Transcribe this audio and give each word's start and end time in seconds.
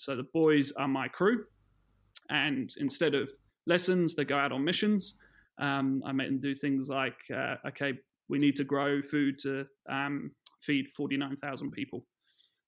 so 0.00 0.16
the 0.16 0.26
boys 0.32 0.72
are 0.72 0.88
my 0.88 1.08
crew, 1.08 1.44
and 2.28 2.70
instead 2.78 3.14
of 3.14 3.30
lessons, 3.66 4.14
they 4.14 4.24
go 4.24 4.36
out 4.36 4.52
on 4.52 4.64
missions. 4.64 5.14
Um, 5.58 6.02
I 6.06 6.12
make 6.12 6.28
them 6.28 6.40
do 6.40 6.54
things 6.54 6.88
like, 6.88 7.18
uh, 7.34 7.56
okay, 7.68 7.92
we 8.28 8.38
need 8.38 8.56
to 8.56 8.64
grow 8.64 9.02
food 9.02 9.38
to 9.40 9.66
um, 9.90 10.30
feed 10.62 10.88
49,000 10.96 11.70
people. 11.72 12.06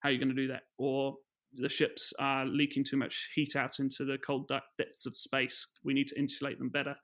How 0.00 0.08
are 0.08 0.12
you 0.12 0.18
going 0.18 0.34
to 0.34 0.34
do 0.34 0.48
that? 0.48 0.62
Or 0.78 1.14
the 1.54 1.68
ships 1.68 2.12
are 2.18 2.44
leaking 2.44 2.84
too 2.84 2.96
much 2.96 3.30
heat 3.34 3.56
out 3.56 3.78
into 3.78 4.04
the 4.04 4.18
cold 4.26 4.50
depths 4.78 5.06
of 5.06 5.16
space. 5.16 5.66
We 5.84 5.94
need 5.94 6.08
to 6.08 6.18
insulate 6.18 6.58
them 6.58 6.70
better. 6.70 6.96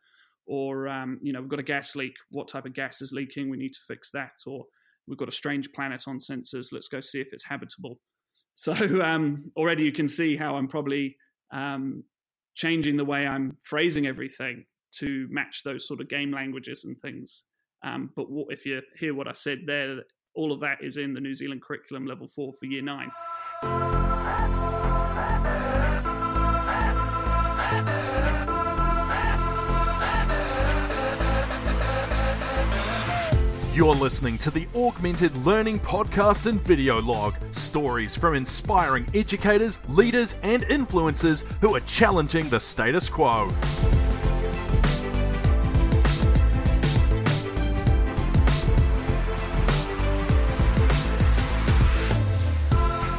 Or, 0.47 0.89
um, 0.89 1.19
you 1.23 1.33
know, 1.33 1.41
we've 1.41 1.51
got 1.51 1.61
a 1.61 1.65
gas 1.65 1.95
leak. 1.95 2.15
What 2.31 2.49
type 2.49 2.67
of 2.67 2.75
gas 2.75 3.01
is 3.03 3.13
leaking? 3.13 3.51
We 3.51 3.59
need 3.59 3.73
to 3.75 3.81
fix 3.87 4.11
that. 4.13 4.33
Or 4.47 4.65
we've 5.07 5.19
got 5.19 5.29
a 5.29 5.33
strange 5.33 5.73
planet 5.73 6.05
on 6.07 6.19
sensors. 6.19 6.73
Let's 6.73 6.89
go 6.89 7.01
see 7.01 7.21
if 7.21 7.29
it's 7.33 7.45
habitable. 7.45 8.01
So 8.59 8.72
um, 9.04 9.52
already 9.56 9.84
you 9.84 9.93
can 9.93 10.09
see 10.09 10.36
how 10.36 10.56
I'm 10.56 10.66
probably 10.66 11.16
um, 11.52 12.02
changing 12.57 12.96
the 12.96 13.04
way 13.04 13.25
I'm 13.25 13.57
phrasing 13.62 14.08
everything 14.08 14.64
to 14.96 15.29
match 15.30 15.62
those 15.62 15.86
sort 15.86 16.00
of 16.00 16.08
game 16.08 16.32
languages 16.32 16.85
and 16.85 17.00
things. 17.00 17.44
Um, 17.85 18.11
but 18.16 18.29
what, 18.29 18.49
if 18.50 18.66
you 18.66 18.82
hear 18.99 19.14
what 19.14 19.29
I 19.29 19.32
said 19.32 19.61
there, 19.64 20.02
all 20.35 20.50
of 20.50 20.58
that 20.61 20.79
is 20.82 20.96
in 20.96 21.14
the 21.14 21.21
New 21.21 21.35
Zealand 21.35 21.63
curriculum 21.63 22.04
level 22.04 22.26
four 22.26 22.52
for 22.52 22.66
year 22.66 22.82
nine. 22.82 23.13
You're 33.78 33.95
listening 33.95 34.39
to 34.39 34.50
the 34.50 34.67
Augmented 34.75 35.37
Learning 35.47 35.78
Podcast 35.78 36.47
and 36.47 36.61
Video 36.61 37.00
Log 37.00 37.36
stories 37.53 38.17
from 38.17 38.34
inspiring 38.34 39.06
educators, 39.14 39.81
leaders, 39.89 40.36
and 40.42 40.64
influencers 40.64 41.45
who 41.61 41.77
are 41.77 41.81
challenging 41.83 42.48
the 42.48 42.59
status 42.59 43.09
quo. 43.09 43.48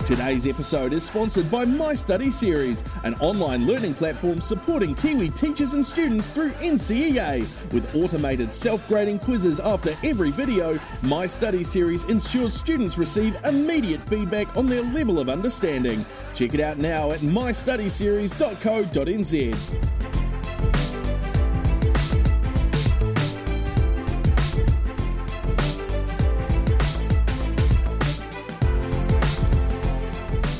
Today's 0.09 0.47
episode 0.47 0.91
is 0.93 1.03
sponsored 1.03 1.51
by 1.51 1.65
My 1.65 1.93
Study 1.93 2.31
Series, 2.31 2.83
an 3.03 3.13
online 3.19 3.67
learning 3.67 3.93
platform 3.93 4.41
supporting 4.41 4.95
Kiwi 4.95 5.29
teachers 5.29 5.75
and 5.75 5.85
students 5.85 6.31
through 6.31 6.49
NCEA. 6.53 7.41
With 7.71 7.93
automated 7.93 8.51
self 8.51 8.87
grading 8.87 9.19
quizzes 9.19 9.59
after 9.59 9.91
every 10.03 10.31
video, 10.31 10.79
My 11.03 11.27
Study 11.27 11.63
Series 11.63 12.05
ensures 12.05 12.55
students 12.55 12.97
receive 12.97 13.37
immediate 13.45 14.01
feedback 14.01 14.57
on 14.57 14.65
their 14.65 14.81
level 14.81 15.19
of 15.19 15.29
understanding. 15.29 16.03
Check 16.33 16.55
it 16.55 16.59
out 16.59 16.79
now 16.79 17.11
at 17.11 17.19
mystudyseries.co.nz. 17.19 19.98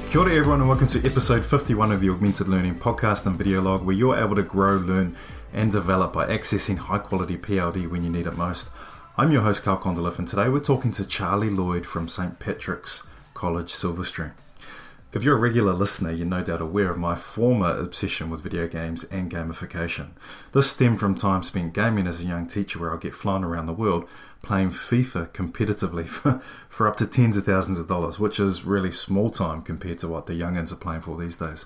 Kia 0.10 0.22
ora 0.22 0.34
everyone 0.34 0.60
and 0.60 0.68
welcome 0.68 0.88
to 0.88 1.06
episode 1.06 1.46
51 1.46 1.92
of 1.92 2.02
the 2.02 2.10
Augmented 2.10 2.48
Learning 2.48 2.74
podcast 2.74 3.28
and 3.28 3.38
video 3.38 3.62
log 3.62 3.84
where 3.84 3.96
you're 3.96 4.18
able 4.18 4.36
to 4.36 4.42
grow, 4.42 4.78
learn 4.78 5.16
and 5.54 5.72
develop 5.72 6.14
by 6.14 6.26
accessing 6.26 6.78
high 6.78 6.98
quality 6.98 7.38
PLD 7.38 7.88
when 7.88 8.04
you 8.04 8.10
need 8.10 8.26
it 8.26 8.36
most. 8.36 8.72
I'm 9.18 9.32
your 9.32 9.44
host 9.44 9.64
Carl 9.64 9.78
Condliffe 9.78 10.18
and 10.18 10.28
today 10.28 10.50
we're 10.50 10.62
talking 10.62 10.90
to 10.94 11.06
Charlie 11.06 11.52
Lloyd 11.52 11.86
from 11.86 12.08
St. 12.08 12.40
Patrick's 12.40 13.08
College 13.36 13.72
Silverstream. 13.72 14.32
If 15.12 15.24
you're 15.24 15.38
a 15.38 15.40
regular 15.40 15.74
listener, 15.74 16.12
you're 16.12 16.28
no 16.28 16.44
doubt 16.44 16.62
aware 16.62 16.92
of 16.92 17.00
my 17.00 17.16
former 17.16 17.72
obsession 17.72 18.30
with 18.30 18.44
video 18.44 18.68
games 18.68 19.04
and 19.06 19.32
gamification. 19.32 20.10
This 20.52 20.70
stemmed 20.70 21.00
from 21.00 21.16
time 21.16 21.42
spent 21.42 21.74
gaming 21.74 22.06
as 22.06 22.22
a 22.22 22.26
young 22.26 22.46
teacher 22.46 22.78
where 22.78 22.92
I'll 22.92 22.98
get 22.98 23.16
flown 23.16 23.44
around 23.44 23.66
the 23.66 23.74
world 23.74 24.08
playing 24.44 24.70
FIFA 24.70 25.30
competitively 25.30 26.06
for, 26.08 26.44
for 26.70 26.88
up 26.88 26.96
to 26.98 27.08
tens 27.08 27.38
of 27.38 27.46
thousands 27.46 27.80
of 27.80 27.88
dollars, 27.88 28.20
which 28.20 28.40
is 28.40 28.66
really 28.66 28.92
small 28.92 29.32
time 29.32 29.64
compared 29.64 29.98
to 30.00 30.08
what 30.08 30.28
the 30.28 30.40
youngins 30.40 30.72
are 30.72 30.76
playing 30.76 31.02
for 31.02 31.18
these 31.18 31.38
days. 31.38 31.66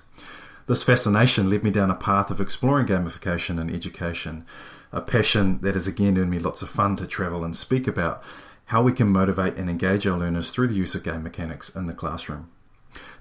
This 0.66 0.82
fascination 0.82 1.50
led 1.50 1.62
me 1.62 1.70
down 1.70 1.90
a 1.90 1.94
path 1.94 2.30
of 2.30 2.40
exploring 2.40 2.86
gamification 2.86 3.60
and 3.60 3.70
education, 3.70 4.46
a 4.90 5.02
passion 5.02 5.60
that 5.60 5.74
has 5.74 5.86
again 5.86 6.16
earned 6.16 6.30
me 6.30 6.38
lots 6.38 6.62
of 6.62 6.70
fun 6.70 6.96
to 6.96 7.06
travel 7.06 7.44
and 7.44 7.54
speak 7.54 7.86
about 7.86 8.24
how 8.66 8.80
we 8.80 8.94
can 8.94 9.08
motivate 9.08 9.56
and 9.56 9.68
engage 9.68 10.06
our 10.06 10.18
learners 10.18 10.50
through 10.50 10.68
the 10.68 10.74
use 10.74 10.94
of 10.94 11.04
game 11.04 11.22
mechanics 11.22 11.76
in 11.76 11.84
the 11.84 11.92
classroom. 11.92 12.48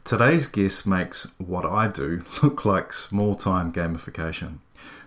Today's 0.06 0.48
guest 0.48 0.86
makes 0.86 1.34
what 1.38 1.66
I 1.66 1.88
do 1.88 2.26
look 2.44 2.66
like 2.66 2.92
small 2.92 3.36
time 3.36 3.72
gamification. 3.72 4.58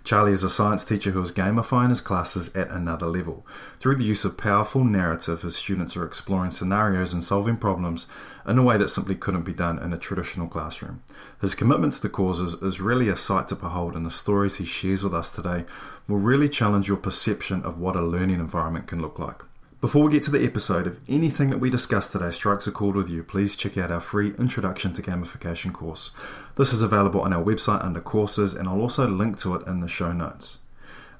Charlie 0.04 0.32
is 0.32 0.42
a 0.42 0.48
science 0.48 0.86
teacher 0.86 1.10
who 1.10 1.20
is 1.20 1.32
gamifying 1.32 1.90
his 1.90 2.00
classes 2.00 2.54
at 2.56 2.70
another 2.70 3.04
level. 3.04 3.46
Through 3.78 3.96
the 3.96 4.06
use 4.06 4.24
of 4.24 4.38
powerful 4.38 4.84
narrative, 4.84 5.42
his 5.42 5.54
students 5.54 5.98
are 5.98 6.06
exploring 6.06 6.50
scenarios 6.50 7.12
and 7.12 7.22
solving 7.22 7.58
problems 7.58 8.08
in 8.48 8.56
a 8.56 8.62
way 8.62 8.78
that 8.78 8.88
simply 8.88 9.16
couldn't 9.16 9.42
be 9.42 9.52
done 9.52 9.78
in 9.78 9.92
a 9.92 9.98
traditional 9.98 10.48
classroom. 10.48 11.02
His 11.42 11.54
commitment 11.54 11.92
to 11.92 12.00
the 12.00 12.08
causes 12.08 12.54
is 12.62 12.80
really 12.80 13.10
a 13.10 13.16
sight 13.16 13.48
to 13.48 13.54
behold, 13.54 13.96
and 13.96 14.06
the 14.06 14.10
stories 14.10 14.56
he 14.56 14.64
shares 14.64 15.04
with 15.04 15.12
us 15.12 15.28
today 15.28 15.66
will 16.08 16.16
really 16.16 16.48
challenge 16.48 16.88
your 16.88 16.96
perception 16.96 17.62
of 17.64 17.78
what 17.78 17.96
a 17.96 18.00
learning 18.00 18.40
environment 18.40 18.86
can 18.86 19.02
look 19.02 19.18
like. 19.18 19.42
Before 19.78 20.04
we 20.04 20.10
get 20.10 20.22
to 20.22 20.30
the 20.30 20.42
episode, 20.42 20.86
if 20.86 21.00
anything 21.06 21.50
that 21.50 21.58
we 21.58 21.68
discussed 21.68 22.12
today 22.12 22.30
strikes 22.30 22.66
a 22.66 22.72
chord 22.72 22.96
with 22.96 23.10
you, 23.10 23.22
please 23.22 23.54
check 23.56 23.76
out 23.76 23.90
our 23.90 24.00
free 24.00 24.32
Introduction 24.38 24.94
to 24.94 25.02
Gamification 25.02 25.70
course. 25.70 26.12
This 26.54 26.72
is 26.72 26.80
available 26.80 27.20
on 27.20 27.34
our 27.34 27.44
website 27.44 27.84
under 27.84 28.00
courses, 28.00 28.54
and 28.54 28.70
I'll 28.70 28.80
also 28.80 29.06
link 29.06 29.36
to 29.40 29.54
it 29.54 29.66
in 29.66 29.80
the 29.80 29.86
show 29.88 30.12
notes. 30.12 30.60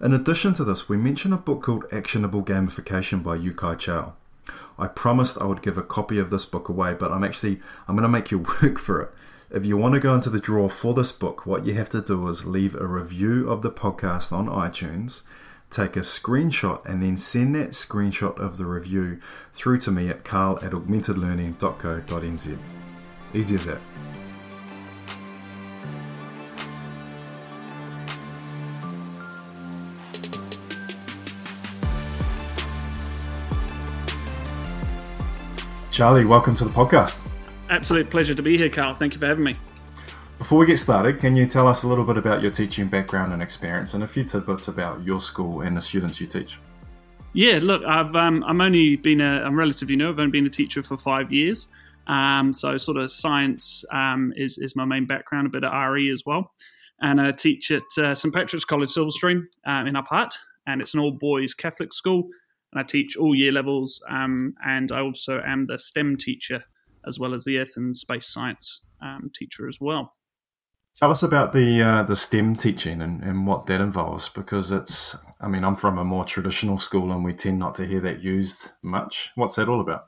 In 0.01 0.15
addition 0.15 0.55
to 0.55 0.65
this, 0.65 0.89
we 0.89 0.97
mention 0.97 1.35
a 1.35 1.37
book 1.37 1.65
called 1.65 1.85
Actionable 1.93 2.43
Gamification 2.43 3.23
by 3.23 3.35
Yu-Kai 3.35 3.75
Chou. 3.75 4.15
I 4.79 4.89
promised 4.89 5.37
I 5.39 5.45
would 5.45 5.61
give 5.61 5.77
a 5.77 5.83
copy 5.83 6.19
of 6.19 6.31
this 6.31 6.47
book 6.47 6.71
away, 6.71 6.95
but 6.95 7.13
I'm 7.13 7.25
actually 7.25 7.61
I'm 7.87 7.95
going 7.95 8.05
to 8.05 8.09
make 8.09 8.31
you 8.31 8.39
work 8.63 8.79
for 8.79 9.03
it. 9.03 9.11
If 9.51 9.67
you 9.67 9.77
want 9.77 9.93
to 9.97 10.01
go 10.01 10.15
into 10.15 10.31
the 10.31 10.41
draw 10.41 10.71
for 10.71 10.95
this 10.95 11.13
book, 11.13 11.45
what 11.45 11.67
you 11.67 11.75
have 11.75 11.91
to 11.91 12.01
do 12.01 12.27
is 12.29 12.47
leave 12.47 12.75
a 12.75 12.87
review 12.87 13.51
of 13.51 13.61
the 13.61 13.71
podcast 13.71 14.33
on 14.33 14.49
iTunes 14.49 15.25
take 15.71 15.97
a 15.97 16.01
screenshot 16.01 16.85
and 16.87 17.03
then 17.03 17.17
send 17.17 17.55
that 17.55 17.71
screenshot 17.71 18.39
of 18.39 18.57
the 18.57 18.67
review 18.67 19.21
through 19.53 19.79
to 19.79 19.91
me 19.91 20.09
at 20.09 20.25
carl 20.25 20.59
at 20.63 20.73
augmentedlearning.co.nz. 20.73 22.59
Easy 23.35 23.55
as 23.55 23.67
that. 23.67 23.81
Charlie, 35.97 36.27
welcome 36.27 36.55
to 36.57 36.65
the 36.65 36.71
podcast. 36.71 37.27
Absolute 37.71 38.11
pleasure 38.11 38.35
to 38.35 38.43
be 38.43 38.59
here, 38.59 38.69
Carl. 38.69 38.95
Thank 38.95 39.15
you 39.15 39.19
for 39.19 39.25
having 39.25 39.45
me. 39.45 39.57
Before 40.47 40.61
we 40.61 40.67
get 40.67 40.79
started, 40.79 41.19
can 41.19 41.35
you 41.35 41.45
tell 41.45 41.67
us 41.67 41.83
a 41.83 41.89
little 41.89 42.05
bit 42.05 42.17
about 42.17 42.41
your 42.41 42.53
teaching 42.53 42.87
background 42.87 43.33
and 43.33 43.43
experience, 43.43 43.95
and 43.95 44.05
a 44.05 44.07
few 44.07 44.23
tidbits 44.23 44.69
about 44.69 45.03
your 45.03 45.21
school 45.21 45.63
and 45.63 45.77
the 45.77 45.81
students 45.81 46.21
you 46.21 46.29
teach? 46.29 46.57
Yeah, 47.33 47.59
look, 47.61 47.83
I've 47.83 48.15
um, 48.15 48.45
I'm 48.45 48.61
only 48.61 48.95
been 48.95 49.21
a 49.21 49.43
I'm 49.43 49.59
relatively 49.59 49.97
new. 49.97 50.09
I've 50.09 50.21
only 50.21 50.31
been 50.31 50.47
a 50.47 50.49
teacher 50.49 50.85
for 50.85 50.97
five 50.97 51.33
years, 51.33 51.67
um, 52.07 52.53
so 52.53 52.77
sort 52.77 52.97
of 52.97 53.11
science 53.11 53.85
um, 53.91 54.33
is 54.37 54.59
is 54.59 54.77
my 54.77 54.85
main 54.85 55.05
background, 55.05 55.49
a 55.49 55.51
bit 55.51 55.65
of 55.65 55.73
RE 55.73 56.13
as 56.13 56.23
well, 56.25 56.53
and 57.01 57.21
I 57.21 57.33
teach 57.33 57.73
at 57.73 57.99
uh, 57.99 58.15
St 58.15 58.33
Patrick's 58.33 58.65
College 58.65 58.91
Silverstream 58.91 59.47
um, 59.67 59.89
in 59.89 59.97
Upper 59.97 60.15
Hutt 60.15 60.39
it's 60.69 60.95
an 60.95 61.01
all 61.01 61.11
boys 61.11 61.55
Catholic 61.55 61.93
school, 61.93 62.29
and 62.73 62.79
I 62.79 62.85
teach 62.85 63.17
all 63.17 63.35
year 63.35 63.51
levels, 63.51 64.01
um, 64.09 64.55
and 64.65 64.93
I 64.93 65.01
also 65.01 65.43
am 65.45 65.65
the 65.65 65.77
STEM 65.77 66.19
teacher 66.19 66.63
as 67.05 67.19
well 67.19 67.35
as 67.35 67.45
the 67.45 67.59
Earth 67.59 67.73
and 67.77 67.97
Space 67.97 68.29
Science 68.29 68.83
um, 69.03 69.29
teacher 69.35 69.67
as 69.67 69.81
well. 69.81 70.13
Tell 70.97 71.11
us 71.11 71.23
about 71.23 71.53
the 71.53 71.83
uh, 71.83 72.03
the 72.05 72.17
STEM 72.17 72.57
teaching 72.57 73.03
and, 73.03 73.23
and 73.23 73.47
what 73.47 73.67
that 73.67 73.83
involves, 73.83 74.31
because 74.31 74.73
it's. 74.73 75.17
I 75.41 75.49
mean, 75.49 75.63
I'm 75.63 75.77
from 75.77 75.99
a 75.99 76.05
more 76.05 76.25
traditional 76.25 76.79
school, 76.79 77.13
and 77.13 77.23
we 77.23 77.35
tend 77.35 77.59
not 77.59 77.75
to 77.75 77.87
hear 77.87 78.01
that 78.01 78.23
used 78.23 78.71
much. 78.83 79.31
What's 79.35 79.57
that 79.57 79.69
all 79.69 79.83
about? 79.83 80.07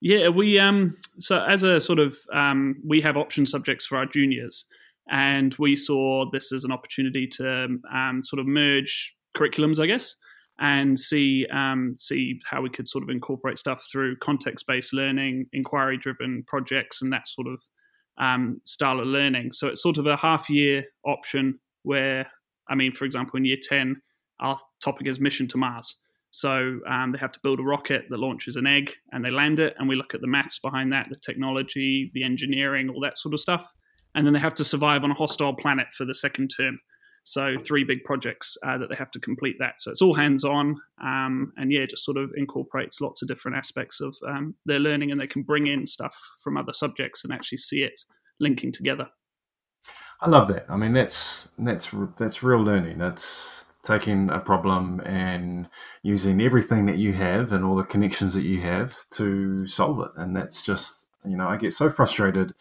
Yeah, 0.00 0.28
we 0.28 0.60
um 0.60 0.96
so 1.18 1.44
as 1.44 1.64
a 1.64 1.80
sort 1.80 1.98
of 1.98 2.16
um, 2.32 2.76
we 2.86 3.00
have 3.00 3.16
option 3.16 3.46
subjects 3.46 3.84
for 3.84 3.98
our 3.98 4.06
juniors, 4.06 4.64
and 5.10 5.54
we 5.58 5.74
saw 5.74 6.30
this 6.30 6.52
as 6.52 6.62
an 6.62 6.72
opportunity 6.72 7.26
to 7.38 7.78
um, 7.92 8.20
sort 8.22 8.38
of 8.38 8.46
merge 8.46 9.14
curriculums, 9.36 9.80
I 9.80 9.86
guess, 9.86 10.14
and 10.60 10.98
see 10.98 11.46
um, 11.52 11.96
see 11.98 12.38
how 12.48 12.62
we 12.62 12.70
could 12.70 12.86
sort 12.86 13.02
of 13.02 13.10
incorporate 13.10 13.58
stuff 13.58 13.86
through 13.90 14.18
context 14.18 14.68
based 14.68 14.92
learning, 14.92 15.46
inquiry 15.52 15.98
driven 15.98 16.44
projects, 16.46 17.02
and 17.02 17.12
that 17.12 17.26
sort 17.26 17.48
of 17.48 17.60
um, 18.18 18.60
style 18.64 19.00
of 19.00 19.06
learning. 19.06 19.52
So 19.52 19.68
it's 19.68 19.82
sort 19.82 19.98
of 19.98 20.06
a 20.06 20.16
half 20.16 20.50
year 20.50 20.84
option 21.04 21.58
where, 21.82 22.26
I 22.68 22.74
mean, 22.74 22.92
for 22.92 23.04
example, 23.04 23.36
in 23.36 23.44
year 23.44 23.56
10, 23.60 24.00
our 24.40 24.58
topic 24.82 25.06
is 25.06 25.20
mission 25.20 25.48
to 25.48 25.58
Mars. 25.58 25.96
So 26.30 26.80
um, 26.88 27.12
they 27.12 27.18
have 27.18 27.32
to 27.32 27.40
build 27.42 27.60
a 27.60 27.62
rocket 27.62 28.04
that 28.08 28.18
launches 28.18 28.56
an 28.56 28.66
egg 28.66 28.90
and 29.12 29.24
they 29.24 29.30
land 29.30 29.60
it, 29.60 29.74
and 29.78 29.88
we 29.88 29.96
look 29.96 30.14
at 30.14 30.22
the 30.22 30.26
maths 30.26 30.58
behind 30.58 30.92
that, 30.92 31.06
the 31.10 31.16
technology, 31.16 32.10
the 32.14 32.24
engineering, 32.24 32.88
all 32.88 33.00
that 33.02 33.18
sort 33.18 33.34
of 33.34 33.40
stuff. 33.40 33.70
and 34.14 34.26
then 34.26 34.32
they 34.34 34.40
have 34.40 34.54
to 34.54 34.64
survive 34.64 35.04
on 35.04 35.10
a 35.10 35.14
hostile 35.14 35.54
planet 35.54 35.86
for 35.96 36.04
the 36.04 36.14
second 36.14 36.48
term. 36.48 36.78
So 37.24 37.56
three 37.56 37.84
big 37.84 38.02
projects 38.04 38.56
uh, 38.66 38.78
that 38.78 38.88
they 38.88 38.96
have 38.96 39.10
to 39.12 39.20
complete 39.20 39.56
that. 39.60 39.80
So 39.80 39.90
it's 39.90 40.02
all 40.02 40.14
hands 40.14 40.44
on, 40.44 40.80
um, 41.00 41.52
and 41.56 41.70
yeah, 41.70 41.86
just 41.86 42.04
sort 42.04 42.16
of 42.16 42.32
incorporates 42.36 43.00
lots 43.00 43.22
of 43.22 43.28
different 43.28 43.56
aspects 43.56 44.00
of 44.00 44.16
um, 44.26 44.54
their 44.66 44.80
learning, 44.80 45.12
and 45.12 45.20
they 45.20 45.26
can 45.28 45.42
bring 45.42 45.66
in 45.66 45.86
stuff 45.86 46.16
from 46.42 46.56
other 46.56 46.72
subjects 46.72 47.22
and 47.24 47.32
actually 47.32 47.58
see 47.58 47.82
it 47.82 48.02
linking 48.40 48.72
together. 48.72 49.08
I 50.20 50.28
love 50.28 50.48
that. 50.48 50.66
I 50.68 50.76
mean, 50.76 50.92
that's 50.92 51.52
that's 51.58 51.94
that's 52.18 52.42
real 52.42 52.62
learning. 52.62 52.98
That's 52.98 53.66
taking 53.82 54.30
a 54.30 54.38
problem 54.38 55.00
and 55.04 55.68
using 56.02 56.40
everything 56.40 56.86
that 56.86 56.98
you 56.98 57.12
have 57.12 57.52
and 57.52 57.64
all 57.64 57.74
the 57.74 57.82
connections 57.82 58.34
that 58.34 58.44
you 58.44 58.60
have 58.60 58.94
to 59.10 59.66
solve 59.66 60.00
it. 60.00 60.12
And 60.16 60.36
that's 60.36 60.62
just, 60.62 61.06
you 61.24 61.36
know, 61.36 61.48
I 61.48 61.56
get 61.56 61.72
so 61.72 61.90
frustrated 61.90 62.54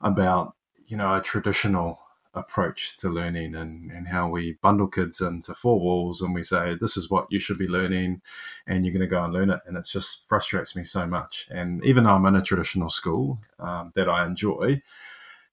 about, 0.00 0.54
you 0.86 0.96
know, 0.96 1.14
a 1.14 1.20
traditional 1.20 2.00
approach 2.34 2.96
to 2.98 3.08
learning 3.08 3.54
and, 3.54 3.90
and 3.90 4.06
how 4.06 4.28
we 4.28 4.58
bundle 4.62 4.86
kids 4.86 5.20
into 5.20 5.54
four 5.54 5.78
walls 5.80 6.20
and 6.22 6.34
we 6.34 6.42
say 6.42 6.74
this 6.80 6.96
is 6.96 7.10
what 7.10 7.26
you 7.30 7.38
should 7.38 7.58
be 7.58 7.66
learning 7.66 8.20
and 8.66 8.84
you're 8.84 8.92
going 8.92 9.00
to 9.00 9.06
go 9.06 9.22
and 9.22 9.32
learn 9.32 9.50
it 9.50 9.60
and 9.66 9.76
it 9.76 9.86
just 9.86 10.28
frustrates 10.28 10.74
me 10.76 10.84
so 10.84 11.06
much 11.06 11.48
and 11.50 11.84
even 11.84 12.04
though 12.04 12.10
i'm 12.10 12.26
in 12.26 12.36
a 12.36 12.42
traditional 12.42 12.90
school 12.90 13.38
um, 13.58 13.92
that 13.94 14.08
i 14.08 14.26
enjoy 14.26 14.80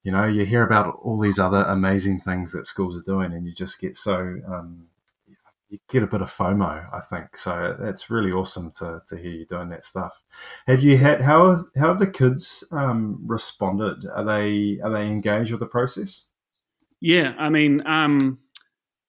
you 0.02 0.12
know 0.12 0.24
you 0.24 0.44
hear 0.44 0.64
about 0.64 0.98
all 1.02 1.18
these 1.18 1.38
other 1.38 1.64
amazing 1.68 2.20
things 2.20 2.52
that 2.52 2.66
schools 2.66 2.96
are 2.96 3.04
doing 3.04 3.32
and 3.32 3.46
you 3.46 3.52
just 3.54 3.80
get 3.80 3.96
so 3.96 4.36
um, 4.46 4.86
you 5.72 5.78
get 5.88 6.02
a 6.02 6.06
bit 6.06 6.20
of 6.20 6.30
FOMO, 6.30 6.86
I 6.92 7.00
think. 7.00 7.34
So 7.34 7.74
it's 7.80 8.10
really 8.10 8.30
awesome 8.30 8.72
to, 8.72 9.00
to 9.08 9.16
hear 9.16 9.30
you 9.30 9.46
doing 9.46 9.70
that 9.70 9.86
stuff. 9.86 10.22
Have 10.66 10.82
you 10.82 10.98
had 10.98 11.22
how 11.22 11.56
how 11.78 11.88
have 11.88 11.98
the 11.98 12.10
kids 12.10 12.62
um, 12.72 13.18
responded? 13.26 14.06
Are 14.06 14.22
they 14.22 14.80
are 14.84 14.90
they 14.90 15.06
engaged 15.06 15.50
with 15.50 15.60
the 15.60 15.66
process? 15.66 16.28
Yeah, 17.02 17.34
I 17.36 17.48
mean, 17.50 17.82
um, 17.84 18.38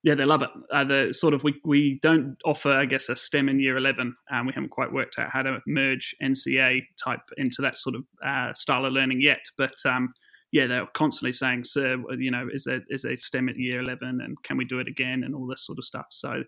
yeah, 0.01 0.15
they 0.15 0.25
love 0.25 0.41
it. 0.41 0.49
Uh, 0.71 0.83
the 0.83 1.13
sort 1.13 1.35
of 1.35 1.43
we 1.43 1.61
we 1.63 1.99
don't 2.01 2.35
offer, 2.43 2.71
I 2.71 2.85
guess, 2.85 3.07
a 3.07 3.15
STEM 3.15 3.49
in 3.49 3.59
year 3.59 3.77
eleven, 3.77 4.15
and 4.29 4.39
um, 4.41 4.47
we 4.47 4.53
haven't 4.53 4.71
quite 4.71 4.91
worked 4.91 5.19
out 5.19 5.29
how 5.31 5.43
to 5.43 5.59
merge 5.67 6.15
NCEA 6.21 6.81
type 7.01 7.21
into 7.37 7.61
that 7.61 7.77
sort 7.77 7.95
of 7.95 8.03
uh, 8.25 8.53
style 8.55 8.85
of 8.85 8.93
learning 8.93 9.21
yet. 9.21 9.45
But 9.59 9.75
um, 9.85 10.13
yeah, 10.51 10.65
they're 10.65 10.87
constantly 10.95 11.33
saying, 11.33 11.65
"Sir, 11.65 11.97
you 12.17 12.31
know, 12.31 12.47
is 12.51 12.63
there 12.63 12.81
is 12.89 13.03
there 13.03 13.15
STEM 13.15 13.47
at 13.47 13.57
year 13.57 13.79
eleven, 13.79 14.21
and 14.21 14.41
can 14.43 14.57
we 14.57 14.65
do 14.65 14.79
it 14.79 14.87
again, 14.87 15.23
and 15.23 15.35
all 15.35 15.45
this 15.45 15.65
sort 15.65 15.77
of 15.77 15.85
stuff." 15.85 16.07
So, 16.09 16.43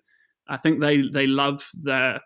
I 0.49 0.57
think 0.57 0.81
they 0.81 1.03
they 1.13 1.27
love 1.27 1.63
the. 1.81 2.19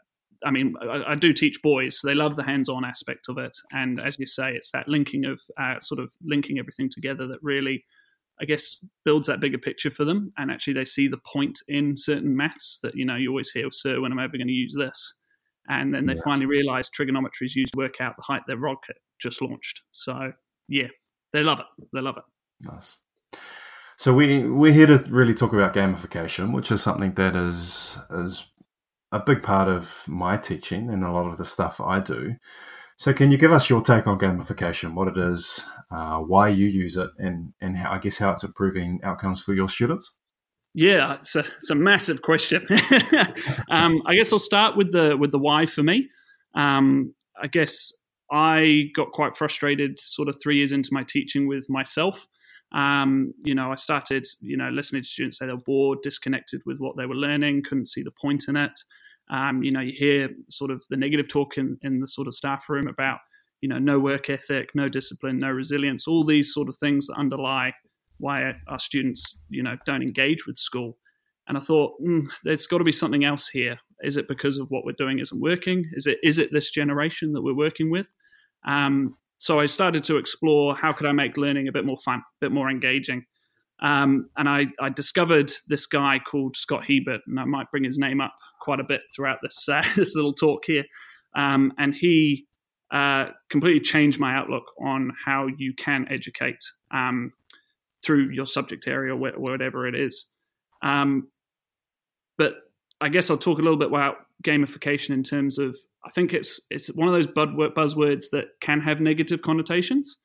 I 0.46 0.52
mean, 0.52 0.72
I, 0.82 1.04
I 1.12 1.16
do 1.16 1.34
teach 1.34 1.62
boys. 1.62 2.00
So 2.00 2.08
they 2.08 2.16
love 2.16 2.38
the 2.38 2.44
hands-on 2.44 2.86
aspect 2.86 3.28
of 3.28 3.38
it, 3.38 3.58
and 3.74 4.00
as 4.00 4.18
you 4.18 4.26
say, 4.26 4.54
it's 4.54 4.72
that 4.72 4.88
linking 4.88 5.26
of 5.26 5.42
uh, 5.60 5.80
sort 5.82 6.00
of 6.00 6.14
linking 6.24 6.58
everything 6.60 6.90
together 6.90 7.28
that 7.28 7.40
really, 7.42 7.84
I 8.42 8.46
guess, 8.46 8.78
builds 9.06 9.28
that 9.28 9.40
bigger 9.40 9.58
picture 9.58 9.92
for 9.92 10.06
them. 10.06 10.32
And 10.38 10.50
actually, 10.52 10.74
they 10.74 10.86
see 10.86 11.08
the 11.08 11.20
point 11.32 11.60
in 11.68 11.98
certain 11.98 12.36
maths 12.36 12.80
that 12.84 12.96
you 12.96 13.06
know 13.06 13.16
you 13.16 13.30
always 13.30 13.52
hear, 13.52 13.68
"Sir, 13.72 14.02
when 14.02 14.12
am 14.12 14.20
I 14.20 14.26
ever 14.26 14.38
going 14.38 14.48
to 14.48 14.54
use 14.54 14.76
this?" 14.78 15.16
And 15.68 15.94
then 15.94 16.08
they 16.08 16.14
yeah. 16.14 16.22
finally 16.26 16.48
realize 16.48 16.90
trigonometry 16.90 17.46
is 17.46 17.56
used 17.56 17.74
to 17.74 17.78
work 17.78 18.02
out 18.02 18.16
the 18.16 18.24
height 18.24 18.42
their 18.48 18.58
rocket 18.58 18.98
just 19.20 19.42
launched. 19.42 19.82
So 19.92 20.32
yeah, 20.68 20.88
they 21.34 21.44
love 21.44 21.60
it. 21.60 21.88
They 21.94 22.02
love 22.02 22.18
it. 22.18 22.24
Nice. 22.62 22.98
So 23.98 24.14
we 24.14 24.48
we're 24.48 24.74
here 24.74 24.88
to 24.88 25.04
really 25.10 25.34
talk 25.34 25.54
about 25.54 25.74
gamification, 25.74 26.54
which 26.54 26.72
is 26.72 26.82
something 26.82 27.14
that 27.14 27.36
is 27.36 28.00
is 28.12 28.50
a 29.12 29.20
big 29.20 29.44
part 29.44 29.68
of 29.68 30.04
my 30.08 30.38
teaching 30.38 30.90
and 30.90 31.04
a 31.04 31.12
lot 31.12 31.28
of 31.30 31.38
the 31.38 31.46
stuff 31.46 31.82
I 31.82 32.00
do. 32.00 32.36
So 33.00 33.14
can 33.14 33.32
you 33.32 33.38
give 33.38 33.54
us 33.54 33.70
your 33.70 33.82
take 33.82 34.08
on 34.08 34.20
gamification, 34.20 34.94
what 34.94 35.08
it 35.08 35.18
is, 35.18 35.66
uh, 35.90 36.18
why 36.18 36.50
you 36.50 36.68
use 36.68 36.98
it, 36.98 37.10
and 37.18 37.54
and 37.62 37.78
how, 37.78 37.94
I 37.94 37.98
guess 37.98 38.18
how 38.18 38.32
it's 38.34 38.44
improving 38.44 39.00
outcomes 39.04 39.42
for 39.42 39.54
your 39.54 39.70
students? 39.70 40.18
Yeah, 40.74 41.14
it's 41.14 41.34
a, 41.34 41.40
it's 41.40 41.70
a 41.70 41.76
massive 41.76 42.22
question. 42.22 42.68
um, 43.70 44.02
I 44.06 44.16
guess 44.16 44.34
I'll 44.34 44.38
start 44.38 44.76
with 44.76 44.92
the 44.92 45.16
with 45.16 45.32
the 45.32 45.40
why 45.40 45.66
for 45.66 45.82
me. 45.82 46.10
Um, 46.56 47.16
I 47.42 47.48
guess 47.48 47.94
I 48.30 48.90
got 48.94 49.14
quite 49.14 49.34
frustrated 49.34 49.98
sort 49.98 50.28
of 50.28 50.36
three 50.44 50.58
years 50.58 50.74
into 50.74 50.90
my 50.92 51.04
teaching 51.08 51.48
with 51.48 51.68
myself. 51.70 52.28
Um, 52.74 53.34
you 53.46 53.56
know, 53.56 53.72
I 53.72 53.76
started, 53.76 54.28
you 54.42 54.58
know, 54.58 54.70
listening 54.72 55.04
to 55.04 55.08
students 55.08 55.40
say 55.40 55.46
they're 55.46 55.56
bored, 55.56 56.00
disconnected 56.04 56.64
with 56.66 56.80
what 56.80 56.98
they 56.98 57.06
were 57.06 57.16
learning, 57.16 57.64
couldn't 57.64 57.88
see 57.88 58.04
the 58.04 58.12
point 58.22 58.50
in 58.50 58.58
it. 58.58 58.78
Um, 59.30 59.64
you 59.64 59.72
know, 59.72 59.82
you 59.82 59.94
hear 59.96 60.30
sort 60.48 60.72
of 60.72 60.84
the 60.90 60.98
negative 60.98 61.28
talk 61.28 61.58
in, 61.58 61.78
in 61.82 62.00
the 62.00 62.08
sort 62.08 62.28
of 62.28 62.34
staff 62.34 62.68
room 62.68 62.88
about, 62.88 63.20
you 63.62 63.70
know, 63.70 63.78
no 63.78 64.00
work 64.00 64.30
ethic, 64.30 64.72
no 64.74 64.90
discipline, 64.90 65.38
no 65.38 65.50
resilience, 65.50 66.08
all 66.08 66.24
these 66.24 66.54
sort 66.54 66.70
of 66.70 66.76
things 66.78 67.08
that 67.08 67.18
underlie 67.18 67.74
why 68.18 68.54
our 68.68 68.80
students, 68.80 69.42
you 69.50 69.64
know, 69.64 69.78
don't 69.86 70.02
engage 70.02 70.46
with 70.46 70.58
school. 70.58 70.98
And 71.48 71.58
I 71.58 71.62
thought, 71.62 71.94
mm, 72.02 72.28
there's 72.44 72.68
got 72.68 72.80
to 72.80 72.84
be 72.84 72.92
something 72.92 73.24
else 73.24 73.48
here. 73.48 73.80
Is 74.02 74.18
it 74.18 74.28
because 74.28 74.58
of 74.58 74.70
what 74.70 74.86
we're 74.86 74.94
doing 74.94 75.20
isn't 75.20 75.42
working? 75.42 75.86
Is 75.94 76.08
it 76.08 76.20
is 76.24 76.38
it 76.38 76.52
this 76.52 76.72
generation 76.72 77.34
that 77.34 77.42
we're 77.42 77.56
working 77.56 77.90
with? 77.90 78.06
Um, 78.66 79.16
so 79.38 79.60
I 79.60 79.66
started 79.66 80.04
to 80.06 80.18
explore 80.18 80.76
how 80.76 80.92
could 80.92 81.08
I 81.08 81.12
make 81.12 81.38
learning 81.38 81.68
a 81.68 81.72
bit 81.72 81.86
more 81.86 81.98
fun, 81.98 82.20
a 82.20 82.40
bit 82.42 82.52
more 82.52 82.70
engaging. 82.70 83.26
Um, 83.82 84.30
and 84.38 84.50
I, 84.50 84.66
I, 84.82 84.90
discovered 84.90 85.54
this 85.70 85.86
guy 85.86 86.20
called 86.20 86.58
Scott 86.58 86.84
Hebert, 86.86 87.22
and 87.26 87.40
I 87.40 87.46
might 87.46 87.72
bring 87.72 87.86
his 87.86 87.98
name 87.98 88.20
up 88.20 88.34
quite 88.70 88.80
a 88.80 88.84
bit 88.84 89.02
throughout 89.16 89.40
this 89.42 89.68
uh, 89.72 89.84
this 89.96 90.16
little 90.16 90.34
talk 90.34 90.64
here. 90.66 90.86
Um, 91.36 91.74
and 91.80 91.96
he 91.96 92.46
uh, 92.92 93.30
completely 93.50 93.80
changed 93.80 94.20
my 94.20 94.36
outlook 94.36 94.66
on 94.80 95.12
how 95.26 95.48
you 95.58 95.74
can 95.74 96.06
educate 96.12 96.64
um, 96.92 97.34
through 98.04 98.30
your 98.30 98.46
subject 98.46 98.88
area, 98.88 99.16
wh- 99.16 99.40
whatever 99.40 99.88
it 99.88 99.96
is. 99.96 100.28
Um, 100.84 101.30
but 102.38 102.54
I 103.02 103.10
guess 103.10 103.32
I'll 103.32 103.38
talk 103.38 103.58
a 103.58 103.62
little 103.62 103.78
bit 103.78 103.88
about 103.88 104.18
gamification 104.44 105.12
in 105.12 105.24
terms 105.24 105.58
of 105.58 105.76
I 106.06 106.12
think 106.12 106.34
it's 106.34 106.62
it's 106.70 106.94
one 106.94 107.08
of 107.08 107.14
those 107.14 107.28
buzzwords 107.28 108.26
that 108.32 108.46
can 108.62 108.82
have 108.82 109.02
negative 109.02 109.42
connotations. 109.42 110.18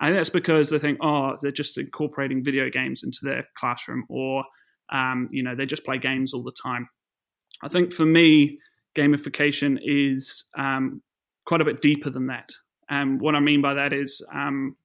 I 0.00 0.06
think 0.06 0.18
that's 0.18 0.30
because 0.30 0.70
they 0.70 0.78
think, 0.78 0.98
oh, 1.02 1.36
they're 1.40 1.50
just 1.50 1.76
incorporating 1.76 2.44
video 2.44 2.70
games 2.70 3.02
into 3.02 3.18
their 3.22 3.44
classroom, 3.56 4.04
or 4.08 4.44
um, 4.90 5.28
you 5.32 5.42
know, 5.42 5.56
they 5.56 5.66
just 5.66 5.84
play 5.84 5.98
games 5.98 6.32
all 6.32 6.44
the 6.44 6.54
time. 6.62 6.88
I 7.62 7.68
think 7.68 7.92
for 7.92 8.06
me, 8.06 8.58
gamification 8.96 9.78
is 9.82 10.44
um, 10.56 11.02
quite 11.46 11.60
a 11.60 11.64
bit 11.64 11.80
deeper 11.80 12.10
than 12.10 12.26
that. 12.26 12.50
And 12.88 13.20
what 13.20 13.34
I 13.34 13.40
mean 13.40 13.60
by 13.60 13.74
that 13.74 13.92
is, 13.92 14.24
um, 14.32 14.76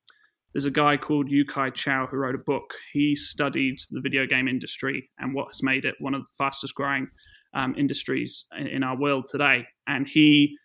there's 0.53 0.65
a 0.65 0.71
guy 0.71 0.97
called 0.97 1.31
Yu-kai 1.31 1.71
Chou 1.71 2.05
who 2.09 2.17
wrote 2.17 2.35
a 2.35 2.39
book. 2.39 2.73
He 2.91 3.15
studied 3.15 3.77
the 3.89 4.01
video 4.01 4.25
game 4.27 4.47
industry 4.47 5.09
and 5.17 5.33
what 5.33 5.47
has 5.47 5.63
made 5.63 5.85
it 5.85 5.95
one 5.99 6.13
of 6.13 6.21
the 6.21 6.27
fastest 6.37 6.75
growing 6.75 7.07
um, 7.55 7.73
industries 7.77 8.45
in, 8.57 8.67
in 8.67 8.83
our 8.83 8.97
world 8.97 9.25
today. 9.29 9.65
And 9.87 10.07
he 10.07 10.57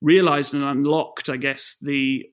realized 0.00 0.54
and 0.54 0.62
unlocked, 0.62 1.28
I 1.28 1.36
guess, 1.36 1.76
the 1.80 2.24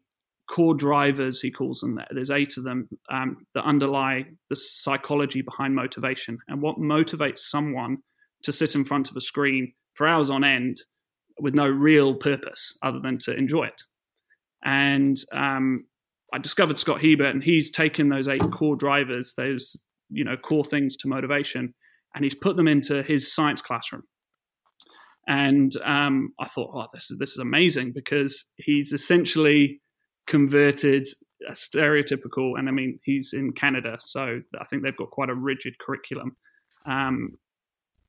core 0.48 0.75
drivers, 0.75 1.41
he 1.41 1.50
calls 1.50 1.79
them. 1.79 2.00
There's 2.12 2.29
eight 2.29 2.58
of 2.58 2.63
them 2.63 2.88
um, 3.12 3.48
that 3.56 3.63
underlie 3.63 4.25
the 4.50 4.56
psychology 4.56 5.41
behind 5.41 5.74
motivation 5.75 6.38
and 6.48 6.62
what 6.62 6.77
motivates 6.77 7.39
someone 7.39 7.98
to 8.46 8.54
sit 8.54 8.75
in 8.75 8.86
front 8.86 9.10
of 9.10 9.16
a 9.16 9.22
screen 9.22 9.74
for 9.94 10.08
hours 10.08 10.30
on 10.30 10.44
end 10.44 10.78
with 11.40 11.54
no 11.54 11.68
real 11.68 12.16
purpose 12.16 12.78
other 12.82 13.00
than 13.00 13.18
to 13.20 13.36
enjoy 13.36 13.66
it. 13.66 13.82
And 14.64 15.18
um, 15.34 15.86
I 16.34 16.40
discovered 16.40 16.80
Scott 16.80 17.02
Hebert, 17.02 17.34
and 17.34 17.44
he's 17.44 17.72
taken 17.72 18.10
those 18.10 18.28
eight 18.28 18.42
core 18.52 18.75
drivers, 18.75 19.34
those 19.38 19.75
you 20.10 20.24
know 20.24 20.38
core 20.38 20.66
things 20.66 20.96
to 20.98 21.08
motivation, 21.08 21.74
and 22.14 22.24
he's 22.24 22.36
put 22.36 22.56
them 22.56 22.68
into 22.68 23.04
his 23.04 23.34
science 23.34 23.62
classroom. 23.62 24.04
And 25.28 25.72
um, 25.84 26.34
I 26.40 26.48
thought, 26.48 26.72
oh, 26.74 26.88
this 26.94 27.12
is 27.12 27.18
this 27.20 27.32
is 27.32 27.40
amazing 27.40 27.94
because 27.94 28.52
he's 28.58 28.92
essentially 28.92 29.82
converted 30.28 31.08
a 31.48 31.54
stereotypical, 31.54 32.58
and 32.58 32.68
I 32.68 32.72
mean, 32.72 33.00
he's 33.04 33.32
in 33.34 33.52
Canada, 33.52 33.98
so 34.00 34.42
I 34.60 34.66
think 34.66 34.84
they've 34.84 34.98
got 34.98 35.12
quite 35.12 35.30
a 35.30 35.36
rigid 35.36 35.75
curriculum. 35.80 36.38
Um, 36.88 37.32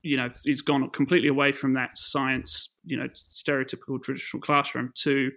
you 0.07 0.15
know, 0.15 0.29
he's 0.43 0.61
gone 0.61 0.89
completely 0.91 1.27
away 1.27 1.51
from 1.51 1.73
that 1.73 1.91
science, 1.95 2.73
you 2.85 2.97
know, 2.97 3.07
stereotypical 3.29 4.01
traditional 4.01 4.41
classroom 4.41 4.91
to 5.03 5.31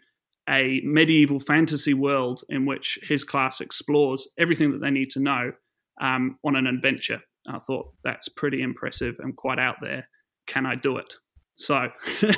a 0.49 0.81
medieval 0.85 1.41
fantasy 1.41 1.93
world 1.93 2.43
in 2.49 2.67
which 2.67 2.99
his 3.03 3.25
class 3.25 3.61
explores 3.61 4.29
everything 4.39 4.71
that 4.71 4.81
they 4.81 4.91
need 4.91 5.11
to 5.11 5.21
know 5.21 5.53
um, 6.01 6.39
on 6.45 6.55
an 6.57 6.67
adventure. 6.67 7.21
I 7.49 7.59
thought 7.59 7.93
that's 8.05 8.29
pretty 8.29 8.63
impressive 8.63 9.17
and 9.19 9.37
quite 9.37 9.59
out 9.59 9.77
there. 9.83 10.09
Can 10.47 10.67
I 10.67 10.77
do 10.77 10.97
it? 10.99 11.15
So 11.57 11.89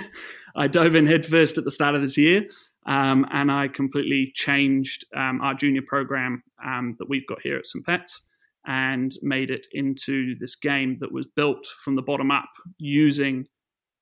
I 0.57 0.69
dove 0.69 0.97
in 0.97 1.07
headfirst 1.07 1.59
at 1.59 1.65
the 1.65 1.71
start 1.71 1.95
of 1.95 2.03
this 2.03 2.17
year. 2.17 2.45
Um, 2.87 3.27
and 3.31 3.53
I 3.53 3.69
completely 3.69 4.33
changed 4.35 5.05
um, 5.15 5.41
our 5.41 5.55
junior 5.55 5.83
program 5.87 6.43
um, 6.65 6.97
that 6.99 7.09
we've 7.09 7.27
got 7.27 7.41
here 7.43 7.57
at 7.57 7.67
St. 7.67 7.85
Pat's 7.85 8.23
and 8.67 9.13
made 9.23 9.51
it 9.51 9.67
into 9.73 10.35
this 10.39 10.57
game 10.57 10.97
that 11.01 11.13
was 11.13 11.27
built 11.37 11.67
from 11.85 11.97
the 11.97 12.03
bottom 12.03 12.31
up 12.31 12.49
using 12.79 13.47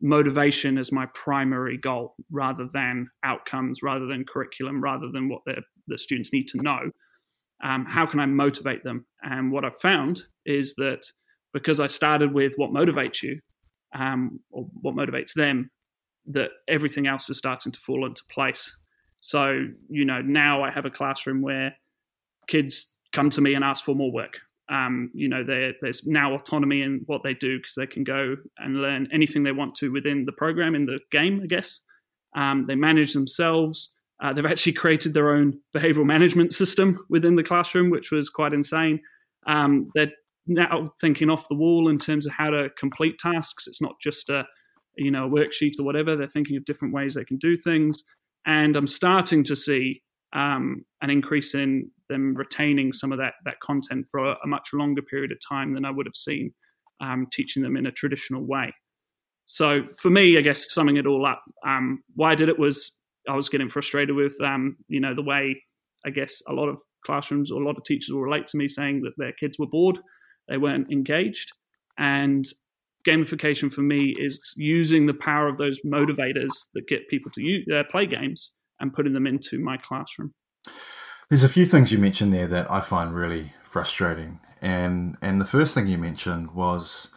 motivation 0.02 0.78
as 0.78 0.92
my 0.92 1.06
primary 1.14 1.76
goal 1.76 2.14
rather 2.30 2.68
than 2.72 3.08
outcomes, 3.22 3.82
rather 3.82 4.06
than 4.06 4.24
curriculum, 4.24 4.82
rather 4.82 5.08
than 5.12 5.28
what 5.28 5.42
the, 5.46 5.62
students 5.98 6.32
need 6.32 6.46
to 6.48 6.62
know. 6.62 6.90
um, 7.62 7.84
how 7.86 8.06
can 8.06 8.20
I 8.20 8.26
motivate 8.26 8.84
them? 8.84 9.06
And 9.22 9.52
what 9.52 9.64
I've 9.64 9.80
found 9.80 10.22
is 10.46 10.74
that 10.76 11.02
because 11.52 11.80
I 11.80 11.88
started 11.88 12.32
with 12.32 12.52
what 12.56 12.70
motivates 12.70 13.22
you 13.22 13.40
um, 13.94 14.40
or 14.50 14.66
what 14.80 14.94
motivates 14.94 15.34
them, 15.34 15.70
that 16.26 16.50
everything 16.68 17.06
else 17.06 17.28
is 17.28 17.38
starting 17.38 17.72
to 17.72 17.80
fall 17.80 18.06
into 18.06 18.22
place. 18.30 18.74
So, 19.20 19.66
you 19.88 20.04
know, 20.04 20.22
now 20.22 20.62
I 20.62 20.70
have 20.70 20.86
a 20.86 20.90
classroom 20.90 21.42
where 21.42 21.74
kids 22.46 22.94
come 23.12 23.30
to 23.30 23.40
me 23.40 23.54
and 23.54 23.64
ask 23.64 23.84
for 23.84 23.94
more 23.94 24.12
work. 24.12 24.40
Um, 24.70 25.10
you 25.14 25.28
know, 25.28 25.44
there's 25.44 26.06
now 26.06 26.34
autonomy 26.34 26.82
in 26.82 27.02
what 27.06 27.22
they 27.24 27.34
do 27.34 27.58
because 27.58 27.74
they 27.74 27.86
can 27.86 28.04
go 28.04 28.36
and 28.58 28.76
learn 28.76 29.08
anything 29.12 29.42
they 29.42 29.52
want 29.52 29.74
to 29.76 29.90
within 29.90 30.24
the 30.26 30.32
program 30.32 30.74
in 30.74 30.86
the 30.86 31.00
game, 31.10 31.40
I 31.42 31.46
guess. 31.46 31.80
Um, 32.36 32.64
they 32.64 32.76
manage 32.76 33.12
themselves. 33.12 33.94
Uh, 34.22 34.32
they've 34.32 34.46
actually 34.46 34.74
created 34.74 35.14
their 35.14 35.34
own 35.34 35.58
behavioral 35.74 36.06
management 36.06 36.52
system 36.52 37.04
within 37.08 37.36
the 37.36 37.42
classroom, 37.42 37.90
which 37.90 38.12
was 38.12 38.28
quite 38.28 38.52
insane. 38.52 39.00
Um, 39.46 39.90
they're 39.94 40.12
now 40.46 40.92
thinking 41.00 41.30
off 41.30 41.48
the 41.48 41.56
wall 41.56 41.88
in 41.88 41.98
terms 41.98 42.26
of 42.26 42.32
how 42.32 42.50
to 42.50 42.68
complete 42.78 43.18
tasks. 43.18 43.66
It's 43.66 43.82
not 43.82 43.94
just 44.00 44.28
a 44.28 44.44
you 44.96 45.10
know 45.10 45.26
a 45.26 45.30
worksheet 45.30 45.78
or 45.78 45.84
whatever. 45.84 46.16
They're 46.16 46.28
thinking 46.28 46.56
of 46.56 46.64
different 46.64 46.94
ways 46.94 47.14
they 47.14 47.24
can 47.24 47.38
do 47.38 47.56
things, 47.56 48.02
and 48.46 48.76
I'm 48.76 48.86
starting 48.86 49.42
to 49.44 49.56
see 49.56 50.02
um, 50.32 50.84
an 51.02 51.10
increase 51.10 51.54
in 51.54 51.90
them 52.08 52.34
retaining 52.34 52.92
some 52.92 53.12
of 53.12 53.18
that 53.18 53.34
that 53.44 53.60
content 53.60 54.06
for 54.10 54.30
a, 54.30 54.36
a 54.44 54.46
much 54.46 54.70
longer 54.72 55.02
period 55.02 55.32
of 55.32 55.38
time 55.46 55.74
than 55.74 55.84
I 55.84 55.90
would 55.90 56.06
have 56.06 56.16
seen 56.16 56.52
um, 57.00 57.26
teaching 57.32 57.62
them 57.62 57.76
in 57.76 57.86
a 57.86 57.92
traditional 57.92 58.46
way. 58.46 58.74
So 59.46 59.84
for 60.00 60.10
me, 60.10 60.38
I 60.38 60.42
guess 60.42 60.72
summing 60.72 60.96
it 60.96 61.06
all 61.06 61.26
up, 61.26 61.42
um, 61.66 62.02
why 62.14 62.32
I 62.32 62.34
did 62.34 62.48
it 62.48 62.58
was 62.58 62.98
I 63.28 63.34
was 63.34 63.48
getting 63.48 63.68
frustrated 63.68 64.14
with 64.14 64.36
um, 64.40 64.76
you 64.88 65.00
know 65.00 65.14
the 65.14 65.22
way 65.22 65.62
I 66.04 66.10
guess 66.10 66.42
a 66.48 66.52
lot 66.52 66.68
of 66.68 66.80
classrooms 67.04 67.50
or 67.50 67.62
a 67.62 67.64
lot 67.64 67.76
of 67.76 67.84
teachers 67.84 68.12
will 68.12 68.22
relate 68.22 68.46
to 68.48 68.56
me 68.56 68.68
saying 68.68 69.02
that 69.02 69.12
their 69.16 69.32
kids 69.32 69.58
were 69.58 69.66
bored, 69.66 69.98
they 70.48 70.58
weren't 70.58 70.92
engaged, 70.92 71.52
and 71.98 72.46
gamification 73.06 73.72
for 73.72 73.80
me 73.80 74.12
is 74.18 74.52
using 74.56 75.06
the 75.06 75.14
power 75.14 75.48
of 75.48 75.56
those 75.56 75.80
motivators 75.86 76.50
that 76.74 76.86
get 76.86 77.08
people 77.08 77.30
to 77.32 77.40
use, 77.40 77.66
uh, 77.74 77.82
play 77.90 78.04
games 78.04 78.52
and 78.80 78.92
putting 78.92 79.12
them 79.12 79.26
into 79.26 79.58
my 79.58 79.76
classroom. 79.76 80.32
There's 81.28 81.44
a 81.44 81.48
few 81.48 81.64
things 81.64 81.92
you 81.92 81.98
mentioned 81.98 82.34
there 82.34 82.48
that 82.48 82.70
I 82.70 82.80
find 82.80 83.14
really 83.14 83.52
frustrating, 83.64 84.40
and 84.60 85.16
and 85.22 85.40
the 85.40 85.44
first 85.44 85.74
thing 85.74 85.86
you 85.86 85.98
mentioned 85.98 86.50
was 86.52 87.14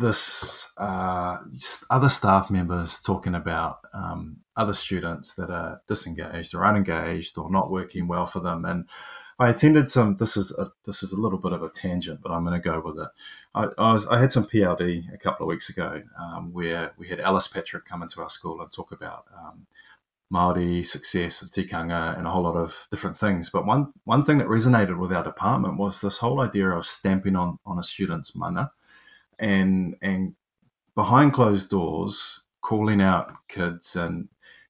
this 0.00 0.72
uh, 0.76 1.38
other 1.88 2.08
staff 2.08 2.50
members 2.50 3.00
talking 3.00 3.36
about 3.36 3.78
um, 3.94 4.38
other 4.56 4.74
students 4.74 5.34
that 5.36 5.50
are 5.50 5.80
disengaged 5.86 6.54
or 6.56 6.64
unengaged 6.64 7.38
or 7.38 7.48
not 7.48 7.70
working 7.70 8.08
well 8.08 8.26
for 8.26 8.40
them, 8.40 8.64
and 8.64 8.88
I 9.38 9.50
attended 9.50 9.88
some. 9.88 10.16
This 10.16 10.36
is 10.36 10.50
a, 10.58 10.72
this 10.84 11.04
is 11.04 11.12
a 11.12 11.20
little 11.20 11.38
bit 11.38 11.52
of 11.52 11.62
a 11.62 11.70
tangent, 11.70 12.20
but 12.22 12.32
I'm 12.32 12.44
going 12.44 12.60
to 12.60 12.68
go 12.68 12.82
with 12.84 12.98
it. 12.98 13.08
I, 13.54 13.68
I, 13.78 13.92
was 13.92 14.04
I 14.08 14.18
had 14.18 14.32
some 14.32 14.46
PLD 14.46 15.14
a 15.14 15.18
couple 15.18 15.44
of 15.44 15.48
weeks 15.48 15.68
ago 15.68 16.02
um, 16.18 16.52
where 16.52 16.92
we 16.98 17.06
had 17.06 17.20
Alice 17.20 17.46
Patrick 17.46 17.84
come 17.84 18.02
into 18.02 18.20
our 18.20 18.30
school 18.30 18.60
and 18.60 18.72
talk 18.72 18.90
about 18.90 19.26
um, 19.36 19.66
Maori 20.30 20.82
success 20.82 21.42
of 21.42 21.50
tikanga 21.50 22.16
and 22.18 22.26
a 22.26 22.30
whole 22.30 22.42
lot 22.42 22.56
of 22.56 22.86
different 22.90 23.18
things. 23.18 23.50
But 23.50 23.66
one 23.66 23.92
one 24.04 24.24
thing 24.24 24.38
that 24.38 24.48
resonated 24.48 24.98
with 24.98 25.12
our 25.12 25.24
department 25.24 25.78
was 25.78 26.00
this 26.00 26.18
whole 26.18 26.40
idea 26.40 26.70
of 26.70 26.86
stamping 26.86 27.36
on 27.36 27.58
on 27.64 27.78
a 27.78 27.82
student's 27.82 28.36
mana, 28.36 28.70
and 29.38 29.96
and 30.02 30.34
behind 30.94 31.32
closed 31.32 31.70
doors 31.70 32.42
calling 32.60 33.00
out 33.00 33.32
kids 33.48 33.96
and 33.96 34.28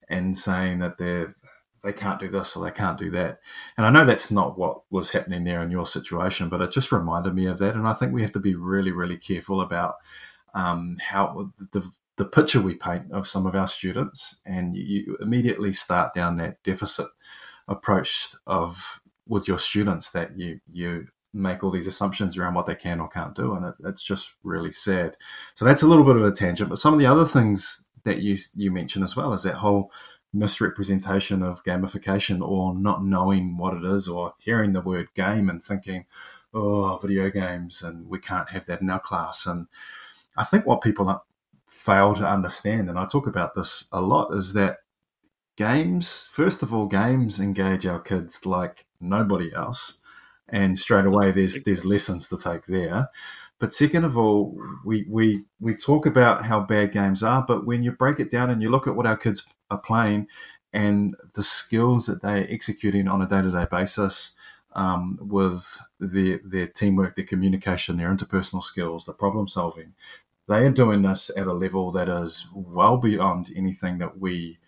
and 0.09 0.37
saying 0.37 0.79
that 0.81 0.99
they're 0.99 1.35
they 1.83 1.93
can't 1.93 2.21
do 2.21 2.29
this 2.29 2.57
or 2.57 2.65
they 2.65 2.71
can't 2.71 2.99
do 2.99 3.11
that. 3.11 3.41
And 3.77 3.87
I 3.87 3.91
know 3.91 4.05
that's 4.05 4.31
not 4.31 4.59
what 4.59 4.83
was 4.91 5.11
happening 5.11 5.45
there 5.45 5.63
in 5.63 5.71
your 5.71 5.87
situation, 5.87 6.49
but 6.49 6.61
it 6.61 6.73
just 6.73 6.93
reminded 6.93 7.35
me 7.35 7.47
of 7.47 7.59
that. 7.59 7.77
And 7.77 7.87
I 7.87 7.93
think 7.93 8.13
we 8.13 8.23
have 8.23 8.33
to 8.33 8.41
be 8.41 8.57
really, 8.57 8.93
really 8.93 9.17
careful 9.17 9.61
about 9.61 9.95
um, 10.55 10.97
how 11.01 11.53
the, 11.73 11.89
the 12.19 12.27
picture 12.27 12.61
we 12.61 12.75
paint 12.75 13.11
of 13.13 13.27
some 13.27 13.47
of 13.47 13.55
our 13.55 13.69
students. 13.69 14.41
And 14.45 14.75
you, 14.75 15.17
immediately 15.21 15.73
start 15.73 16.15
down 16.15 16.37
that 16.37 16.63
deficit 16.63 17.07
approach 17.69 18.35
of 18.47 19.01
with 19.27 19.49
your 19.49 19.59
students 19.59 20.11
that 20.11 20.39
you 20.39 20.61
you 20.69 21.07
make 21.35 21.63
all 21.63 21.71
these 21.71 21.87
assumptions 21.87 22.37
around 22.37 22.55
what 22.55 22.67
they 22.67 22.75
can 22.75 23.01
or 23.01 23.09
can't 23.09 23.35
do, 23.35 23.55
and 23.55 23.67
it, 23.67 23.75
it's 23.85 24.03
just 24.03 24.35
really 24.43 24.73
sad. 24.73 25.17
So 25.55 25.65
that's 25.65 25.83
a 25.83 25.87
little 25.87 26.05
bit 26.05 26.17
of 26.17 26.25
a 26.25 26.33
tangent. 26.33 26.71
But 26.71 26.79
some 26.79 26.95
of 26.95 27.01
the 27.01 27.07
other 27.07 27.27
things 27.27 27.87
that 28.05 28.19
you 28.19 28.37
you 28.55 28.71
mentioned 28.71 29.05
as 29.05 29.17
well 29.17 29.33
is 29.33 29.43
that 29.45 29.55
whole 29.55 29.93
misrepresentation 30.33 31.43
of 31.43 31.65
gamification 31.65 32.47
or 32.47 32.75
not 32.75 33.05
knowing 33.05 33.57
what 33.57 33.75
it 33.75 33.85
is 33.85 34.09
or 34.09 34.35
hearing 34.39 34.73
the 34.73 34.81
word 34.81 35.09
game 35.15 35.49
and 35.49 35.65
thinking, 35.65 36.05
oh, 36.53 36.99
video 36.99 37.31
games 37.31 37.83
and 37.83 38.09
we 38.09 38.19
can't 38.19 38.51
have 38.51 38.67
that 38.67 38.81
in 38.83 38.91
our 38.91 39.01
class. 39.01 39.47
And 39.47 39.67
I 40.37 40.45
think 40.45 40.67
what 40.67 40.83
people 40.83 41.23
fail 41.89 42.15
to 42.15 42.29
understand, 42.29 42.91
and 42.91 42.99
I 42.99 43.07
talk 43.07 43.27
about 43.27 43.55
this 43.55 43.89
a 43.93 44.01
lot, 44.03 44.35
is 44.35 44.53
that 44.53 44.79
games, 45.57 46.29
first 46.33 46.63
of 46.63 46.75
all, 46.75 46.87
games 46.87 47.41
engage 47.41 47.87
our 47.87 48.01
kids 48.01 48.45
like 48.45 48.85
nobody 49.01 49.55
else. 49.55 50.01
And 50.49 50.79
straight 50.79 51.07
away, 51.07 51.31
there's 51.31 51.63
there's 51.65 51.85
lessons 51.85 52.29
to 52.29 52.39
take 52.39 52.65
there. 52.67 53.09
But 53.59 53.75
second 53.75 54.05
of 54.05 54.17
all, 54.17 54.57
we, 54.85 55.05
we, 55.09 55.45
we 55.61 55.75
talk 55.75 56.07
about 56.07 56.45
how 56.45 56.61
bad 56.61 56.93
games 56.93 57.23
are, 57.23 57.45
but 57.47 57.67
when 57.67 57.83
you 57.83 57.93
break 57.93 58.21
it 58.21 58.31
down 58.31 58.51
and 58.51 58.63
you 58.63 58.71
look 58.71 58.87
at 58.87 58.95
what 58.95 59.07
our 59.07 59.17
kids 59.17 59.49
are 59.69 59.81
playing 59.81 60.29
and 60.73 61.17
the 61.35 61.43
skills 61.43 62.07
that 62.07 62.23
they're 62.23 62.47
executing 62.49 63.09
on 63.09 63.21
a 63.21 63.27
day 63.27 63.43
to 63.43 63.51
day 63.51 63.67
basis 63.69 64.37
um, 64.77 65.19
with 65.21 65.81
their, 65.99 66.39
their 66.45 66.69
teamwork, 66.69 67.17
their 67.17 67.25
communication, 67.25 67.97
their 67.97 68.15
interpersonal 68.15 68.63
skills, 68.63 69.05
the 69.05 69.13
problem 69.13 69.49
solving, 69.49 69.93
they 70.49 70.67
are 70.67 70.71
doing 70.71 71.03
this 71.03 71.31
at 71.37 71.47
a 71.47 71.53
level 71.53 71.93
that 71.93 72.09
is 72.09 72.49
well 72.55 72.97
beyond 72.97 73.51
anything 73.55 73.99
that 73.99 74.19
we 74.19 74.59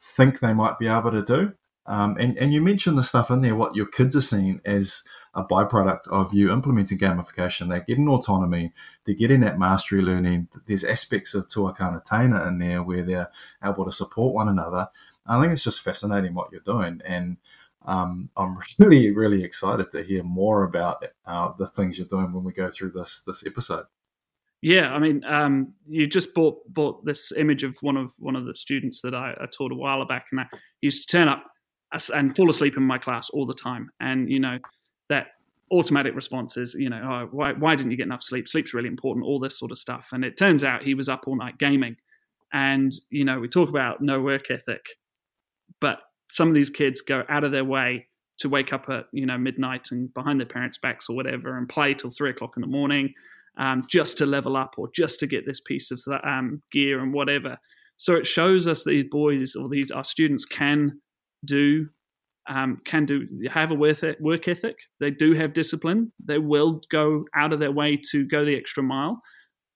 think 0.00 0.40
they 0.40 0.54
might 0.54 0.78
be 0.78 0.88
able 0.88 1.10
to 1.10 1.22
do. 1.22 1.52
Um, 1.86 2.16
and, 2.18 2.36
and 2.38 2.52
you 2.52 2.60
mentioned 2.60 2.98
the 2.98 3.02
stuff 3.02 3.30
in 3.30 3.40
there, 3.40 3.54
what 3.54 3.74
your 3.74 3.86
kids 3.86 4.14
are 4.14 4.20
seeing 4.20 4.60
as 4.64 5.04
a 5.34 5.42
byproduct 5.42 6.08
of 6.08 6.34
you 6.34 6.52
implementing 6.52 6.98
gamification. 6.98 7.68
They're 7.68 7.80
getting 7.80 8.08
autonomy, 8.08 8.72
they're 9.04 9.14
getting 9.14 9.40
that 9.40 9.58
mastery 9.58 10.02
learning. 10.02 10.48
There's 10.66 10.84
aspects 10.84 11.34
of 11.34 11.48
Tuakana 11.48 12.04
Teina 12.04 12.46
in 12.46 12.58
there 12.58 12.82
where 12.82 13.04
they're 13.04 13.30
able 13.64 13.86
to 13.86 13.92
support 13.92 14.34
one 14.34 14.48
another. 14.48 14.88
I 15.26 15.40
think 15.40 15.52
it's 15.52 15.64
just 15.64 15.82
fascinating 15.82 16.34
what 16.34 16.52
you're 16.52 16.60
doing. 16.60 17.00
And 17.06 17.38
um, 17.86 18.30
I'm 18.36 18.58
really, 18.78 19.10
really 19.10 19.42
excited 19.42 19.90
to 19.92 20.02
hear 20.02 20.22
more 20.22 20.64
about 20.64 21.04
uh, 21.26 21.52
the 21.58 21.68
things 21.68 21.98
you're 21.98 22.06
doing 22.06 22.32
when 22.32 22.44
we 22.44 22.52
go 22.52 22.70
through 22.70 22.90
this 22.92 23.22
this 23.26 23.46
episode. 23.46 23.86
Yeah, 24.60 24.92
I 24.92 24.98
mean, 24.98 25.22
um, 25.24 25.74
you 25.88 26.06
just 26.06 26.34
bought 26.34 26.56
bought 26.72 27.04
this 27.04 27.32
image 27.32 27.62
of 27.62 27.76
one 27.80 27.96
of 27.96 28.12
one 28.18 28.34
of 28.34 28.44
the 28.44 28.54
students 28.54 29.00
that 29.02 29.14
I, 29.14 29.34
I 29.40 29.46
taught 29.46 29.70
a 29.72 29.76
while 29.76 30.04
back, 30.06 30.26
and 30.32 30.40
I 30.40 30.46
used 30.80 31.08
to 31.08 31.16
turn 31.16 31.28
up 31.28 31.44
and 32.14 32.36
fall 32.36 32.50
asleep 32.50 32.76
in 32.76 32.82
my 32.82 32.98
class 32.98 33.30
all 33.30 33.46
the 33.46 33.54
time. 33.54 33.90
And 34.00 34.30
you 34.30 34.40
know 34.40 34.58
that 35.08 35.28
automatic 35.70 36.14
response 36.14 36.56
is, 36.56 36.74
you 36.74 36.90
know, 36.90 37.00
oh, 37.02 37.28
why 37.30 37.52
why 37.52 37.76
didn't 37.76 37.92
you 37.92 37.96
get 37.96 38.06
enough 38.06 38.22
sleep? 38.22 38.48
Sleep's 38.48 38.74
really 38.74 38.88
important. 38.88 39.26
All 39.26 39.38
this 39.38 39.58
sort 39.58 39.70
of 39.70 39.78
stuff. 39.78 40.08
And 40.12 40.24
it 40.24 40.36
turns 40.36 40.64
out 40.64 40.82
he 40.82 40.94
was 40.94 41.08
up 41.08 41.24
all 41.26 41.36
night 41.36 41.58
gaming. 41.58 41.96
And 42.52 42.92
you 43.10 43.24
know, 43.24 43.38
we 43.38 43.48
talk 43.48 43.68
about 43.68 44.00
no 44.00 44.20
work 44.20 44.50
ethic, 44.50 44.84
but 45.80 46.00
some 46.30 46.48
of 46.48 46.54
these 46.54 46.70
kids 46.70 47.00
go 47.00 47.22
out 47.28 47.44
of 47.44 47.52
their 47.52 47.64
way 47.64 48.06
to 48.38 48.48
wake 48.48 48.72
up 48.72 48.88
at 48.88 49.06
you 49.12 49.26
know 49.26 49.38
midnight 49.38 49.88
and 49.90 50.12
behind 50.14 50.40
their 50.40 50.46
parents' 50.46 50.78
backs 50.78 51.08
or 51.08 51.16
whatever 51.16 51.56
and 51.58 51.68
play 51.68 51.94
till 51.94 52.10
three 52.10 52.30
o'clock 52.30 52.52
in 52.56 52.60
the 52.60 52.66
morning. 52.66 53.14
Um, 53.58 53.82
just 53.90 54.16
to 54.18 54.26
level 54.26 54.56
up 54.56 54.76
or 54.78 54.88
just 54.94 55.18
to 55.18 55.26
get 55.26 55.44
this 55.44 55.60
piece 55.60 55.90
of 55.90 56.00
um, 56.24 56.62
gear 56.70 57.00
and 57.00 57.12
whatever. 57.12 57.58
So 57.96 58.14
it 58.14 58.24
shows 58.24 58.68
us 58.68 58.84
these 58.84 59.06
boys 59.10 59.56
or 59.56 59.68
these 59.68 59.90
our 59.90 60.04
students 60.04 60.44
can 60.44 61.00
do 61.44 61.88
um, 62.48 62.80
can 62.84 63.04
do 63.04 63.26
have 63.50 63.70
a 63.70 63.74
work 63.74 64.48
ethic. 64.48 64.76
They 65.00 65.10
do 65.10 65.34
have 65.34 65.52
discipline. 65.52 66.12
They 66.24 66.38
will 66.38 66.80
go 66.90 67.24
out 67.34 67.52
of 67.52 67.60
their 67.60 67.72
way 67.72 68.00
to 68.10 68.26
go 68.26 68.44
the 68.44 68.56
extra 68.56 68.82
mile. 68.82 69.20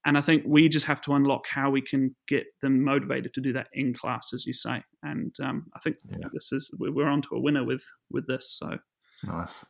And 0.04 0.18
I 0.18 0.20
think 0.20 0.42
we 0.46 0.68
just 0.68 0.86
have 0.86 1.00
to 1.02 1.12
unlock 1.12 1.46
how 1.48 1.70
we 1.70 1.80
can 1.80 2.16
get 2.26 2.44
them 2.60 2.82
motivated 2.82 3.34
to 3.34 3.40
do 3.40 3.52
that 3.52 3.68
in 3.72 3.94
class, 3.94 4.32
as 4.34 4.46
you 4.46 4.54
say. 4.54 4.82
And 5.02 5.34
um, 5.40 5.66
I 5.76 5.80
think 5.80 5.96
yeah. 6.08 6.26
this 6.32 6.50
is 6.50 6.74
we're 6.78 7.06
on 7.06 7.22
to 7.22 7.36
a 7.36 7.40
winner 7.40 7.64
with 7.64 7.84
with 8.10 8.26
this. 8.26 8.56
So 8.58 8.78
nice. 9.22 9.64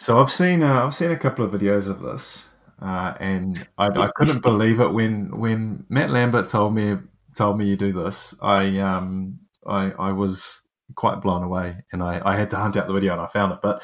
So 0.00 0.20
I've 0.20 0.32
seen 0.32 0.62
uh, 0.62 0.84
I've 0.84 0.94
seen 0.94 1.12
a 1.12 1.18
couple 1.18 1.44
of 1.44 1.52
videos 1.52 1.88
of 1.88 2.00
this, 2.00 2.48
uh, 2.82 3.14
and 3.20 3.66
I, 3.78 3.86
I, 3.86 4.10
couldn't 4.16 4.42
believe 4.42 4.80
it 4.80 4.92
when 4.92 5.38
when 5.38 5.86
Matt 5.88 6.10
Lambert 6.10 6.48
told 6.48 6.74
me 6.74 6.96
told 7.36 7.56
me 7.56 7.66
you 7.66 7.76
do 7.76 7.92
this. 7.92 8.34
I 8.42 8.78
um 8.78 9.38
I 9.66 9.92
I 9.92 10.12
was 10.12 10.64
quite 10.96 11.22
blown 11.22 11.44
away, 11.44 11.84
and 11.92 12.02
I, 12.02 12.20
I 12.24 12.36
had 12.36 12.50
to 12.50 12.56
hunt 12.56 12.76
out 12.76 12.88
the 12.88 12.92
video 12.92 13.12
and 13.12 13.20
I 13.20 13.26
found 13.26 13.52
it. 13.52 13.60
But 13.62 13.82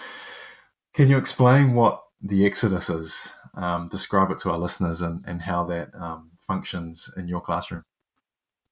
can 0.95 1.09
you 1.09 1.17
explain 1.17 1.75
what 1.75 2.03
the 2.23 2.45
Exodus 2.45 2.91
is? 2.91 3.33
Um, 3.55 3.87
describe 3.87 4.31
it 4.33 4.39
to 4.41 4.51
our 4.51 4.59
listeners 4.59 5.03
and, 5.03 5.25
and 5.27 5.41
how 5.41 5.65
that 5.65 5.95
um, 5.95 6.31
functions 6.41 7.13
in 7.17 7.29
your 7.29 7.41
classroom. 7.41 7.85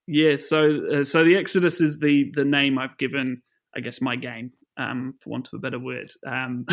Yeah, 0.09 0.37
so 0.39 0.87
uh, 0.93 1.05
so 1.05 1.25
the 1.25 1.37
Exodus 1.37 1.81
is 1.81 2.01
the 2.01 2.33
the 2.35 2.45
name 2.45 2.79
I've 2.79 2.99
given, 2.99 3.43
I 3.77 3.81
guess, 3.81 4.01
my 4.01 4.17
game. 4.17 4.53
um, 4.77 5.15
for 5.21 5.31
want 5.31 5.49
of 5.49 5.55
a 5.55 5.59
better 5.59 5.79
word. 5.79 6.13
Um, 6.27 6.67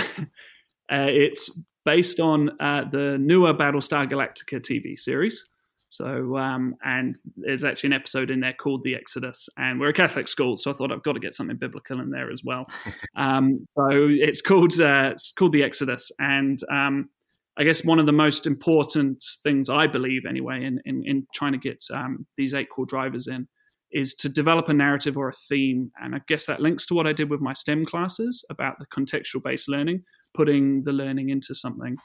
uh, 0.92 1.08
it's 1.08 1.50
based 1.86 2.20
on 2.20 2.50
uh, 2.60 2.86
the 2.92 3.18
newer 3.20 3.54
Battlestar 3.54 4.10
Galactica 4.10 4.60
TV 4.60 4.98
series. 4.98 5.50
So, 5.94 6.38
um, 6.38 6.76
and 6.84 7.16
there's 7.38 7.64
actually 7.64 7.90
an 7.90 7.94
episode 7.94 8.32
in 8.32 8.40
there 8.40 8.54
called 8.54 8.84
The 8.84 8.96
Exodus, 8.96 9.48
and 9.58 9.80
we're 9.80 9.90
a 9.90 9.94
Catholic 9.94 10.28
school, 10.28 10.56
so 10.56 10.72
I 10.72 10.74
thought 10.74 10.92
I've 10.92 11.04
got 11.04 11.14
to 11.14 11.20
get 11.20 11.36
something 11.36 11.56
biblical 11.56 12.00
in 12.00 12.10
there 12.10 12.32
as 12.32 12.44
well. 12.44 12.66
Um, 13.16 13.68
so 13.78 14.10
it's 14.10 14.42
called 14.42 14.74
uh, 14.82 15.12
it's 15.12 15.32
called 15.34 15.52
The 15.52 15.62
Exodus, 15.62 16.12
and 16.18 16.58
um, 16.72 17.10
I 17.58 17.64
guess 17.64 17.86
one 17.86 18.00
of 18.00 18.08
the 18.08 18.12
most 18.12 18.48
important 18.48 19.24
things 19.44 19.70
I 19.70 19.86
believe, 19.86 20.26
anyway, 20.26 20.66
in 20.66 20.82
in, 20.86 21.04
in 21.06 21.28
trying 21.32 21.52
to 21.52 21.60
get 21.60 21.86
um, 21.94 22.26
these 22.38 22.56
eight 22.56 22.70
core 22.72 22.88
drivers 22.88 23.28
in, 23.28 23.48
is 23.92 24.16
to 24.16 24.30
develop 24.30 24.68
a 24.68 24.74
narrative 24.74 25.16
or 25.16 25.30
a 25.30 25.34
theme, 25.34 25.92
and 26.02 26.16
I 26.16 26.22
guess 26.28 26.48
that 26.48 26.60
links 26.60 26.88
to 26.88 26.96
what 26.96 27.06
I 27.06 27.14
did 27.14 27.30
with 27.30 27.40
my 27.40 27.54
STEM 27.54 27.86
classes 27.86 28.44
about 28.50 28.80
the 28.80 28.88
contextual 28.88 29.44
based 29.44 29.70
learning, 29.70 30.04
putting 30.34 30.84
the 30.84 30.94
learning 30.94 31.30
into 31.30 31.54
something, 31.54 31.98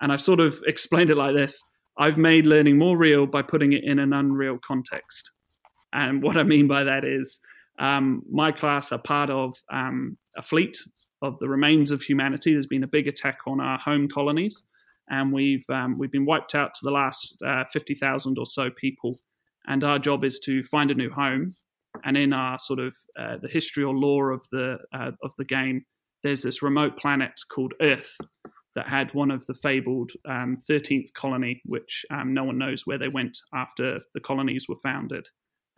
and 0.00 0.12
I've 0.12 0.20
sort 0.20 0.40
of 0.40 0.60
explained 0.66 1.10
it 1.10 1.16
like 1.16 1.34
this 1.34 1.62
I've 1.96 2.18
made 2.18 2.46
learning 2.46 2.78
more 2.78 2.96
real 2.96 3.26
by 3.26 3.42
putting 3.42 3.72
it 3.72 3.84
in 3.84 3.98
an 3.98 4.12
unreal 4.12 4.58
context. 4.66 5.30
And 5.92 6.22
what 6.22 6.36
I 6.36 6.42
mean 6.42 6.66
by 6.66 6.82
that 6.84 7.04
is 7.04 7.40
um, 7.78 8.22
my 8.30 8.50
class 8.50 8.90
are 8.90 8.98
part 8.98 9.30
of 9.30 9.54
um, 9.72 10.18
a 10.36 10.42
fleet 10.42 10.76
of 11.22 11.38
the 11.38 11.48
remains 11.48 11.90
of 11.90 12.02
humanity. 12.02 12.52
There's 12.52 12.66
been 12.66 12.82
a 12.82 12.88
big 12.88 13.06
attack 13.06 13.38
on 13.46 13.60
our 13.60 13.78
home 13.78 14.08
colonies, 14.08 14.62
and 15.08 15.32
we've 15.32 15.64
um, 15.70 15.98
we've 15.98 16.10
been 16.10 16.26
wiped 16.26 16.54
out 16.54 16.74
to 16.74 16.80
the 16.82 16.90
last 16.90 17.40
uh, 17.46 17.64
fifty 17.72 17.94
thousand 17.94 18.38
or 18.38 18.46
so 18.46 18.70
people. 18.70 19.20
And 19.66 19.82
our 19.82 19.98
job 19.98 20.24
is 20.24 20.40
to 20.40 20.62
find 20.64 20.90
a 20.90 20.94
new 20.94 21.10
home. 21.10 21.54
And 22.04 22.16
in 22.16 22.32
our 22.32 22.58
sort 22.58 22.80
of 22.80 22.94
uh, 23.18 23.36
the 23.40 23.48
history 23.48 23.84
or 23.84 23.94
lore 23.94 24.32
of 24.32 24.44
the 24.50 24.78
uh, 24.92 25.12
of 25.22 25.32
the 25.38 25.44
game, 25.44 25.84
there's 26.24 26.42
this 26.42 26.62
remote 26.62 26.98
planet 26.98 27.40
called 27.52 27.74
Earth 27.80 28.16
that 28.74 28.88
had 28.88 29.14
one 29.14 29.30
of 29.30 29.46
the 29.46 29.54
fabled 29.54 30.10
um, 30.28 30.56
13th 30.68 31.12
colony, 31.14 31.62
which 31.66 32.04
um, 32.10 32.34
no 32.34 32.42
one 32.42 32.58
knows 32.58 32.82
where 32.86 32.98
they 32.98 33.08
went 33.08 33.38
after 33.54 34.00
the 34.14 34.20
colonies 34.20 34.66
were 34.68 34.78
founded. 34.82 35.26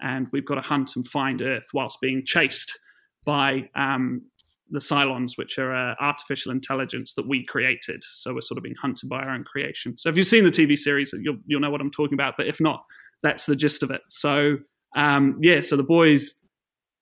And 0.01 0.29
we've 0.33 0.47
got 0.47 0.55
to 0.55 0.63
hunt 0.63 0.93
and 0.97 1.07
find 1.07 1.43
Earth 1.43 1.67
whilst 1.75 2.01
being 2.01 2.23
chased 2.25 2.79
by 3.27 3.69
um, 3.75 4.23
the 4.71 4.79
Cylons, 4.79 5.33
which 5.37 5.59
are 5.59 5.75
uh, 5.75 5.95
artificial 6.01 6.53
intelligence 6.53 7.15
that 7.15 7.29
we 7.29 7.45
created. 7.45 8.03
So 8.03 8.33
we're 8.33 8.41
sort 8.41 8.57
of 8.57 8.65
being 8.65 8.77
hunted 8.81 9.09
by 9.11 9.23
our 9.23 9.31
own 9.31 9.45
creation. 9.45 9.99
So 9.99 10.09
if 10.09 10.17
you've 10.17 10.27
seen 10.27 10.45
the 10.45 10.51
TV 10.51 10.79
series, 10.79 11.13
you'll, 11.21 11.39
you'll 11.47 11.61
know 11.61 11.71
what 11.71 11.81
I'm 11.81 11.91
talking 11.91 12.15
about. 12.15 12.35
But 12.37 12.47
if 12.47 12.61
not, 12.61 12.83
that's 13.23 13.47
the 13.47 13.57
gist 13.57 13.83
of 13.83 13.91
it. 13.91 14.03
So 14.09 14.59
um, 14.95 15.37
yeah, 15.41 15.61
so 15.61 15.77
the 15.77 15.83
boys 15.83 16.41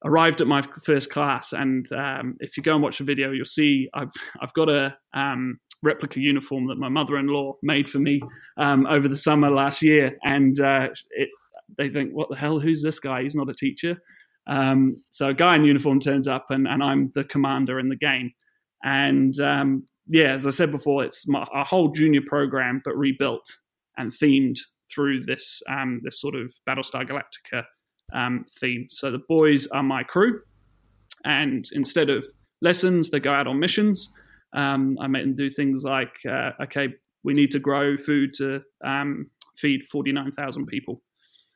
arrived 0.05 0.41
at 0.41 0.47
my 0.47 0.63
first 0.83 1.11
class, 1.11 1.53
and 1.53 1.91
um, 1.93 2.37
if 2.41 2.57
you 2.57 2.63
go 2.63 2.75
and 2.75 2.83
watch 2.83 2.99
the 2.99 3.05
video, 3.05 3.33
you'll 3.33 3.45
see 3.45 3.89
I've 3.95 4.13
I've 4.41 4.53
got 4.55 4.69
a 4.69 4.97
um, 5.15 5.59
replica 5.83 6.21
uniform 6.21 6.67
that 6.69 6.79
my 6.79 6.89
mother-in-law 6.89 7.55
made 7.63 7.89
for 7.89 7.99
me 7.99 8.21
um, 8.57 8.87
over 8.87 9.09
the 9.09 9.17
summer 9.17 9.51
last 9.51 9.83
year, 9.83 10.17
and 10.25 10.59
uh, 10.61 10.89
it, 11.11 11.29
they 11.77 11.89
think, 11.89 12.13
"What 12.13 12.31
the 12.31 12.37
hell? 12.37 12.59
Who's 12.59 12.83
this 12.83 12.99
guy? 12.99 13.23
He's 13.23 13.35
not 13.35 13.51
a 13.51 13.55
teacher." 13.55 13.97
Um, 14.47 15.03
so 15.11 15.29
a 15.29 15.35
guy 15.35 15.57
in 15.57 15.65
uniform 15.65 16.01
turns 16.01 16.29
up, 16.29 16.47
and, 16.51 16.69
and 16.69 16.83
I'm 16.83 17.11
the 17.15 17.25
commander 17.25 17.79
in 17.79 17.89
the 17.89 17.97
game. 17.97 18.33
And 18.83 19.39
um, 19.41 19.85
yeah, 20.07 20.33
as 20.33 20.47
I 20.47 20.51
said 20.51 20.71
before, 20.71 21.05
it's 21.05 21.27
my, 21.27 21.47
a 21.55 21.65
whole 21.65 21.89
junior 21.89 22.21
program, 22.27 22.83
but 22.85 22.97
rebuilt 22.97 23.47
and 23.97 24.13
themed 24.13 24.59
through 24.93 25.25
this 25.25 25.63
um, 25.69 26.01
this 26.03 26.21
sort 26.21 26.35
of 26.35 26.53
Battlestar 26.69 27.09
Galactica 27.09 27.65
um, 28.15 28.45
theme. 28.61 28.87
So 28.91 29.11
the 29.11 29.23
boys 29.29 29.67
are 29.69 29.83
my 29.83 30.03
crew, 30.03 30.41
and 31.25 31.65
instead 31.73 32.11
of 32.11 32.25
lessons, 32.61 33.11
they 33.11 33.21
go 33.21 33.33
out 33.33 33.47
on 33.47 33.59
missions. 33.59 34.13
Um, 34.55 34.97
I 35.01 35.07
make 35.09 35.25
them 35.25 35.35
do 35.35 35.51
things 35.51 35.85
like, 35.85 36.13
uh, 36.29 36.51
okay, 36.63 36.89
we 37.25 37.35
need 37.35 37.51
to 37.53 37.59
grow 37.59 37.97
food 37.97 38.33
to 38.35 38.63
um, 38.85 39.31
feed 39.57 39.83
49,000 39.83 40.67
people. 40.67 41.03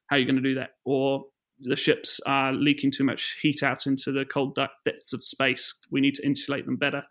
How 0.08 0.16
are 0.16 0.18
you 0.18 0.24
going 0.24 0.36
to 0.36 0.42
do 0.42 0.54
that? 0.56 0.70
Or 0.84 1.24
the 1.60 1.76
ships 1.76 2.20
are 2.26 2.52
leaking 2.52 2.92
too 2.92 3.04
much 3.04 3.38
heat 3.42 3.62
out 3.62 3.86
into 3.86 4.10
the 4.10 4.24
cold 4.24 4.58
depths 4.84 5.12
of 5.12 5.22
space. 5.22 5.78
We 5.90 6.00
need 6.00 6.14
to 6.16 6.26
insulate 6.26 6.66
them 6.66 6.76
better. 6.76 7.02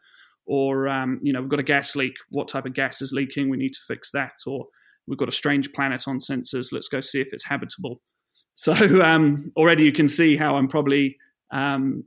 Or, 0.46 0.88
um, 0.88 1.20
you 1.22 1.34
know, 1.34 1.42
we've 1.42 1.50
got 1.50 1.60
a 1.60 1.64
gas 1.64 1.96
leak. 1.96 2.16
What 2.30 2.48
type 2.48 2.66
of 2.66 2.74
gas 2.74 3.02
is 3.02 3.12
leaking? 3.12 3.50
We 3.50 3.58
need 3.58 3.74
to 3.74 3.80
fix 3.88 4.12
that. 4.12 4.34
Or 4.46 4.68
we've 5.06 5.18
got 5.18 5.30
a 5.30 5.34
strange 5.34 5.74
planet 5.74 6.06
on 6.08 6.20
sensors. 6.20 6.72
Let's 6.72 6.88
go 6.88 7.02
see 7.02 7.20
if 7.20 7.30
it's 7.34 7.46
habitable. 7.46 8.02
So 8.58 8.74
um, 9.04 9.52
already 9.56 9.84
you 9.84 9.92
can 9.92 10.08
see 10.08 10.36
how 10.36 10.56
I'm 10.56 10.68
probably 10.68 11.16
um, 11.52 12.04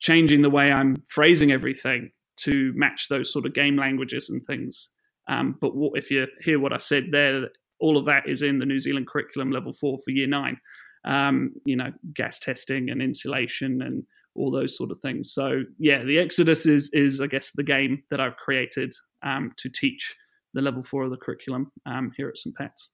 changing 0.00 0.42
the 0.42 0.50
way 0.50 0.72
I'm 0.72 0.96
phrasing 1.08 1.52
everything 1.52 2.10
to 2.38 2.72
match 2.74 3.06
those 3.08 3.32
sort 3.32 3.46
of 3.46 3.54
game 3.54 3.76
languages 3.76 4.28
and 4.28 4.44
things. 4.44 4.88
Um, 5.28 5.56
but 5.60 5.76
what, 5.76 5.92
if 5.94 6.10
you 6.10 6.26
hear 6.40 6.58
what 6.58 6.72
I 6.72 6.78
said 6.78 7.10
there, 7.12 7.46
all 7.78 7.96
of 7.96 8.04
that 8.06 8.28
is 8.28 8.42
in 8.42 8.58
the 8.58 8.66
New 8.66 8.80
Zealand 8.80 9.06
curriculum 9.06 9.52
level 9.52 9.72
four 9.72 9.96
for 10.04 10.10
year 10.10 10.26
nine. 10.26 10.56
Um, 11.04 11.52
you 11.64 11.76
know, 11.76 11.92
gas 12.12 12.40
testing 12.40 12.90
and 12.90 13.00
insulation 13.00 13.80
and 13.80 14.02
all 14.34 14.50
those 14.50 14.76
sort 14.76 14.90
of 14.90 14.98
things. 14.98 15.32
So 15.32 15.62
yeah, 15.78 16.02
the 16.02 16.18
Exodus 16.18 16.66
is 16.66 16.90
is 16.92 17.20
I 17.20 17.28
guess 17.28 17.52
the 17.52 17.62
game 17.62 18.02
that 18.10 18.20
I've 18.20 18.36
created 18.36 18.92
um, 19.22 19.52
to 19.58 19.68
teach 19.68 20.16
the 20.52 20.62
level 20.62 20.82
four 20.82 21.04
of 21.04 21.10
the 21.10 21.16
curriculum 21.16 21.70
um, 21.86 22.10
here 22.16 22.28
at 22.28 22.38
St 22.38 22.56
Pat's. 22.56 22.90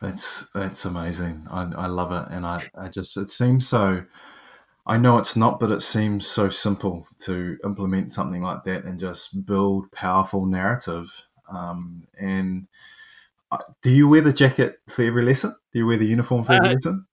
That's 0.00 0.50
that's 0.50 0.84
amazing. 0.84 1.46
I, 1.50 1.62
I 1.76 1.86
love 1.86 2.12
it, 2.12 2.32
and 2.32 2.46
I, 2.46 2.62
I 2.74 2.88
just 2.88 3.16
it 3.16 3.30
seems 3.30 3.66
so 3.66 4.04
I 4.86 4.98
know 4.98 5.18
it's 5.18 5.36
not, 5.36 5.58
but 5.58 5.72
it 5.72 5.82
seems 5.82 6.26
so 6.26 6.48
simple 6.48 7.08
to 7.20 7.58
implement 7.64 8.12
something 8.12 8.40
like 8.40 8.62
that 8.64 8.84
and 8.84 9.00
just 9.00 9.44
build 9.44 9.90
powerful 9.90 10.46
narrative. 10.46 11.08
Um, 11.50 12.06
and 12.18 12.68
uh, 13.50 13.58
do 13.82 13.90
you 13.90 14.06
wear 14.06 14.20
the 14.20 14.32
jacket 14.32 14.78
for 14.88 15.02
every 15.02 15.24
lesson? 15.24 15.54
Do 15.72 15.80
you 15.80 15.86
wear 15.86 15.98
the 15.98 16.06
uniform 16.06 16.44
for 16.44 16.52
every 16.52 16.68
uh, 16.68 16.72
lesson? 16.74 17.06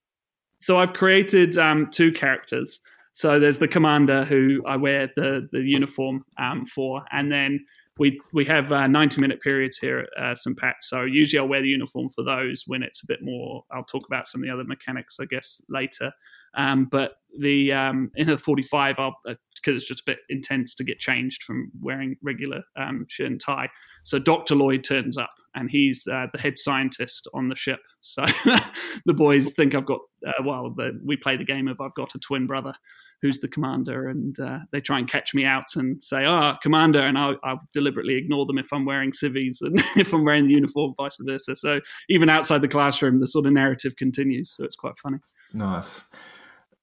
So 0.60 0.78
I've 0.78 0.94
created 0.94 1.58
um, 1.58 1.90
two 1.90 2.12
characters. 2.12 2.80
So 3.14 3.40
there's 3.40 3.58
the 3.58 3.68
commander 3.68 4.24
who 4.24 4.64
I 4.68 4.78
wear 4.78 5.12
the 5.16 5.48
the 5.52 5.62
uniform 5.62 6.26
um, 6.38 6.66
for, 6.66 7.06
and 7.12 7.32
then 7.32 7.66
we 8.00 8.20
we 8.34 8.46
have 8.46 8.72
uh, 8.72 8.88
90 8.88 9.22
minute 9.22 9.42
periods 9.42 9.78
here 9.78 10.08
at 10.18 10.24
uh, 10.24 10.36
St 10.36 10.58
Pat's. 10.58 10.90
So 10.90 11.04
usually 11.04 11.40
I'll 11.40 11.48
wear 11.48 11.62
the 11.62 11.68
uniform 11.68 12.10
for 12.10 12.24
those 12.24 12.64
when 12.66 12.84
it's 12.84 13.04
a 13.04 13.08
bit 13.08 13.20
more. 13.22 13.64
I'll 13.72 13.84
talk 13.84 14.06
about 14.08 14.28
some 14.28 14.42
of 14.42 14.48
the 14.48 14.54
other 14.54 14.64
mechanics, 14.64 15.20
I 15.20 15.26
guess, 15.26 15.62
later. 15.70 16.12
Um, 16.56 16.86
but 16.86 17.14
the 17.40 17.72
um, 17.72 18.12
in 18.16 18.28
the 18.28 18.38
45, 18.38 19.00
I'll 19.00 19.16
because 19.26 19.38
uh, 19.68 19.76
it's 19.76 19.88
just 19.88 20.02
a 20.02 20.06
bit 20.06 20.20
intense 20.30 20.76
to 20.76 20.84
get 20.84 21.00
changed 21.00 21.44
from 21.44 21.72
wearing 21.82 22.16
regular 22.22 22.64
um, 22.78 23.06
shirt 23.10 23.28
and 23.28 23.40
tie. 23.40 23.70
So 24.04 24.20
Dr. 24.20 24.56
Lloyd 24.56 24.84
turns 24.84 25.18
up, 25.18 25.34
and 25.56 25.70
he's 25.70 26.08
uh, 26.12 26.28
the 26.34 26.40
head 26.40 26.58
scientist 26.58 27.28
on 27.34 27.50
the 27.50 27.56
ship. 27.56 27.80
So 28.02 28.26
the 29.06 29.14
boys 29.14 29.52
think 29.52 29.76
I've 29.76 29.86
got 29.86 30.00
uh, 30.26 30.44
well, 30.44 30.74
the, 30.76 31.00
we 31.04 31.18
play 31.18 31.38
the 31.38 31.46
game 31.46 31.68
of 31.68 31.80
I've 31.82 31.96
got 31.96 32.16
a 32.16 32.20
twin 32.20 32.48
brother 32.48 32.74
who's 33.22 33.40
the 33.40 33.48
commander, 33.48 34.10
and 34.10 34.38
uh, 34.40 34.60
they 34.74 34.82
try 34.82 35.00
and 35.00 35.10
catch 35.10 35.34
me 35.34 35.46
out 35.46 35.76
and 35.76 36.04
say, 36.04 36.26
"Ah, 36.26 36.54
oh, 36.54 36.60
commander," 36.62 37.00
and 37.00 37.18
I'll, 37.18 37.38
I'll, 37.44 37.62
deliberately 37.74 38.16
ignore 38.16 38.46
them 38.46 38.58
if 38.58 38.68
I'm 38.74 38.86
wearing 38.86 39.14
civvies 39.14 39.62
and 39.62 39.78
if 39.98 40.14
I'm 40.14 40.26
wearing 40.26 40.48
the 40.48 40.54
uniform, 40.54 40.94
vice 40.98 41.18
versa. 41.22 41.56
So 41.56 41.80
even 42.10 42.30
outside 42.30 42.62
the 42.62 42.68
classroom, 42.68 43.20
the 43.20 43.28
sort 43.28 43.46
of 43.46 43.54
narrative 43.54 43.96
continues. 43.96 44.52
So 44.56 44.66
it's 44.66 44.76
quite 44.76 44.98
funny. 45.00 45.20
Nice 45.54 46.10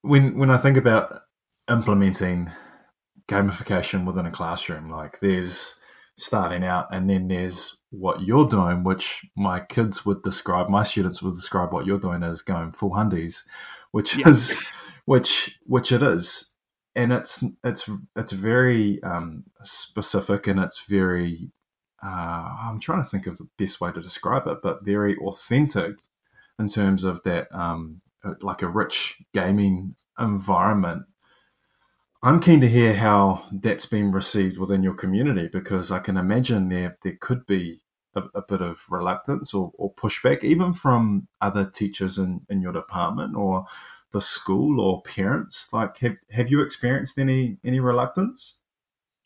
when 0.01 0.37
when 0.37 0.49
I 0.49 0.57
think 0.57 0.77
about 0.77 1.21
implementing 1.69 2.51
gamification 3.29 4.05
within 4.05 4.25
a 4.25 4.31
classroom, 4.31 4.89
like 4.89 5.19
there's 5.19 5.79
starting 6.21 6.63
out 6.63 6.87
and 6.91 7.09
then 7.09 7.27
there's 7.27 7.79
what 7.89 8.21
you're 8.21 8.47
doing, 8.47 8.83
which 8.83 9.25
my 9.35 9.59
kids 9.59 10.05
would 10.05 10.21
describe, 10.23 10.69
my 10.69 10.83
students 10.83 11.21
would 11.21 11.33
describe 11.33 11.73
what 11.73 11.85
you're 11.85 11.99
doing 11.99 12.23
as 12.23 12.41
going 12.41 12.71
full 12.71 12.91
hundies, 12.91 13.43
which 13.91 14.17
yeah. 14.17 14.29
is 14.29 14.71
which 15.05 15.59
which 15.65 15.91
it 15.91 16.03
is. 16.03 16.53
And 16.95 17.13
it's 17.13 17.43
it's 17.63 17.89
it's 18.15 18.31
very 18.31 19.01
um, 19.03 19.45
specific 19.63 20.47
and 20.47 20.59
it's 20.59 20.85
very 20.85 21.51
uh, 22.03 22.55
I'm 22.63 22.79
trying 22.79 23.03
to 23.03 23.09
think 23.09 23.27
of 23.27 23.37
the 23.37 23.47
best 23.57 23.79
way 23.79 23.91
to 23.91 24.01
describe 24.01 24.47
it, 24.47 24.57
but 24.63 24.83
very 24.83 25.15
authentic 25.17 25.97
in 26.59 26.67
terms 26.67 27.03
of 27.03 27.21
that 27.23 27.47
um, 27.53 28.01
like 28.41 28.61
a 28.61 28.67
rich 28.67 29.21
gaming 29.33 29.95
environment. 30.19 31.03
I'm 32.23 32.39
keen 32.39 32.61
to 32.61 32.67
hear 32.67 32.93
how 32.93 33.43
that's 33.51 33.87
been 33.87 34.11
received 34.11 34.59
within 34.59 34.83
your 34.83 34.93
community 34.93 35.47
because 35.47 35.91
I 35.91 35.99
can 35.99 36.17
imagine 36.17 36.69
there 36.69 36.97
there 37.01 37.17
could 37.19 37.45
be 37.47 37.81
a, 38.15 38.21
a 38.35 38.41
bit 38.41 38.61
of 38.61 38.83
reluctance 38.89 39.53
or, 39.53 39.71
or, 39.75 39.93
pushback, 39.93 40.43
even 40.43 40.73
from 40.73 41.27
other 41.39 41.65
teachers 41.65 42.17
in, 42.17 42.41
in 42.49 42.61
your 42.61 42.73
department 42.73 43.35
or 43.35 43.65
the 44.11 44.21
school 44.21 44.81
or 44.81 45.01
parents. 45.03 45.69
Like, 45.71 45.97
have, 45.99 46.17
have 46.31 46.51
you 46.51 46.61
experienced 46.61 47.17
any 47.17 47.57
any 47.63 47.79
reluctance? 47.79 48.59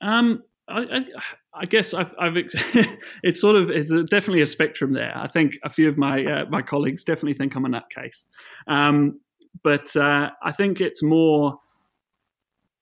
Um, 0.01 0.43
I, 0.67 0.81
I, 0.81 1.05
I 1.53 1.65
guess 1.65 1.93
I've, 1.93 2.13
I've 2.19 2.37
it's 3.23 3.41
sort 3.41 3.55
of 3.55 3.69
it's 3.69 3.89
definitely 4.05 4.41
a 4.41 4.45
spectrum 4.45 4.93
there. 4.93 5.13
I 5.15 5.27
think 5.27 5.57
a 5.63 5.69
few 5.69 5.89
of 5.89 5.97
my 5.97 6.23
uh, 6.23 6.45
my 6.49 6.61
colleagues 6.61 7.03
definitely 7.03 7.33
think 7.33 7.55
I'm 7.55 7.65
a 7.65 7.69
nutcase, 7.69 8.27
um, 8.67 9.19
but 9.63 9.95
uh, 9.95 10.29
I 10.41 10.51
think 10.51 10.79
it's 10.79 11.03
more. 11.03 11.59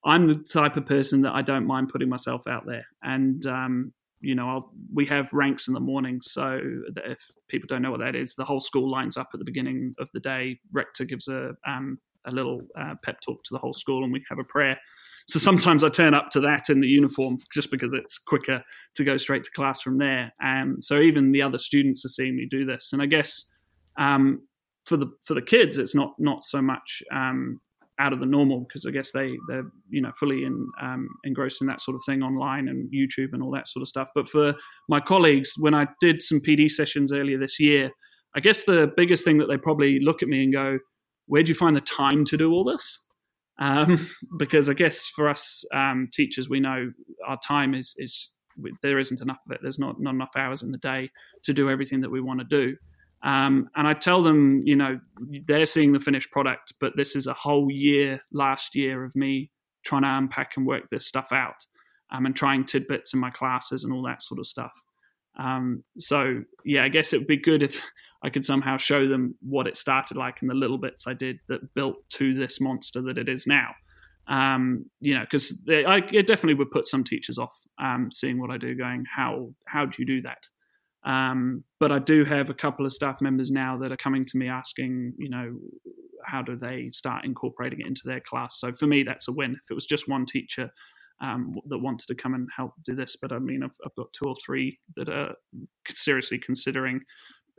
I'm 0.04 0.28
the 0.28 0.36
type 0.36 0.76
of 0.76 0.86
person 0.86 1.22
that 1.22 1.34
I 1.34 1.42
don't 1.42 1.66
mind 1.66 1.88
putting 1.88 2.08
myself 2.08 2.46
out 2.46 2.66
there, 2.66 2.86
and 3.02 3.44
um, 3.46 3.92
you 4.20 4.34
know, 4.34 4.48
I'll, 4.48 4.72
we 4.92 5.06
have 5.06 5.32
ranks 5.32 5.68
in 5.68 5.74
the 5.74 5.80
morning, 5.80 6.20
so 6.22 6.58
if 7.04 7.18
people 7.48 7.66
don't 7.68 7.82
know 7.82 7.90
what 7.90 8.00
that 8.00 8.16
is, 8.16 8.34
the 8.34 8.44
whole 8.44 8.60
school 8.60 8.90
lines 8.90 9.16
up 9.16 9.28
at 9.34 9.38
the 9.38 9.44
beginning 9.44 9.92
of 9.98 10.08
the 10.14 10.20
day. 10.20 10.58
Rector 10.72 11.04
gives 11.04 11.28
a 11.28 11.52
um, 11.66 11.98
a 12.26 12.30
little 12.30 12.62
uh, 12.78 12.94
pep 13.04 13.20
talk 13.20 13.42
to 13.44 13.50
the 13.52 13.58
whole 13.58 13.74
school, 13.74 14.02
and 14.02 14.12
we 14.12 14.24
have 14.28 14.38
a 14.38 14.44
prayer. 14.44 14.78
So 15.26 15.38
sometimes 15.38 15.82
I 15.82 15.88
turn 15.88 16.12
up 16.12 16.28
to 16.30 16.40
that 16.40 16.68
in 16.68 16.80
the 16.80 16.88
uniform 16.88 17.38
just 17.52 17.70
because 17.70 17.94
it's 17.94 18.18
quicker 18.18 18.62
to 18.94 19.04
go 19.04 19.16
straight 19.16 19.44
to 19.44 19.50
class 19.52 19.80
from 19.80 19.96
there. 19.96 20.32
Um, 20.42 20.76
so 20.80 21.00
even 21.00 21.32
the 21.32 21.40
other 21.40 21.58
students 21.58 22.04
are 22.04 22.10
seeing 22.10 22.36
me 22.36 22.46
do 22.48 22.64
this, 22.64 22.92
and 22.92 23.00
I 23.00 23.06
guess 23.06 23.50
um, 23.98 24.46
for 24.84 24.96
the 24.96 25.06
for 25.22 25.34
the 25.34 25.42
kids, 25.42 25.78
it's 25.78 25.94
not 25.94 26.14
not 26.18 26.44
so 26.44 26.62
much 26.62 27.02
um, 27.12 27.60
out 27.98 28.12
of 28.12 28.20
the 28.20 28.26
normal 28.26 28.60
because 28.60 28.86
I 28.86 28.90
guess 28.90 29.12
they 29.12 29.32
they're 29.48 29.66
you 29.88 30.02
know 30.02 30.12
fully 30.18 30.44
in, 30.44 30.68
um, 30.80 31.08
engrossed 31.24 31.60
in 31.60 31.68
that 31.68 31.80
sort 31.80 31.94
of 31.94 32.02
thing 32.04 32.22
online 32.22 32.68
and 32.68 32.90
YouTube 32.92 33.32
and 33.32 33.42
all 33.42 33.52
that 33.52 33.68
sort 33.68 33.82
of 33.82 33.88
stuff. 33.88 34.08
But 34.14 34.28
for 34.28 34.54
my 34.88 35.00
colleagues, 35.00 35.52
when 35.58 35.74
I 35.74 35.86
did 36.00 36.22
some 36.22 36.40
PD 36.40 36.70
sessions 36.70 37.12
earlier 37.12 37.38
this 37.38 37.60
year, 37.60 37.90
I 38.34 38.40
guess 38.40 38.64
the 38.64 38.92
biggest 38.96 39.24
thing 39.24 39.38
that 39.38 39.46
they 39.46 39.56
probably 39.56 40.00
look 40.00 40.22
at 40.22 40.28
me 40.28 40.42
and 40.42 40.52
go, 40.52 40.78
"Where 41.26 41.42
do 41.42 41.50
you 41.50 41.54
find 41.54 41.76
the 41.76 41.80
time 41.80 42.24
to 42.26 42.36
do 42.36 42.52
all 42.52 42.64
this?" 42.64 43.04
Um, 43.58 44.08
because 44.38 44.68
I 44.68 44.74
guess 44.74 45.06
for 45.06 45.28
us 45.28 45.64
um, 45.72 46.08
teachers, 46.12 46.48
we 46.48 46.60
know 46.60 46.92
our 47.26 47.38
time 47.46 47.74
is 47.74 47.94
is 47.98 48.32
there 48.82 48.98
isn't 48.98 49.20
enough 49.20 49.38
of 49.46 49.52
it. 49.52 49.60
There's 49.62 49.78
not 49.78 50.00
not 50.00 50.14
enough 50.14 50.36
hours 50.36 50.62
in 50.62 50.72
the 50.72 50.78
day 50.78 51.10
to 51.44 51.52
do 51.52 51.70
everything 51.70 52.00
that 52.00 52.10
we 52.10 52.20
want 52.20 52.40
to 52.40 52.46
do. 52.46 52.76
Um, 53.24 53.70
and 53.74 53.88
I 53.88 53.94
tell 53.94 54.22
them, 54.22 54.60
you 54.64 54.76
know, 54.76 55.00
they're 55.46 55.64
seeing 55.64 55.92
the 55.92 56.00
finished 56.00 56.30
product, 56.30 56.74
but 56.78 56.92
this 56.94 57.16
is 57.16 57.26
a 57.26 57.32
whole 57.32 57.70
year, 57.70 58.20
last 58.32 58.76
year 58.76 59.02
of 59.02 59.16
me 59.16 59.50
trying 59.84 60.02
to 60.02 60.08
unpack 60.08 60.52
and 60.56 60.66
work 60.66 60.84
this 60.90 61.06
stuff 61.06 61.32
out 61.32 61.66
um, 62.12 62.26
and 62.26 62.36
trying 62.36 62.66
tidbits 62.66 63.14
in 63.14 63.20
my 63.20 63.30
classes 63.30 63.82
and 63.82 63.92
all 63.92 64.02
that 64.02 64.22
sort 64.22 64.38
of 64.38 64.46
stuff. 64.46 64.72
Um, 65.38 65.84
so, 65.98 66.42
yeah, 66.66 66.84
I 66.84 66.88
guess 66.88 67.12
it 67.12 67.18
would 67.18 67.26
be 67.26 67.38
good 67.38 67.62
if 67.62 67.82
I 68.22 68.28
could 68.28 68.44
somehow 68.44 68.76
show 68.76 69.08
them 69.08 69.36
what 69.40 69.66
it 69.66 69.76
started 69.76 70.18
like 70.18 70.42
and 70.42 70.50
the 70.50 70.54
little 70.54 70.78
bits 70.78 71.06
I 71.06 71.14
did 71.14 71.38
that 71.48 71.74
built 71.74 71.96
to 72.10 72.34
this 72.34 72.60
monster 72.60 73.00
that 73.02 73.18
it 73.18 73.28
is 73.28 73.46
now. 73.46 73.70
Um, 74.26 74.86
you 75.00 75.14
know, 75.14 75.24
because 75.24 75.62
it 75.66 76.26
definitely 76.26 76.54
would 76.54 76.70
put 76.70 76.88
some 76.88 77.04
teachers 77.04 77.38
off 77.38 77.52
um, 77.78 78.10
seeing 78.12 78.40
what 78.40 78.50
I 78.50 78.56
do, 78.56 78.74
going, 78.74 79.04
"How 79.14 79.50
how 79.66 79.84
do 79.84 79.96
you 79.98 80.06
do 80.06 80.22
that?" 80.22 80.46
Um, 81.04 81.64
but 81.80 81.92
I 81.92 81.98
do 81.98 82.24
have 82.24 82.50
a 82.50 82.54
couple 82.54 82.86
of 82.86 82.92
staff 82.92 83.20
members 83.20 83.50
now 83.50 83.76
that 83.78 83.92
are 83.92 83.96
coming 83.96 84.24
to 84.24 84.38
me 84.38 84.48
asking, 84.48 85.14
you 85.18 85.28
know, 85.28 85.54
how 86.24 86.40
do 86.40 86.56
they 86.56 86.90
start 86.92 87.24
incorporating 87.24 87.80
it 87.80 87.86
into 87.86 88.02
their 88.06 88.20
class? 88.20 88.58
So 88.58 88.72
for 88.72 88.86
me, 88.86 89.02
that's 89.02 89.28
a 89.28 89.32
win. 89.32 89.52
If 89.52 89.70
it 89.70 89.74
was 89.74 89.86
just 89.86 90.08
one 90.08 90.24
teacher 90.24 90.70
um, 91.20 91.56
that 91.68 91.78
wanted 91.78 92.06
to 92.06 92.14
come 92.14 92.34
and 92.34 92.48
help 92.56 92.72
do 92.84 92.94
this, 92.94 93.16
but 93.20 93.32
I 93.32 93.38
mean, 93.38 93.62
I've, 93.62 93.76
I've 93.84 93.94
got 93.96 94.12
two 94.12 94.28
or 94.28 94.36
three 94.44 94.78
that 94.96 95.10
are 95.10 95.34
seriously 95.88 96.38
considering 96.38 97.02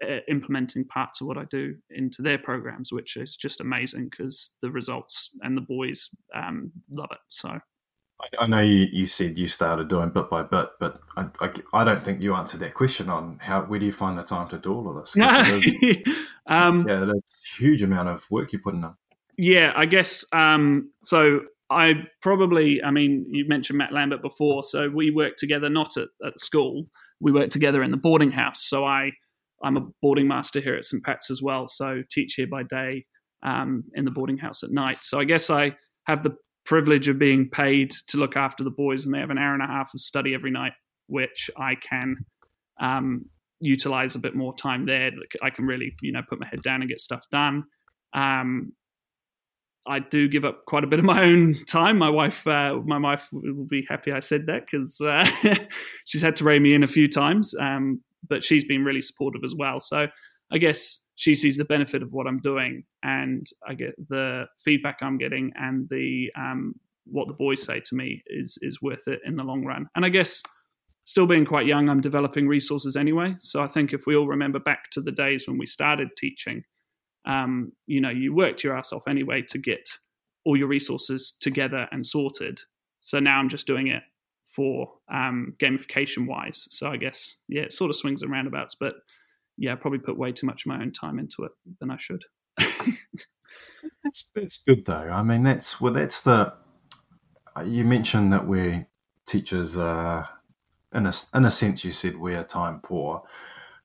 uh, 0.04 0.20
implementing 0.28 0.86
parts 0.86 1.22
of 1.22 1.28
what 1.28 1.38
I 1.38 1.46
do 1.52 1.76
into 1.92 2.22
their 2.22 2.40
programs, 2.40 2.92
which 2.92 3.16
is 3.16 3.36
just 3.36 3.62
amazing 3.62 4.10
because 4.10 4.52
the 4.62 4.72
results 4.72 5.30
and 5.42 5.56
the 5.56 5.62
boys 5.62 6.10
um, 6.36 6.72
love 6.90 7.10
it. 7.12 7.20
So. 7.30 7.60
I 8.40 8.48
know 8.48 8.60
you, 8.60 8.88
you 8.92 9.06
said 9.08 9.38
you 9.38 9.48
started 9.48 9.88
doing 9.88 10.10
bit 10.10 10.30
by 10.30 10.44
bit, 10.44 10.70
but 10.80 11.00
I, 11.18 11.28
I, 11.42 11.52
I, 11.74 11.84
don't 11.84 12.04
think 12.04 12.22
you 12.22 12.34
answered 12.36 12.60
that 12.62 12.74
question 12.74 13.10
on 13.10 13.40
how 13.42 13.64
where 13.64 13.80
do 13.80 13.86
you 13.86 13.92
find 13.92 14.18
the 14.18 14.24
time 14.24 14.48
to 14.50 14.58
do 14.58 14.74
all 14.74 14.90
of 14.90 14.96
this? 14.96 15.16
um, 16.48 16.88
yeah, 16.88 17.06
that's 17.06 17.42
a 17.44 17.62
huge 17.62 17.84
amount 17.84 18.10
of 18.10 18.26
work 18.30 18.54
you're 18.54 18.62
putting 18.62 18.84
in. 18.84 18.94
Yeah, 19.38 19.74
I 19.76 19.86
guess 19.86 20.26
um, 20.32 20.90
so. 21.02 21.42
I 21.68 21.94
probably, 22.22 22.84
I 22.84 22.92
mean, 22.92 23.26
you 23.28 23.48
mentioned 23.48 23.80
Matt 23.80 23.92
Lambert 23.92 24.22
before, 24.22 24.64
so 24.64 24.88
we 24.88 25.10
work 25.10 25.36
together 25.36 25.68
not 25.68 25.98
at, 25.98 26.10
at 26.24 26.40
school. 26.40 26.86
We 27.20 27.32
work 27.32 27.50
together 27.50 27.82
in 27.82 27.90
the 27.90 27.98
boarding 27.98 28.30
house. 28.30 28.68
So 28.68 28.86
I, 28.86 29.14
I'm 29.64 29.76
a 29.76 29.88
boarding 30.00 30.28
master 30.28 30.60
here 30.60 30.76
at 30.76 30.86
St 30.86 31.04
Pat's 31.04 31.32
as 31.32 31.42
well. 31.42 31.68
So 31.68 32.04
teach 32.12 32.36
here 32.36 32.46
by 32.46 32.62
day, 32.70 33.08
um, 33.42 33.84
in 33.94 34.06
the 34.06 34.12
boarding 34.12 34.38
house 34.38 34.62
at 34.62 34.70
night. 34.70 35.00
So 35.02 35.20
I 35.20 35.24
guess 35.24 35.50
I 35.50 35.76
have 36.06 36.24
the 36.24 36.36
privilege 36.66 37.08
of 37.08 37.20
being 37.20 37.50
paid 37.50 37.92
to 38.08 38.18
look 38.18 38.36
after 38.36 38.64
the 38.64 38.72
boys, 38.72 39.06
and 39.06 39.14
they 39.14 39.20
have 39.20 39.30
an 39.30 39.38
hour 39.38 39.54
and 39.54 39.64
a 39.64 39.68
half 39.68 39.92
of 39.94 40.02
study 40.02 40.34
every 40.34 40.52
night, 40.52 40.74
which 41.08 41.50
I 41.58 41.76
can 41.76 42.18
um, 42.82 43.26
utilize 43.60 44.16
a 44.16 44.20
bit 44.20 44.36
more 44.36 44.56
time 44.56 44.86
there. 44.86 45.12
I 45.42 45.50
can 45.50 45.66
really, 45.66 45.96
you 46.02 46.12
know, 46.12 46.22
put 46.28 46.40
my 46.40 46.48
head 46.48 46.62
down 46.62 46.82
and 46.82 46.90
get 46.90 47.00
stuff 47.00 47.24
done. 47.32 47.64
Um, 48.14 48.74
I 49.88 50.00
do 50.00 50.28
give 50.28 50.46
up 50.46 50.66
quite 50.66 50.84
a 50.84 50.88
bit 50.88 51.00
of 51.00 51.06
my 51.06 51.24
own 51.24 51.64
time. 51.66 52.00
My 52.00 52.10
wife, 52.10 52.46
uh, 52.48 52.80
my 52.86 52.98
wife 52.98 53.30
will 53.32 53.68
be 53.70 53.86
happy 53.88 54.12
I 54.12 54.20
said 54.20 54.48
that 54.48 54.66
because 54.66 55.00
uh, 55.00 55.24
she's 56.06 56.24
had 56.24 56.36
to 56.38 56.44
rein 56.44 56.64
me 56.64 56.74
in 56.74 56.84
a 56.84 56.88
few 56.88 57.08
times, 57.08 57.54
um, 57.60 58.02
but 58.28 58.44
she's 58.44 58.66
been 58.66 58.84
really 58.84 59.02
supportive 59.02 59.44
as 59.44 59.54
well. 59.56 59.80
So 59.80 60.08
I 60.52 60.58
guess 60.58 61.05
she 61.16 61.34
sees 61.34 61.58
the 61.58 61.66
benefit 61.66 62.04
of 62.04 62.12
what 62.12 62.28
I'm 62.28 62.40
doing, 62.40 62.84
and 63.04 63.48
I 63.68 63.74
get 63.74 63.96
the 64.10 64.46
feedback 64.64 65.00
I'm 65.02 65.18
getting, 65.18 65.52
and 65.56 65.88
the 65.90 66.32
um, 66.38 66.76
what 67.06 67.28
the 67.28 67.34
boys 67.34 67.64
say 67.64 67.80
to 67.80 67.96
me 67.96 68.24
is 68.28 68.58
is 68.62 68.82
worth 68.82 69.08
it 69.08 69.20
in 69.26 69.36
the 69.36 69.44
long 69.44 69.64
run. 69.64 69.88
And 69.96 70.06
I 70.06 70.10
guess 70.10 70.44
still 71.06 71.28
being 71.28 71.46
quite 71.46 71.68
young, 71.68 71.88
I'm 71.88 72.02
developing 72.02 72.48
resources 72.48 72.98
anyway. 72.98 73.36
So 73.40 73.64
I 73.64 73.68
think 73.68 73.94
if 73.94 74.06
we 74.06 74.16
all 74.16 74.28
remember 74.28 74.60
back 74.60 74.90
to 74.92 75.02
the 75.02 75.12
days 75.12 75.48
when 75.48 75.58
we 75.58 75.66
started 75.66 76.10
teaching, 76.18 76.64
um, 77.26 77.72
you 77.86 78.02
know, 78.02 78.10
you 78.10 78.34
worked 78.34 78.64
your 78.64 78.78
ass 78.78 78.92
off 78.92 79.08
anyway 79.08 79.44
to 79.50 79.58
get 79.58 79.88
all 80.46 80.58
your 80.58 80.68
resources 80.68 81.32
together 81.40 81.88
and 81.92 82.06
sorted. 82.06 82.60
So 83.02 83.20
now 83.20 83.40
I'm 83.40 83.50
just 83.50 83.68
doing 83.68 83.88
it 83.88 84.04
for 84.48 84.90
um, 85.12 85.54
gamification 85.60 86.28
wise. 86.28 86.68
So 86.72 86.90
I 86.90 86.98
guess 86.98 87.38
yeah, 87.48 87.64
it 87.64 87.74
sort 87.74 87.90
of 87.90 87.96
swings 87.96 88.22
and 88.22 88.32
roundabouts, 88.32 88.76
but 88.76 88.96
yeah, 89.58 89.74
I 89.74 89.76
probably 89.76 90.00
put 90.00 90.18
way 90.18 90.32
too 90.32 90.48
much 90.48 90.66
of 90.66 90.70
my 90.70 90.82
own 90.82 90.92
time 90.92 91.20
into 91.20 91.44
it 91.44 91.52
than 91.80 91.92
I 91.92 91.98
should. 91.98 92.24
that's 92.58 94.32
that's 94.36 94.64
good 94.64 94.86
though. 94.86 95.10
I 95.12 95.24
mean, 95.24 95.44
that's 95.44 95.80
well, 95.80 95.94
that's 95.94 96.22
the. 96.22 96.54
You 97.66 97.86
mentioned 97.86 98.34
that 98.34 98.48
we're 98.48 98.88
teachers. 99.26 99.78
are 99.78 100.30
in 100.94 101.06
a 101.06 101.14
in 101.34 101.46
a 101.46 101.52
sense, 101.52 101.84
you 101.84 101.92
said 101.92 102.16
we 102.16 102.36
are 102.36 102.44
time 102.44 102.80
poor, 102.80 103.24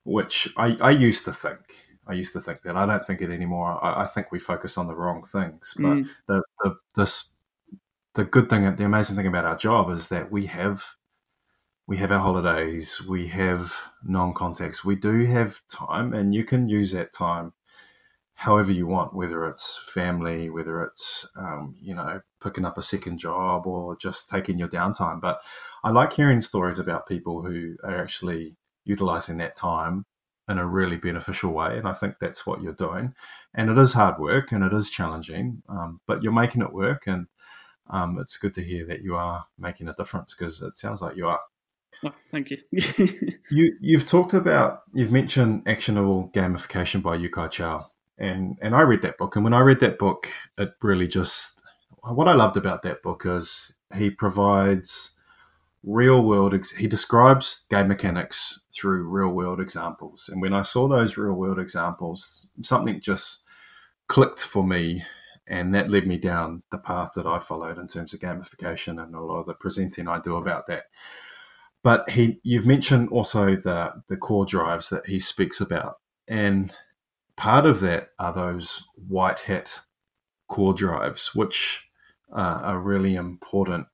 which 0.05 0.53
I, 0.57 0.77
I 0.81 0.91
used 0.91 1.25
to 1.27 1.33
think. 1.33 1.61
I 2.07 2.15
used 2.15 2.33
to 2.33 2.41
think 2.41 2.63
that. 2.63 2.77
I 2.77 2.87
don't 2.87 3.07
think 3.07 3.21
it 3.21 3.31
anymore. 3.31 3.83
I, 3.85 4.03
I 4.03 4.07
think 4.07 4.33
we 4.33 4.39
focus 4.39 4.79
on 4.79 4.87
the 4.87 4.95
wrong 4.95 5.23
things. 5.23 5.75
But 5.77 5.85
mm. 5.85 6.09
the, 6.27 6.43
the 6.63 6.77
this 6.97 7.31
the 8.15 8.25
good 8.25 8.49
thing, 8.49 8.75
the 8.77 8.85
amazing 8.85 9.17
thing 9.17 9.27
about 9.27 9.45
our 9.45 9.57
job 9.57 9.91
is 9.91 10.09
that 10.09 10.31
we 10.31 10.47
have 10.47 10.85
we 11.91 11.97
have 11.97 12.13
our 12.13 12.21
holidays, 12.21 13.05
we 13.09 13.27
have 13.27 13.75
non 14.05 14.33
contacts, 14.33 14.85
we 14.85 14.95
do 14.95 15.27
have 15.27 15.61
time, 15.67 16.15
and 16.15 16.33
you 16.33 16.45
can 16.45 16.69
use 16.69 16.93
that 16.93 17.13
time 17.13 17.53
however 18.35 18.71
you 18.71 18.87
want, 18.87 19.13
whether 19.13 19.49
it's 19.49 19.91
family, 19.93 20.51
whether 20.51 20.85
it's, 20.85 21.29
um, 21.37 21.75
you 21.83 21.93
know, 21.95 22.21
picking 22.43 22.65
up 22.65 22.79
a 22.79 22.83
second 22.83 23.19
job 23.19 23.67
or 23.67 23.97
just 23.97 24.31
taking 24.31 24.57
your 24.57 24.69
downtime. 24.69 25.21
But 25.21 25.41
I 25.83 25.91
like 25.91 26.13
hearing 26.13 26.41
stories 26.41 26.79
about 26.79 27.09
people 27.09 27.43
who 27.43 27.77
are 27.83 28.01
actually 28.01 28.57
utilizing 28.85 29.39
that 29.39 29.57
time 29.57 30.07
in 30.49 30.59
a 30.59 30.67
really 30.67 30.97
beneficial 30.97 31.53
way. 31.53 31.77
And 31.77 31.89
I 31.89 31.93
think 31.95 32.15
that's 32.21 32.47
what 32.47 32.63
you're 32.63 32.73
doing. 32.75 33.15
And 33.55 33.69
it 33.69 33.79
is 33.79 33.93
hard 33.93 34.21
work 34.21 34.53
and 34.53 34.63
it 34.63 34.73
is 34.73 34.91
challenging, 34.91 35.63
um, 35.69 36.01
but 36.07 36.23
you're 36.23 36.33
making 36.33 36.63
it 36.63 36.73
work. 36.73 37.09
And 37.09 37.27
um, 37.89 38.19
it's 38.21 38.39
good 38.39 38.55
to 38.55 38.63
hear 38.63 38.87
that 38.87 39.03
you 39.03 39.17
are 39.17 39.45
making 39.59 39.89
a 39.89 39.95
difference 39.95 40.37
because 40.37 40.63
it 40.63 40.79
sounds 40.79 41.03
like 41.03 41.17
you 41.17 41.27
are. 41.27 41.41
Oh, 42.05 42.13
thank 42.31 42.51
you. 42.51 42.59
you 43.51 43.77
you've 43.81 44.09
talked 44.09 44.33
about 44.35 44.83
you've 44.95 45.13
mentioned 45.13 45.65
actionable 45.67 46.31
gamification 46.35 47.03
by 47.03 47.17
Yu-Kai 47.17 47.49
Chou, 47.49 47.81
and 48.19 48.57
and 48.63 48.75
I 48.75 48.83
read 48.83 49.03
that 49.03 49.19
book, 49.19 49.37
and 49.37 49.45
when 49.45 49.55
I 49.55 49.61
read 49.61 49.81
that 49.81 49.99
book, 49.99 50.29
it 50.59 50.73
really 50.83 51.09
just 51.09 51.61
what 52.03 52.29
I 52.29 52.35
loved 52.35 52.57
about 52.57 52.83
that 52.83 53.03
book 53.03 53.27
is 53.27 53.73
he 53.95 54.11
provides 54.11 55.17
real 55.83 56.23
world 56.23 56.55
he 56.77 56.87
describes 56.87 57.67
game 57.71 57.89
mechanics 57.89 58.61
through 58.71 59.03
real 59.05 59.31
world 59.31 59.61
examples 59.61 60.29
and 60.29 60.43
when 60.43 60.53
i 60.53 60.61
saw 60.61 60.87
those 60.87 61.17
real 61.17 61.33
world 61.33 61.59
examples 61.59 62.51
something 62.63 63.01
just 63.01 63.45
clicked 64.07 64.43
for 64.43 64.63
me 64.67 65.03
and 65.47 65.75
that 65.75 65.89
led 65.89 66.07
me 66.07 66.19
down 66.19 66.63
the 66.71 66.77
path 66.77 67.13
that 67.15 67.27
i 67.27 67.39
followed 67.39 67.79
in 67.79 67.89
terms 67.89 68.13
of 68.13 68.21
gamification 68.21 69.03
and 69.03 69.15
a 69.15 69.21
lot 69.21 69.41
of 69.41 69.47
the 69.47 69.55
presenting 69.55 70.07
i 70.07 70.21
do 70.21 70.37
about 70.37 70.67
that 70.67 70.85
but 71.83 72.09
he, 72.11 72.41
you've 72.43 72.67
mentioned 72.67 73.09
also 73.11 73.57
the 73.57 73.93
the 74.09 74.17
core 74.17 74.47
drives 74.47 74.91
that 74.91 75.07
he 75.07 75.21
speaks 75.21 75.61
about, 75.61 75.97
and 76.29 76.73
part 77.37 77.67
of 77.67 77.81
that 77.81 78.09
are 78.19 78.33
those 78.33 78.89
white 79.09 79.41
hat 79.41 79.73
core 80.49 80.75
drives, 80.75 81.35
which 81.35 81.89
uh, 82.33 82.61
are 82.63 82.79
really 82.79 83.15
important 83.15 83.87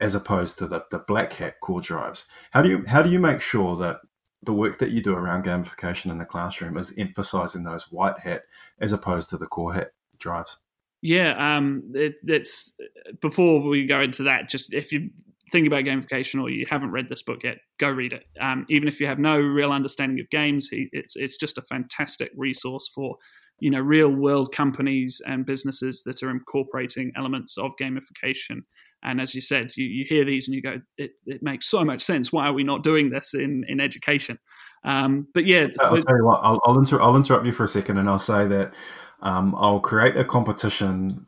as 0.00 0.14
opposed 0.14 0.58
to 0.58 0.66
the, 0.66 0.84
the 0.90 0.98
black 1.00 1.32
hat 1.32 1.54
core 1.60 1.80
drives. 1.80 2.28
How 2.52 2.62
do 2.62 2.68
you 2.68 2.84
how 2.86 3.02
do 3.02 3.10
you 3.10 3.18
make 3.18 3.40
sure 3.40 3.76
that 3.78 3.98
the 4.42 4.52
work 4.52 4.78
that 4.78 4.90
you 4.90 5.02
do 5.02 5.14
around 5.14 5.44
gamification 5.44 6.10
in 6.12 6.18
the 6.18 6.24
classroom 6.24 6.76
is 6.76 6.94
emphasizing 6.96 7.64
those 7.64 7.90
white 7.90 8.18
hat 8.20 8.42
as 8.80 8.92
opposed 8.92 9.30
to 9.30 9.36
the 9.36 9.46
core 9.46 9.74
hat 9.74 9.90
drives? 10.18 10.58
Yeah, 11.00 11.56
um, 11.56 11.92
it, 11.94 12.16
it's 12.24 12.74
before 13.20 13.60
we 13.60 13.86
go 13.86 14.00
into 14.00 14.24
that. 14.24 14.48
Just 14.48 14.74
if 14.74 14.92
you 14.92 15.10
think 15.50 15.66
about 15.66 15.84
gamification 15.84 16.42
or 16.42 16.50
you 16.50 16.66
haven't 16.68 16.90
read 16.90 17.08
this 17.08 17.22
book 17.22 17.42
yet, 17.44 17.58
go 17.78 17.88
read 17.88 18.12
it. 18.12 18.24
Um, 18.40 18.66
even 18.68 18.88
if 18.88 19.00
you 19.00 19.06
have 19.06 19.18
no 19.18 19.38
real 19.38 19.72
understanding 19.72 20.20
of 20.20 20.28
games, 20.30 20.68
it's 20.72 21.16
it's 21.16 21.36
just 21.36 21.58
a 21.58 21.62
fantastic 21.62 22.30
resource 22.36 22.90
for 22.94 23.16
you 23.60 23.70
know 23.70 23.80
real 23.80 24.10
world 24.10 24.52
companies 24.52 25.20
and 25.26 25.46
businesses 25.46 26.02
that 26.04 26.22
are 26.22 26.30
incorporating 26.30 27.12
elements 27.16 27.58
of 27.58 27.72
gamification. 27.80 28.62
And 29.04 29.20
as 29.20 29.32
you 29.34 29.40
said, 29.40 29.70
you, 29.76 29.86
you 29.86 30.04
hear 30.08 30.24
these 30.24 30.48
and 30.48 30.56
you 30.56 30.62
go, 30.62 30.80
it, 30.96 31.12
it 31.24 31.40
makes 31.40 31.68
so 31.68 31.84
much 31.84 32.02
sense. 32.02 32.32
Why 32.32 32.46
are 32.46 32.52
we 32.52 32.64
not 32.64 32.82
doing 32.82 33.10
this 33.10 33.34
in 33.34 33.64
in 33.68 33.80
education? 33.80 34.38
Um, 34.84 35.26
but 35.34 35.46
yeah, 35.46 35.66
so 35.70 35.84
I'll 35.84 35.96
tell 35.98 36.16
you 36.16 36.24
what. 36.24 36.40
I'll 36.42 36.60
I'll, 36.64 36.78
inter- 36.78 37.00
I'll 37.00 37.16
interrupt 37.16 37.46
you 37.46 37.52
for 37.52 37.64
a 37.64 37.68
second, 37.68 37.98
and 37.98 38.08
I'll 38.08 38.18
say 38.18 38.46
that 38.46 38.74
um, 39.22 39.54
I'll 39.56 39.80
create 39.80 40.16
a 40.16 40.24
competition 40.24 41.26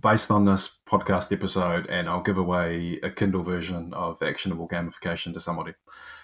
based 0.00 0.30
on 0.30 0.44
this 0.44 0.78
podcast 0.88 1.32
episode, 1.32 1.86
and 1.88 2.08
I'll 2.08 2.22
give 2.22 2.38
away 2.38 2.98
a 3.02 3.10
Kindle 3.10 3.42
version 3.42 3.92
of 3.94 4.22
actionable 4.22 4.68
gamification 4.68 5.32
to 5.34 5.40
somebody. 5.40 5.74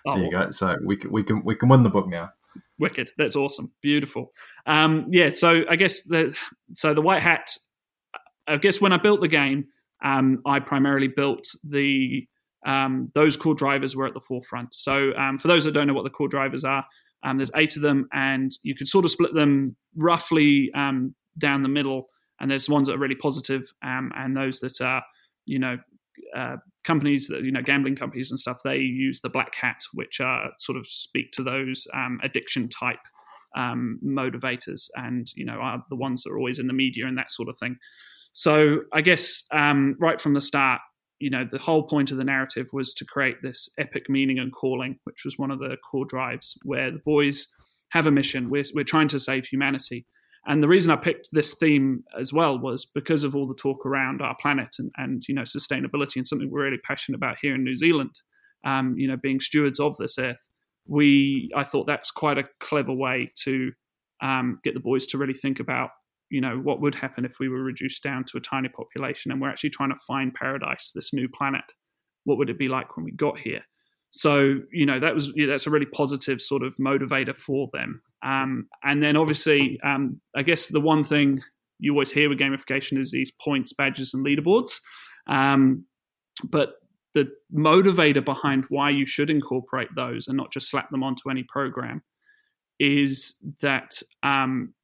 Oh. 0.07 0.17
There 0.17 0.25
you 0.25 0.31
go. 0.31 0.51
So 0.51 0.77
we 0.85 0.97
can 0.97 1.11
we 1.13 1.23
can 1.23 1.45
we 1.45 1.55
can 1.55 1.69
win 1.69 1.83
the 1.83 1.91
book 1.91 2.09
now. 2.09 2.31
Wicked. 2.79 3.11
That's 3.19 3.37
awesome. 3.37 3.73
Beautiful. 3.83 4.33
Um, 4.67 5.07
yeah. 5.09 5.31
So 5.31 5.63
I 5.69 5.77
guess 5.77 6.03
the 6.05 6.37
so 6.75 6.95
the 6.95 7.03
white 7.03 7.23
hat. 7.23 7.51
I 8.49 8.57
guess 8.57 8.81
when 8.81 8.93
I 8.93 8.97
built 8.97 9.21
the 9.21 9.29
game, 9.29 9.67
um, 10.05 10.41
I 10.47 10.61
primarily 10.61 11.09
built 11.09 11.47
the 11.65 12.27
um, 12.65 13.09
those 13.15 13.37
core 13.37 13.55
drivers 13.55 13.97
were 13.97 14.07
at 14.07 14.15
the 14.15 14.21
forefront. 14.21 14.75
So 14.75 15.13
um, 15.15 15.39
for 15.39 15.49
those 15.49 15.65
that 15.65 15.73
don't 15.73 15.87
know 15.87 15.95
what 15.95 16.05
the 16.05 16.11
core 16.11 16.29
drivers 16.29 16.65
are, 16.65 16.85
um, 17.23 17.39
there's 17.39 17.51
eight 17.57 17.77
of 17.77 17.83
them, 17.83 18.09
and 18.13 18.53
you 18.63 18.75
can 18.75 18.87
sort 18.87 19.05
of 19.05 19.11
split 19.11 19.35
them 19.35 19.77
roughly 19.97 20.71
um, 20.75 21.15
down 21.39 21.63
the 21.63 21.69
middle. 21.69 22.09
And 22.41 22.51
there's 22.51 22.69
ones 22.69 22.89
that 22.89 22.95
are 22.97 23.01
really 23.01 23.15
positive, 23.15 23.73
um, 23.83 24.13
and 24.17 24.37
those 24.37 24.61
that 24.61 24.81
are, 24.81 25.03
you 25.47 25.59
know, 25.59 25.79
uh, 26.35 26.57
companies 26.85 27.29
that 27.29 27.43
you 27.43 27.51
know, 27.51 27.63
gambling 27.63 27.97
companies 27.97 28.31
and 28.31 28.41
stuff. 28.41 28.61
They 28.65 28.79
use 28.79 29.21
the 29.21 29.29
black 29.29 29.55
hat, 29.55 29.83
which 29.93 30.21
are 30.21 30.51
sort 30.59 30.79
of 30.79 30.87
speak 30.87 31.33
to 31.33 31.43
those 31.43 31.87
um, 31.95 32.21
addiction 32.23 32.69
type 32.69 32.99
um, 33.57 33.99
motivators, 34.05 34.89
and 34.97 35.29
you 35.35 35.45
know, 35.45 35.59
are 35.61 35.83
the 35.91 35.97
ones 35.97 36.23
that 36.23 36.33
are 36.33 36.39
always 36.39 36.59
in 36.59 36.67
the 36.67 36.73
media 36.73 37.07
and 37.07 37.19
that 37.19 37.31
sort 37.31 37.49
of 37.49 37.59
thing. 37.59 37.77
So 38.33 38.81
I 38.93 39.01
guess 39.01 39.45
um, 39.51 39.97
right 39.99 40.21
from 40.21 40.35
the 40.35 40.43
start, 40.43 40.81
you 41.21 41.31
know, 41.31 41.47
the 41.51 41.59
whole 41.59 41.85
point 41.85 42.11
of 42.11 42.19
the 42.19 42.25
narrative 42.25 42.67
was 42.73 42.93
to 42.95 43.05
create 43.05 43.37
this 43.43 43.71
epic 43.79 44.11
meaning 44.11 44.39
and 44.39 44.53
calling, 44.53 44.99
which 45.05 45.25
was 45.25 45.39
one 45.39 45.51
of 45.51 45.59
the 45.59 45.77
core 45.91 46.05
drives, 46.05 46.59
where 46.63 46.91
the 46.91 47.01
boys 47.05 47.49
have 47.91 48.07
a 48.07 48.11
mission. 48.11 48.51
We're, 48.51 48.65
we're 48.75 48.85
trying 48.85 49.09
to 49.09 49.19
save 49.19 49.47
humanity. 49.47 50.07
And 50.47 50.63
the 50.63 50.69
reason 50.69 50.93
I 50.93 50.97
picked 50.97 51.29
this 51.33 51.55
theme 51.55 52.05
as 52.19 52.33
well 52.33 52.59
was 52.59 52.87
because 52.87 53.25
of 53.25 53.35
all 53.35 53.49
the 53.49 53.55
talk 53.55 53.85
around 53.85 54.23
our 54.23 54.37
planet 54.41 54.77
and, 54.79 54.93
and 54.97 55.23
you 55.29 55.35
know 55.35 55.43
sustainability 55.43 56.17
and 56.17 56.27
something 56.27 56.51
we're 56.51 56.65
really 56.65 56.79
passionate 56.85 57.17
about 57.17 57.39
here 57.41 57.55
in 57.55 57.65
New 57.65 57.77
Zealand. 57.77 58.21
Um, 58.65 58.95
you 58.97 59.09
know, 59.09 59.17
being 59.17 59.41
stewards 59.41 59.81
of 59.81 59.97
this 59.97 60.19
earth, 60.19 60.49
we 60.87 61.51
I 61.57 61.65
thought 61.65 61.87
that's 61.87 62.11
quite 62.11 62.39
a 62.39 62.49
clever 62.61 62.93
way 62.93 63.33
to 63.45 63.73
um, 64.23 64.61
get 64.65 64.75
the 64.75 64.81
boys 64.81 65.07
to 65.07 65.19
really 65.19 65.35
think 65.35 65.61
about 65.61 65.91
you 66.31 66.41
know 66.41 66.59
what 66.59 66.81
would 66.81 66.95
happen 66.95 67.25
if 67.25 67.39
we 67.39 67.49
were 67.49 67.63
reduced 67.63 68.03
down 68.03 68.25
to 68.25 68.39
a 68.39 68.41
tiny 68.41 68.69
population 68.69 69.31
and 69.31 69.41
we're 69.41 69.51
actually 69.51 69.71
trying 69.71 69.91
to 69.91 69.99
find 70.07 70.35
paradise 70.35 70.91
this 70.95 71.13
new 71.13 71.29
planet 71.29 71.63
what 72.25 72.37
would 72.39 72.51
it 72.51 72.59
be 72.59 72.69
like 72.69 72.97
when 72.97 73.05
we 73.05 73.13
got 73.13 73.39
here 73.39 73.61
so 74.17 74.57
you 74.73 74.87
know 74.87 74.99
that 74.99 75.15
was 75.15 75.33
yeah, 75.37 75.47
that's 75.47 75.67
a 75.67 75.71
really 75.71 75.87
positive 75.87 76.41
sort 76.41 76.63
of 76.63 76.75
motivator 76.77 77.37
for 77.37 77.69
them 77.73 78.01
um, 78.25 78.67
and 78.83 79.03
then 79.03 79.17
obviously 79.17 79.79
um, 79.85 80.21
i 80.35 80.43
guess 80.43 80.69
the 80.69 80.81
one 80.81 81.05
thing 81.05 81.41
you 81.79 81.93
always 81.93 82.11
hear 82.11 82.29
with 82.29 82.39
gamification 82.39 82.99
is 82.99 83.11
these 83.11 83.33
points 83.45 83.73
badges 83.73 84.15
and 84.15 84.25
leaderboards 84.25 84.81
um, 85.29 85.85
but 86.45 86.75
the 87.15 87.29
motivator 87.55 88.25
behind 88.25 88.65
why 88.69 88.91
you 88.91 89.07
should 89.07 89.31
incorporate 89.31 89.89
those 89.97 90.29
and 90.29 90.37
not 90.37 90.53
just 90.53 90.71
slap 90.71 90.91
them 90.91 91.03
onto 91.03 91.31
any 91.31 91.45
program 91.49 92.03
is 92.79 93.37
that 93.61 94.03
um, 94.23 94.75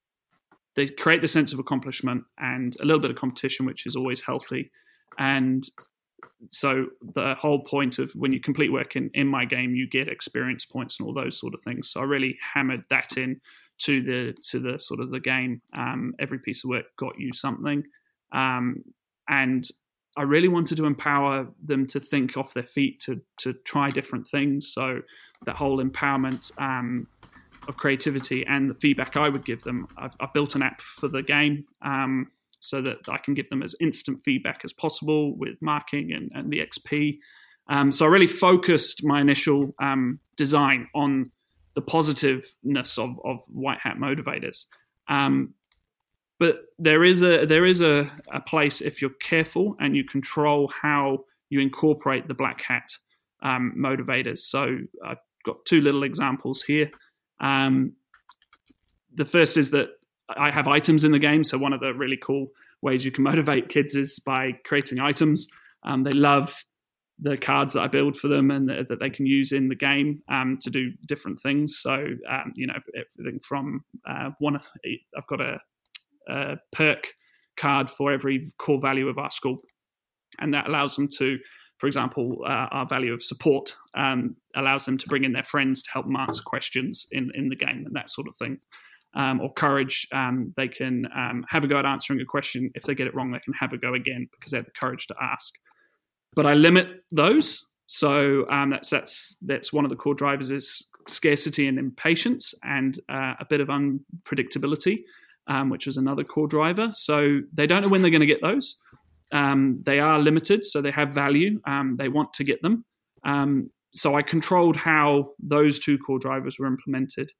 they 0.76 0.86
create 0.86 1.20
the 1.20 1.28
sense 1.28 1.52
of 1.52 1.58
accomplishment 1.58 2.24
and 2.38 2.74
a 2.80 2.84
little 2.84 3.00
bit 3.00 3.10
of 3.10 3.16
competition, 3.16 3.66
which 3.66 3.86
is 3.86 3.96
always 3.96 4.22
healthy. 4.22 4.70
And 5.18 5.62
so 6.48 6.86
the 7.14 7.34
whole 7.34 7.60
point 7.60 7.98
of 7.98 8.10
when 8.12 8.32
you 8.32 8.40
complete 8.40 8.72
work 8.72 8.96
in, 8.96 9.10
in 9.14 9.26
my 9.26 9.44
game, 9.44 9.74
you 9.74 9.88
get 9.88 10.08
experience 10.08 10.64
points 10.64 10.98
and 10.98 11.06
all 11.06 11.14
those 11.14 11.38
sort 11.38 11.54
of 11.54 11.60
things. 11.60 11.88
So 11.88 12.00
I 12.00 12.04
really 12.04 12.38
hammered 12.54 12.84
that 12.90 13.16
in 13.16 13.40
to 13.78 14.02
the 14.02 14.32
to 14.50 14.58
the 14.58 14.78
sort 14.78 15.00
of 15.00 15.10
the 15.10 15.20
game. 15.20 15.62
Um, 15.76 16.14
every 16.18 16.38
piece 16.38 16.64
of 16.64 16.70
work 16.70 16.86
got 16.96 17.18
you 17.18 17.32
something, 17.32 17.84
um, 18.32 18.82
and 19.28 19.66
I 20.16 20.22
really 20.22 20.48
wanted 20.48 20.76
to 20.76 20.86
empower 20.86 21.48
them 21.64 21.86
to 21.88 22.00
think 22.00 22.36
off 22.36 22.54
their 22.54 22.66
feet, 22.66 23.00
to 23.00 23.20
to 23.40 23.54
try 23.64 23.88
different 23.88 24.26
things. 24.26 24.72
So 24.72 25.00
that 25.46 25.56
whole 25.56 25.82
empowerment 25.82 26.52
um, 26.60 27.06
of 27.68 27.76
creativity 27.76 28.44
and 28.46 28.70
the 28.70 28.74
feedback 28.74 29.16
I 29.16 29.28
would 29.28 29.44
give 29.44 29.62
them. 29.62 29.86
I've, 29.96 30.14
I've 30.20 30.32
built 30.32 30.54
an 30.54 30.62
app 30.62 30.80
for 30.80 31.08
the 31.08 31.22
game 31.22 31.64
um, 31.82 32.30
so 32.62 32.80
that 32.80 32.98
I 33.08 33.18
can 33.18 33.34
give 33.34 33.48
them 33.48 33.62
as 33.62 33.74
instant 33.80 34.20
feedback 34.24 34.60
as 34.64 34.72
possible 34.72 35.36
with 35.36 35.56
marking 35.60 36.12
and, 36.12 36.30
and 36.34 36.50
the 36.50 36.60
XP. 36.60 37.18
Um, 37.68 37.92
so 37.92 38.06
I 38.06 38.08
really 38.08 38.26
focused 38.26 39.04
my 39.04 39.20
initial 39.20 39.74
um, 39.80 40.20
design 40.36 40.88
on 40.94 41.30
the 41.74 41.82
positiveness 41.82 42.98
of, 42.98 43.18
of 43.24 43.40
white 43.48 43.78
hat 43.80 43.96
motivators. 43.96 44.66
Um, 45.08 45.54
but 46.38 46.62
there 46.78 47.04
is 47.04 47.22
a 47.22 47.46
there 47.46 47.66
is 47.66 47.82
a, 47.82 48.10
a 48.32 48.40
place 48.40 48.80
if 48.80 49.00
you're 49.00 49.12
careful 49.20 49.76
and 49.78 49.96
you 49.96 50.04
control 50.04 50.72
how 50.82 51.24
you 51.50 51.60
incorporate 51.60 52.26
the 52.26 52.34
black 52.34 52.62
hat 52.62 52.90
um, 53.42 53.74
motivators. 53.78 54.38
So 54.38 54.78
I've 55.04 55.18
got 55.44 55.64
two 55.64 55.80
little 55.80 56.02
examples 56.02 56.62
here. 56.62 56.90
Um, 57.40 57.92
the 59.14 59.24
first 59.24 59.56
is 59.56 59.70
that 59.70 59.90
I 60.36 60.50
have 60.50 60.68
items 60.68 61.04
in 61.04 61.12
the 61.12 61.18
game. 61.18 61.44
So 61.44 61.58
one 61.58 61.72
of 61.72 61.80
the 61.80 61.94
really 61.94 62.16
cool 62.16 62.48
ways 62.80 63.04
you 63.04 63.10
can 63.10 63.24
motivate 63.32 63.68
kids 63.68 63.94
is 63.94 64.18
by 64.18 64.52
creating 64.64 65.00
items. 65.00 65.46
Um, 65.84 66.04
they 66.04 66.12
love 66.12 66.64
the 67.18 67.36
cards 67.36 67.74
that 67.74 67.82
I 67.82 67.88
build 67.88 68.16
for 68.16 68.28
them 68.28 68.50
and 68.50 68.68
the, 68.68 68.84
that 68.88 68.98
they 68.98 69.10
can 69.10 69.26
use 69.26 69.52
in 69.52 69.68
the 69.68 69.76
game 69.76 70.22
um, 70.28 70.58
to 70.62 70.70
do 70.70 70.90
different 71.06 71.40
things. 71.40 71.78
So 71.78 71.92
um, 72.28 72.52
you 72.54 72.66
know 72.66 72.78
everything 72.94 73.40
from 73.40 73.84
uh, 74.08 74.30
one. 74.38 74.60
I've 75.16 75.26
got 75.28 75.40
a, 75.40 75.60
a, 76.28 76.56
perk 76.72 77.08
card 77.56 77.90
for 77.90 78.12
every 78.12 78.44
core 78.58 78.80
value 78.80 79.08
of 79.08 79.18
our 79.18 79.30
school, 79.30 79.58
and 80.40 80.52
that 80.54 80.68
allows 80.68 80.96
them 80.96 81.08
to 81.18 81.38
for 81.82 81.88
example, 81.88 82.38
uh, 82.46 82.68
our 82.70 82.86
value 82.86 83.12
of 83.12 83.24
support 83.24 83.74
um, 83.96 84.36
allows 84.54 84.86
them 84.86 84.96
to 84.98 85.08
bring 85.08 85.24
in 85.24 85.32
their 85.32 85.42
friends 85.42 85.82
to 85.82 85.90
help 85.90 86.06
them 86.06 86.14
answer 86.14 86.40
questions 86.46 87.08
in, 87.10 87.32
in 87.34 87.48
the 87.48 87.56
game 87.56 87.82
and 87.84 87.96
that 87.96 88.08
sort 88.08 88.28
of 88.28 88.36
thing. 88.36 88.58
Um, 89.14 89.42
or 89.42 89.52
courage, 89.52 90.06
um, 90.12 90.54
they 90.56 90.68
can 90.68 91.06
um, 91.14 91.44
have 91.48 91.64
a 91.64 91.66
go 91.66 91.76
at 91.76 91.84
answering 91.84 92.20
a 92.22 92.24
question. 92.24 92.68
If 92.74 92.84
they 92.84 92.94
get 92.94 93.06
it 93.06 93.14
wrong, 93.14 93.30
they 93.30 93.40
can 93.40 93.52
have 93.52 93.74
a 93.74 93.76
go 93.76 93.92
again 93.92 94.26
because 94.32 94.52
they 94.52 94.58
have 94.58 94.64
the 94.64 94.72
courage 94.80 95.06
to 95.08 95.14
ask. 95.20 95.52
But 96.34 96.46
I 96.46 96.54
limit 96.54 97.04
those. 97.10 97.66
So 97.86 98.46
um, 98.48 98.70
that's 98.70 98.88
that's 98.88 99.36
that's 99.42 99.70
one 99.70 99.84
of 99.84 99.90
the 99.90 99.96
core 99.96 100.14
drivers 100.14 100.50
is 100.50 100.88
scarcity 101.08 101.68
and 101.68 101.78
impatience, 101.78 102.54
and 102.62 102.98
uh, 103.10 103.34
a 103.38 103.44
bit 103.50 103.60
of 103.60 103.68
unpredictability, 103.68 105.02
um, 105.46 105.68
which 105.68 105.84
was 105.84 105.98
another 105.98 106.24
core 106.24 106.48
driver. 106.48 106.88
So 106.94 107.40
they 107.52 107.66
don't 107.66 107.82
know 107.82 107.88
when 107.88 108.00
they're 108.00 108.10
going 108.10 108.20
to 108.20 108.26
get 108.26 108.40
those. 108.40 108.80
Um, 109.30 109.82
they 109.84 110.00
are 110.00 110.18
limited, 110.18 110.64
so 110.64 110.80
they 110.80 110.90
have 110.90 111.12
value. 111.12 111.60
They 111.98 112.08
want 112.08 112.32
to 112.34 112.44
get 112.44 112.62
them. 112.62 112.86
So 113.94 114.14
I 114.14 114.22
controlled 114.22 114.76
how 114.76 115.32
those 115.38 115.78
two 115.78 115.98
core 115.98 116.18
drivers 116.18 116.56
were 116.58 116.66
implemented. 116.66 117.30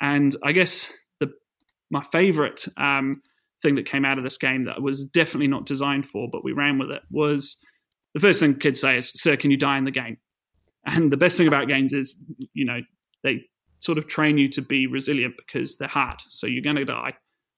And 0.00 0.36
I 0.42 0.52
guess 0.52 0.92
my 1.92 2.02
favorite 2.10 2.66
um, 2.78 3.22
thing 3.62 3.76
that 3.76 3.86
came 3.86 4.04
out 4.04 4.18
of 4.18 4.24
this 4.24 4.38
game 4.38 4.62
that 4.62 4.82
was 4.82 5.04
definitely 5.04 5.46
not 5.46 5.66
designed 5.66 6.06
for, 6.06 6.28
but 6.32 6.42
we 6.42 6.52
ran 6.52 6.78
with 6.78 6.90
it 6.90 7.02
was 7.10 7.58
the 8.14 8.20
first 8.20 8.40
thing 8.40 8.54
kids 8.54 8.80
say 8.80 8.96
is, 8.96 9.12
"Sir, 9.14 9.36
can 9.36 9.50
you 9.50 9.56
die 9.56 9.78
in 9.78 9.84
the 9.84 9.90
game?" 9.90 10.16
And 10.86 11.12
the 11.12 11.16
best 11.16 11.36
thing 11.36 11.46
about 11.46 11.68
games 11.68 11.92
is, 11.92 12.24
you 12.54 12.64
know, 12.64 12.80
they 13.22 13.44
sort 13.78 13.98
of 13.98 14.08
train 14.08 14.38
you 14.38 14.48
to 14.48 14.62
be 14.62 14.86
resilient 14.86 15.34
because 15.36 15.76
they're 15.76 15.86
hard. 15.86 16.20
So 16.30 16.46
you're 16.46 16.62
going 16.62 16.76
to 16.76 16.84
die 16.84 17.14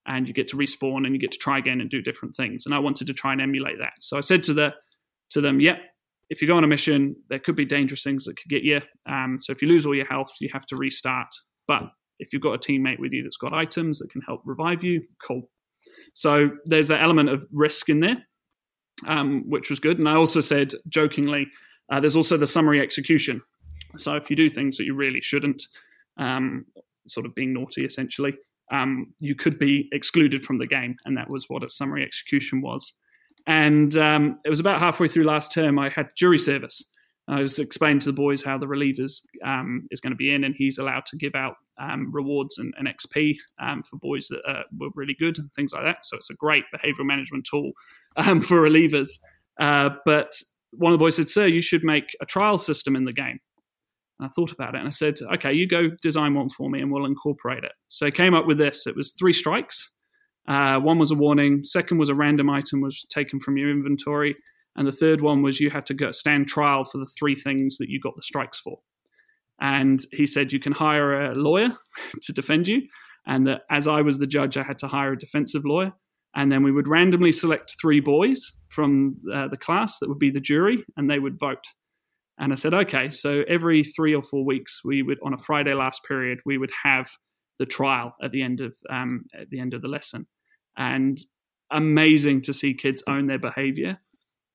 and 0.06 0.28
you 0.28 0.34
get 0.34 0.48
to 0.48 0.56
respawn 0.56 1.06
and 1.06 1.14
you 1.14 1.18
get 1.18 1.32
to 1.32 1.38
try 1.38 1.56
again 1.56 1.80
and 1.80 1.88
do 1.88 2.02
different 2.02 2.36
things. 2.36 2.66
And 2.66 2.74
I 2.74 2.78
wanted 2.78 3.06
to 3.06 3.14
try 3.14 3.32
and 3.32 3.40
emulate 3.40 3.78
that. 3.78 3.94
So 4.00 4.18
I 4.18 4.20
said 4.20 4.42
to 4.44 4.54
the 4.54 4.74
to 5.30 5.40
them, 5.40 5.60
"Yep, 5.60 5.78
if 6.28 6.42
you 6.42 6.48
go 6.48 6.56
on 6.56 6.64
a 6.64 6.68
mission, 6.68 7.16
there 7.28 7.38
could 7.38 7.56
be 7.56 7.64
dangerous 7.64 8.02
things 8.02 8.24
that 8.24 8.36
could 8.36 8.50
get 8.50 8.62
you. 8.62 8.80
Um, 9.06 9.38
so 9.40 9.52
if 9.52 9.62
you 9.62 9.68
lose 9.68 9.86
all 9.86 9.94
your 9.94 10.06
health, 10.06 10.32
you 10.40 10.48
have 10.52 10.66
to 10.66 10.76
restart. 10.76 11.34
But 11.66 11.84
if 12.18 12.32
you've 12.32 12.42
got 12.42 12.54
a 12.54 12.58
teammate 12.58 12.98
with 12.98 13.12
you 13.12 13.22
that's 13.22 13.36
got 13.36 13.52
items 13.52 13.98
that 13.98 14.10
can 14.10 14.20
help 14.22 14.40
revive 14.44 14.82
you, 14.82 15.02
cool. 15.22 15.48
So 16.14 16.50
there's 16.64 16.88
that 16.88 17.02
element 17.02 17.28
of 17.28 17.46
risk 17.52 17.88
in 17.88 18.00
there, 18.00 18.26
um, 19.06 19.44
which 19.48 19.70
was 19.70 19.80
good. 19.80 19.98
And 19.98 20.08
I 20.08 20.14
also 20.14 20.40
said 20.40 20.72
jokingly, 20.88 21.46
uh, 21.90 22.00
there's 22.00 22.16
also 22.16 22.36
the 22.36 22.46
summary 22.46 22.80
execution. 22.80 23.42
So 23.96 24.16
if 24.16 24.30
you 24.30 24.36
do 24.36 24.48
things 24.48 24.76
that 24.78 24.84
you 24.84 24.94
really 24.94 25.20
shouldn't, 25.20 25.62
um, 26.16 26.64
sort 27.06 27.26
of 27.26 27.34
being 27.34 27.52
naughty 27.52 27.84
essentially, 27.84 28.34
um, 28.72 29.12
you 29.18 29.34
could 29.34 29.58
be 29.58 29.88
excluded 29.92 30.42
from 30.42 30.58
the 30.58 30.66
game, 30.66 30.96
and 31.04 31.16
that 31.16 31.28
was 31.28 31.46
what 31.48 31.62
a 31.62 31.68
summary 31.68 32.02
execution 32.02 32.62
was. 32.62 32.94
And 33.46 33.94
um, 33.96 34.38
it 34.44 34.48
was 34.48 34.60
about 34.60 34.80
halfway 34.80 35.06
through 35.06 35.24
last 35.24 35.52
term, 35.52 35.78
I 35.78 35.90
had 35.90 36.08
jury 36.16 36.38
service. 36.38 36.90
I 37.26 37.40
was 37.40 37.58
explaining 37.58 38.00
to 38.00 38.10
the 38.10 38.12
boys 38.12 38.42
how 38.42 38.58
the 38.58 38.66
relievers 38.66 39.22
um, 39.44 39.86
is 39.90 40.00
going 40.00 40.12
to 40.12 40.16
be 40.16 40.32
in, 40.32 40.44
and 40.44 40.54
he's 40.56 40.78
allowed 40.78 41.06
to 41.06 41.16
give 41.16 41.34
out 41.34 41.54
um, 41.78 42.12
rewards 42.12 42.58
and, 42.58 42.74
and 42.76 42.86
XP 42.86 43.36
um, 43.58 43.82
for 43.82 43.96
boys 43.96 44.28
that 44.28 44.42
uh, 44.46 44.64
were 44.78 44.90
really 44.94 45.14
good 45.18 45.38
and 45.38 45.52
things 45.54 45.72
like 45.72 45.84
that. 45.84 46.04
So 46.04 46.16
it's 46.16 46.30
a 46.30 46.34
great 46.34 46.64
behavioural 46.74 47.06
management 47.06 47.46
tool 47.50 47.72
um, 48.16 48.40
for 48.40 48.60
relievers. 48.60 49.08
Uh, 49.58 49.90
but 50.04 50.32
one 50.72 50.92
of 50.92 50.98
the 50.98 51.02
boys 51.02 51.16
said, 51.16 51.28
"Sir, 51.28 51.46
you 51.46 51.62
should 51.62 51.82
make 51.82 52.14
a 52.20 52.26
trial 52.26 52.58
system 52.58 52.94
in 52.94 53.04
the 53.04 53.12
game." 53.12 53.38
And 54.18 54.26
I 54.26 54.28
thought 54.28 54.52
about 54.52 54.74
it 54.74 54.78
and 54.78 54.88
I 54.88 54.90
said, 54.90 55.18
"Okay, 55.34 55.52
you 55.52 55.66
go 55.66 55.88
design 56.02 56.34
one 56.34 56.50
for 56.50 56.68
me, 56.68 56.80
and 56.80 56.92
we'll 56.92 57.06
incorporate 57.06 57.64
it." 57.64 57.72
So 57.88 58.06
I 58.06 58.10
came 58.10 58.34
up 58.34 58.46
with 58.46 58.58
this. 58.58 58.86
It 58.86 58.96
was 58.96 59.12
three 59.12 59.32
strikes. 59.32 59.92
Uh, 60.46 60.78
one 60.78 60.98
was 60.98 61.10
a 61.10 61.14
warning. 61.14 61.64
Second 61.64 61.98
was 61.98 62.10
a 62.10 62.14
random 62.14 62.50
item 62.50 62.82
was 62.82 63.06
taken 63.08 63.40
from 63.40 63.56
your 63.56 63.70
inventory, 63.70 64.34
and 64.76 64.86
the 64.86 64.92
third 64.92 65.20
one 65.20 65.42
was 65.42 65.60
you 65.60 65.70
had 65.70 65.86
to 65.86 65.94
go 65.94 66.10
stand 66.10 66.48
trial 66.48 66.84
for 66.84 66.98
the 66.98 67.10
three 67.18 67.34
things 67.34 67.78
that 67.78 67.88
you 67.88 68.00
got 68.00 68.16
the 68.16 68.22
strikes 68.22 68.58
for. 68.58 68.80
And 69.60 70.00
he 70.12 70.26
said 70.26 70.52
you 70.52 70.58
can 70.58 70.72
hire 70.72 71.30
a 71.30 71.34
lawyer 71.34 71.76
to 72.22 72.32
defend 72.32 72.68
you, 72.68 72.82
and 73.26 73.46
that 73.46 73.62
as 73.70 73.86
I 73.86 74.02
was 74.02 74.18
the 74.18 74.26
judge, 74.26 74.56
I 74.56 74.62
had 74.62 74.78
to 74.80 74.88
hire 74.88 75.12
a 75.12 75.18
defensive 75.18 75.64
lawyer. 75.64 75.92
And 76.36 76.50
then 76.50 76.64
we 76.64 76.72
would 76.72 76.88
randomly 76.88 77.30
select 77.30 77.76
three 77.80 78.00
boys 78.00 78.52
from 78.68 79.16
uh, 79.32 79.46
the 79.46 79.56
class 79.56 80.00
that 80.00 80.08
would 80.08 80.18
be 80.18 80.30
the 80.30 80.40
jury, 80.40 80.84
and 80.96 81.08
they 81.08 81.20
would 81.20 81.38
vote. 81.38 81.64
And 82.38 82.50
I 82.50 82.56
said, 82.56 82.74
okay, 82.74 83.08
so 83.10 83.44
every 83.48 83.84
three 83.84 84.14
or 84.14 84.22
four 84.22 84.44
weeks, 84.44 84.80
we 84.84 85.02
would 85.02 85.18
on 85.24 85.34
a 85.34 85.38
Friday 85.38 85.74
last 85.74 86.02
period, 86.08 86.40
we 86.44 86.58
would 86.58 86.72
have 86.82 87.08
the 87.60 87.66
trial 87.66 88.16
at 88.20 88.32
the 88.32 88.42
end 88.42 88.60
of 88.60 88.76
um, 88.90 89.26
at 89.38 89.48
the 89.50 89.60
end 89.60 89.74
of 89.74 89.82
the 89.82 89.88
lesson, 89.88 90.26
and 90.76 91.18
amazing 91.70 92.42
to 92.42 92.52
see 92.52 92.74
kids 92.74 93.04
own 93.06 93.28
their 93.28 93.38
behavior, 93.38 93.98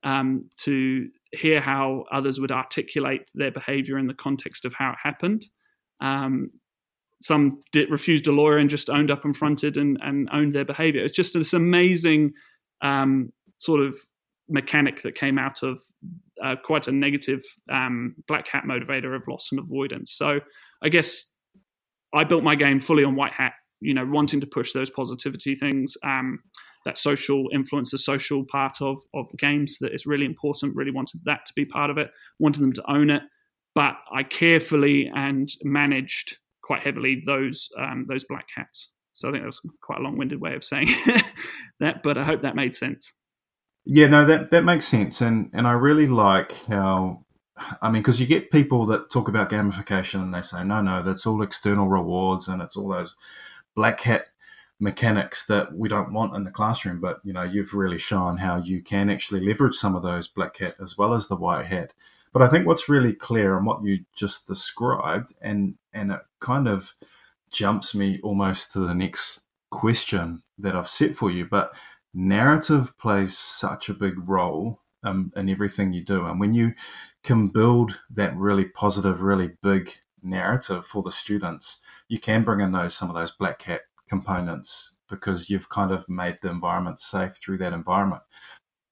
um, 0.04 0.50
to 0.62 1.10
hear 1.32 1.62
how 1.62 2.06
others 2.12 2.40
would 2.40 2.52
articulate 2.52 3.30
their 3.36 3.52
behavior 3.52 3.98
in 3.98 4.08
the 4.08 4.14
context 4.14 4.66
of 4.66 4.74
how 4.74 4.92
it 4.92 4.98
happened. 5.04 5.46
Um, 6.02 6.52
some 7.22 7.60
did, 7.72 7.90
refused 7.92 8.28
a 8.28 8.32
lawyer 8.32 8.58
and 8.58 8.70
just 8.70 8.90
owned 8.90 9.12
up 9.12 9.26
and 9.26 9.36
fronted 9.36 9.78
and, 9.78 9.98
and 10.02 10.30
owned 10.32 10.54
their 10.56 10.66
behavior. 10.66 11.04
It's 11.04 11.16
just 11.16 11.34
this 11.34 11.54
amazing 11.54 12.32
um, 12.82 13.34
sort 13.58 13.82
of 13.82 13.98
mechanic 14.48 15.02
that 15.04 15.16
came 15.16 15.38
out 15.38 15.62
of 15.64 15.82
uh, 16.44 16.56
quite 16.64 16.88
a 16.88 16.92
negative 16.92 17.44
um, 17.72 18.16
black 18.28 18.48
hat 18.48 18.64
motivator 18.66 19.16
of 19.16 19.28
loss 19.28 19.50
and 19.52 19.60
avoidance. 19.60 20.14
So 20.14 20.40
I 20.82 20.90
guess 20.90 21.32
I 22.14 22.24
built 22.24 22.44
my 22.44 22.56
game 22.56 22.80
fully 22.80 23.04
on 23.04 23.16
white 23.16 23.34
hat, 23.34 23.54
you 23.82 23.94
know, 23.94 24.06
wanting 24.06 24.42
to 24.42 24.48
push 24.48 24.72
those 24.72 24.90
positivity 24.90 25.56
things, 25.56 25.98
um, 26.04 26.40
that 26.86 26.98
social 26.98 27.46
influence, 27.54 27.92
the 27.92 27.98
social 27.98 28.46
part 28.46 28.82
of 28.82 29.00
of 29.14 29.28
games 29.38 29.78
that 29.80 29.94
is 29.94 30.06
really 30.06 30.26
important. 30.26 30.76
Really 30.76 30.92
wanted 30.92 31.22
that 31.26 31.46
to 31.48 31.54
be 31.56 31.66
part 31.66 31.90
of 31.90 31.98
it. 31.98 32.12
Wanted 32.40 32.62
them 32.62 32.74
to 32.74 32.92
own 32.92 33.10
it, 33.10 33.24
but 33.76 33.96
I 34.14 34.24
carefully 34.24 35.12
and 35.14 35.50
managed 35.64 36.38
quite 36.62 36.84
heavily 36.84 37.22
those 37.26 37.70
um, 37.78 38.06
those 38.08 38.24
black 38.26 38.48
hats. 38.56 38.92
So 39.14 39.28
I 39.28 39.32
think 39.32 39.44
that 39.44 39.48
was 39.48 39.62
quite 39.82 40.00
a 40.00 40.04
long-winded 40.04 40.40
way 40.40 40.56
of 40.56 40.64
saying 40.64 40.88
that, 41.82 42.04
but 42.04 42.18
I 42.18 42.24
hope 42.24 42.42
that 42.42 42.56
made 42.56 42.74
sense. 42.76 43.14
Yeah, 43.86 44.08
no, 44.08 44.26
that 44.26 44.52
that 44.52 44.64
makes 44.64 44.86
sense, 44.86 45.22
and 45.22 45.50
and 45.54 45.68
I 45.68 45.74
really 45.74 46.08
like 46.08 46.54
how, 46.68 47.26
I 47.82 47.90
mean, 47.90 48.02
because 48.02 48.22
you 48.22 48.28
get 48.28 48.52
people 48.52 48.86
that 48.88 49.10
talk 49.10 49.28
about 49.28 49.50
gamification 49.50 50.22
and 50.22 50.34
they 50.34 50.42
say, 50.42 50.64
no, 50.64 50.82
no, 50.82 51.02
that's 51.04 51.26
all 51.26 51.42
external 51.42 51.88
rewards 51.88 52.48
and 52.48 52.62
it's 52.62 52.78
all 52.78 52.90
those 52.90 53.18
black 53.76 54.00
hat 54.02 54.28
mechanics 54.80 55.46
that 55.48 55.74
we 55.74 55.90
don't 55.90 56.14
want 56.14 56.36
in 56.36 56.44
the 56.44 56.52
classroom. 56.52 57.00
But 57.00 57.20
you 57.24 57.34
know, 57.34 57.44
you've 57.44 57.74
really 57.74 57.98
shown 57.98 58.38
how 58.38 58.58
you 58.58 58.82
can 58.82 59.10
actually 59.10 59.42
leverage 59.42 59.76
some 59.76 59.96
of 59.96 60.04
those 60.04 60.28
black 60.28 60.58
hat 60.58 60.76
as 60.82 60.98
well 60.98 61.14
as 61.14 61.28
the 61.28 61.36
white 61.36 61.66
hat. 61.66 61.94
But 62.32 62.42
I 62.42 62.48
think 62.48 62.66
what's 62.66 62.90
really 62.90 63.14
clear 63.14 63.58
and 63.58 63.66
what 63.66 63.84
you 63.84 64.06
just 64.16 64.48
described, 64.48 65.34
and 65.42 65.76
and 65.94 66.12
it 66.12 66.22
kind 66.40 66.68
of 66.68 66.94
jumps 67.52 67.96
me 67.96 68.20
almost 68.22 68.74
to 68.74 68.80
the 68.80 68.94
next 68.94 69.44
question 69.72 70.44
that 70.60 70.76
I've 70.76 70.90
set 70.90 71.16
for 71.16 71.32
you. 71.32 71.46
But 71.46 71.74
narrative 72.14 72.98
plays 72.98 73.38
such 73.38 73.90
a 73.90 73.94
big 73.94 74.30
role 74.30 74.80
um, 75.04 75.32
in 75.36 75.50
everything 75.50 75.92
you 75.92 76.04
do, 76.04 76.26
and 76.26 76.40
when 76.40 76.54
you 76.54 76.74
can 77.24 77.48
build 77.48 78.00
that 78.12 78.38
really 78.38 78.66
positive, 78.66 79.22
really 79.22 79.52
big 79.62 79.92
narrative 80.22 80.86
for 80.86 81.02
the 81.02 81.12
students, 81.12 81.82
you 82.08 82.20
can 82.20 82.44
bring 82.44 82.62
in 82.62 82.72
those 82.72 82.96
some 82.96 83.10
of 83.10 83.16
those 83.16 83.32
black 83.32 83.62
hat 83.64 83.82
components 84.10 84.98
because 85.10 85.50
you've 85.50 85.70
kind 85.70 85.92
of 85.92 86.08
made 86.10 86.38
the 86.42 86.50
environment 86.50 87.00
safe 87.00 87.34
through 87.38 87.58
that 87.60 87.74
environment. 87.74 88.22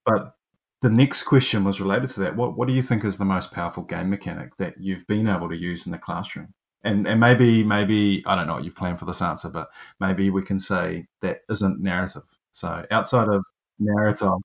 But 0.06 0.34
the 0.82 0.89
next 0.89 1.23
question 1.23 1.63
was 1.63 1.82
related 1.82 2.10
to 2.12 2.19
that. 2.21 2.36
What 2.36 2.58
what 2.58 2.67
do 2.67 2.73
you 2.73 2.82
think 2.82 3.03
is 3.03 3.17
the 3.17 3.25
most 3.25 3.51
powerful 3.51 3.84
game 3.84 4.10
mechanic 4.10 4.56
that 4.58 4.75
you've 4.80 5.06
been 5.08 5.27
able 5.27 5.49
to 5.49 5.58
use 5.58 5.86
in 5.86 5.91
the 5.91 5.97
classroom? 5.97 6.53
And 6.84 7.08
and 7.08 7.19
maybe 7.19 7.63
maybe 7.63 8.23
I 8.25 8.36
don't 8.36 8.47
know 8.47 8.56
what 8.56 8.63
you've 8.63 8.75
planned 8.75 8.99
for 8.99 9.06
this 9.06 9.21
answer, 9.21 9.49
but 9.49 9.69
maybe 9.99 10.30
we 10.30 10.43
can 10.43 10.60
say 10.60 11.08
that 11.21 11.41
isn't 11.49 11.82
narrative. 11.82 12.23
So 12.51 12.86
outside 12.91 13.27
of 13.27 13.43
narrative, 13.80 14.39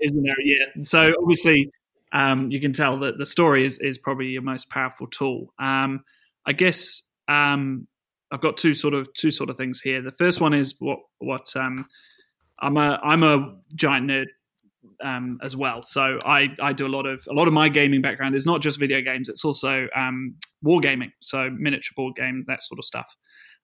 isn't 0.00 0.22
there? 0.22 0.40
Yeah. 0.40 0.82
So 0.82 1.12
obviously, 1.20 1.70
um, 2.12 2.50
you 2.50 2.60
can 2.60 2.72
tell 2.72 2.98
that 3.00 3.18
the 3.18 3.26
story 3.26 3.64
is 3.64 3.78
is 3.78 3.98
probably 3.98 4.28
your 4.28 4.42
most 4.42 4.70
powerful 4.70 5.08
tool. 5.08 5.52
Um, 5.58 6.04
I 6.46 6.52
guess 6.52 7.02
um, 7.28 7.86
I've 8.32 8.40
got 8.40 8.56
two 8.56 8.74
sort 8.74 8.94
of 8.94 9.08
two 9.14 9.30
sort 9.30 9.50
of 9.50 9.56
things 9.56 9.80
here. 9.80 10.02
The 10.02 10.12
first 10.12 10.40
one 10.40 10.54
is 10.54 10.74
what 10.78 10.98
what 11.18 11.46
um, 11.56 11.86
I'm 12.60 12.76
a 12.76 13.00
I'm 13.02 13.22
a 13.22 13.56
giant 13.74 14.08
nerd 14.08 14.26
um, 15.02 15.38
as 15.42 15.56
well. 15.56 15.82
So 15.82 16.18
I, 16.24 16.48
I 16.60 16.72
do 16.72 16.86
a 16.86 16.88
lot 16.88 17.06
of 17.06 17.24
a 17.28 17.32
lot 17.32 17.48
of 17.48 17.54
my 17.54 17.68
gaming 17.68 18.02
background 18.02 18.34
is 18.34 18.46
not 18.46 18.60
just 18.60 18.78
video 18.78 19.00
games; 19.00 19.28
it's 19.28 19.44
also 19.44 19.86
um, 19.96 20.36
wargaming, 20.64 21.12
so 21.20 21.50
miniature 21.50 21.94
board 21.96 22.16
game, 22.16 22.44
that 22.48 22.62
sort 22.62 22.78
of 22.78 22.84
stuff. 22.84 23.10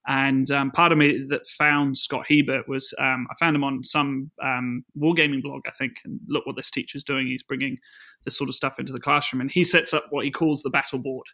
And 0.09 0.48
um, 0.52 0.70
part 0.70 0.92
of 0.92 0.98
me 0.98 1.26
that 1.31 1.46
found 1.48 1.98
Scott 1.98 2.26
Hebert 2.29 2.68
was 2.68 2.94
um, 2.98 3.26
I 3.31 3.35
found 3.40 3.57
him 3.57 3.64
on 3.64 3.83
some 3.83 4.31
um, 4.42 4.85
wargaming 4.96 5.42
blog, 5.42 5.62
I 5.66 5.72
think, 5.72 5.96
and 6.05 6.20
look 6.29 6.46
what 6.46 6.55
this 6.55 6.70
teacher's 6.70 7.02
doing. 7.02 7.26
He's 7.26 7.42
bringing 7.42 7.79
this 8.24 8.38
sort 8.38 8.48
of 8.48 8.55
stuff 8.55 8.79
into 8.79 8.92
the 8.92 9.00
classroom, 9.00 9.40
and 9.40 9.50
he 9.50 9.64
sets 9.64 9.92
up 9.92 10.07
what 10.11 10.24
he 10.24 10.31
calls 10.31 10.62
the 10.62 10.70
battle 10.70 11.00
board. 11.00 11.26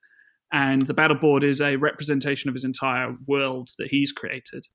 And 0.52 0.82
the 0.82 0.94
battle 0.94 1.16
board 1.16 1.44
is 1.44 1.60
a 1.60 1.76
representation 1.76 2.48
of 2.48 2.54
his 2.54 2.64
entire 2.64 3.16
world 3.26 3.70
that 3.78 3.88
he's 3.88 4.12
created 4.12 4.66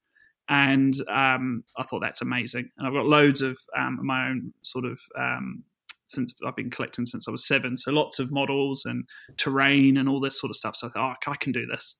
and 0.49 0.95
um, 1.09 1.63
I 1.77 1.83
thought 1.83 1.99
that's 2.01 2.21
amazing. 2.21 2.69
And 2.77 2.87
I've 2.87 2.93
got 2.93 3.05
loads 3.05 3.41
of 3.41 3.57
um, 3.77 3.99
my 4.01 4.29
own 4.29 4.53
sort 4.61 4.85
of 4.85 4.99
um, 5.17 5.63
since 6.05 6.33
I've 6.45 6.55
been 6.55 6.69
collecting 6.69 7.05
since 7.05 7.27
I 7.27 7.31
was 7.31 7.45
seven, 7.45 7.77
so 7.77 7.91
lots 7.91 8.19
of 8.19 8.31
models 8.31 8.83
and 8.85 9.05
terrain 9.35 9.97
and 9.97 10.07
all 10.07 10.21
this 10.21 10.39
sort 10.39 10.51
of 10.51 10.55
stuff. 10.55 10.75
So 10.75 10.87
I 10.87 10.89
thought, 10.91 11.17
oh, 11.27 11.31
I 11.31 11.35
can 11.35 11.51
do 11.51 11.65
this. 11.65 11.95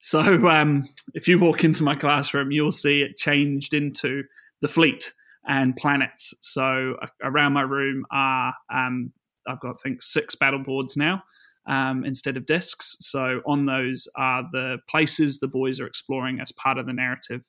So 0.00 0.20
um, 0.48 0.88
if 1.14 1.28
you 1.28 1.38
walk 1.38 1.62
into 1.62 1.84
my 1.84 1.94
classroom, 1.94 2.50
you'll 2.50 2.72
see 2.72 3.02
it 3.02 3.16
changed 3.16 3.72
into 3.72 4.24
the 4.60 4.66
fleet 4.66 5.12
and 5.46 5.76
planets. 5.76 6.34
So 6.40 6.96
around 7.22 7.52
my 7.52 7.62
room 7.62 8.04
are 8.10 8.52
um, 8.72 9.12
I've 9.46 9.60
got 9.60 9.76
I 9.76 9.82
think 9.82 10.02
six 10.02 10.34
battle 10.34 10.62
boards 10.64 10.96
now. 10.96 11.22
Um, 11.64 12.04
instead 12.04 12.36
of 12.36 12.44
discs. 12.44 12.96
So 12.98 13.40
on 13.46 13.66
those 13.66 14.08
are 14.16 14.42
the 14.50 14.78
places 14.88 15.38
the 15.38 15.46
boys 15.46 15.78
are 15.78 15.86
exploring 15.86 16.40
as 16.40 16.50
part 16.50 16.76
of 16.76 16.86
the 16.86 16.92
narrative 16.92 17.48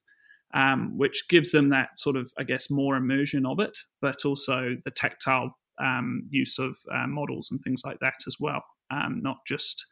um, 0.53 0.97
which 0.97 1.27
gives 1.29 1.51
them 1.51 1.69
that 1.69 1.97
sort 1.97 2.15
of, 2.15 2.31
I 2.37 2.43
guess, 2.43 2.69
more 2.69 2.95
immersion 2.95 3.45
of 3.45 3.59
it, 3.59 3.77
but 4.01 4.23
also 4.25 4.75
the 4.83 4.91
tactile 4.91 5.57
um, 5.79 6.23
use 6.29 6.59
of 6.59 6.77
uh, 6.93 7.07
models 7.07 7.49
and 7.51 7.59
things 7.61 7.81
like 7.83 7.99
that 7.99 8.15
as 8.27 8.37
well. 8.39 8.63
Um, 8.91 9.21
not 9.23 9.37
just, 9.47 9.85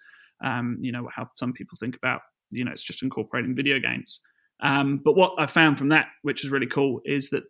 um, 0.43 0.77
you 0.79 0.91
know, 0.91 1.09
how 1.13 1.29
some 1.33 1.53
people 1.53 1.77
think 1.79 1.95
about, 1.95 2.21
you 2.51 2.63
know, 2.63 2.71
it's 2.71 2.83
just 2.83 3.01
incorporating 3.01 3.55
video 3.55 3.79
games. 3.79 4.19
Um, 4.61 5.01
but 5.03 5.15
what 5.15 5.33
I 5.39 5.47
found 5.47 5.79
from 5.79 5.89
that, 5.89 6.07
which 6.21 6.43
is 6.43 6.51
really 6.51 6.67
cool, 6.67 7.01
is 7.05 7.29
that 7.31 7.43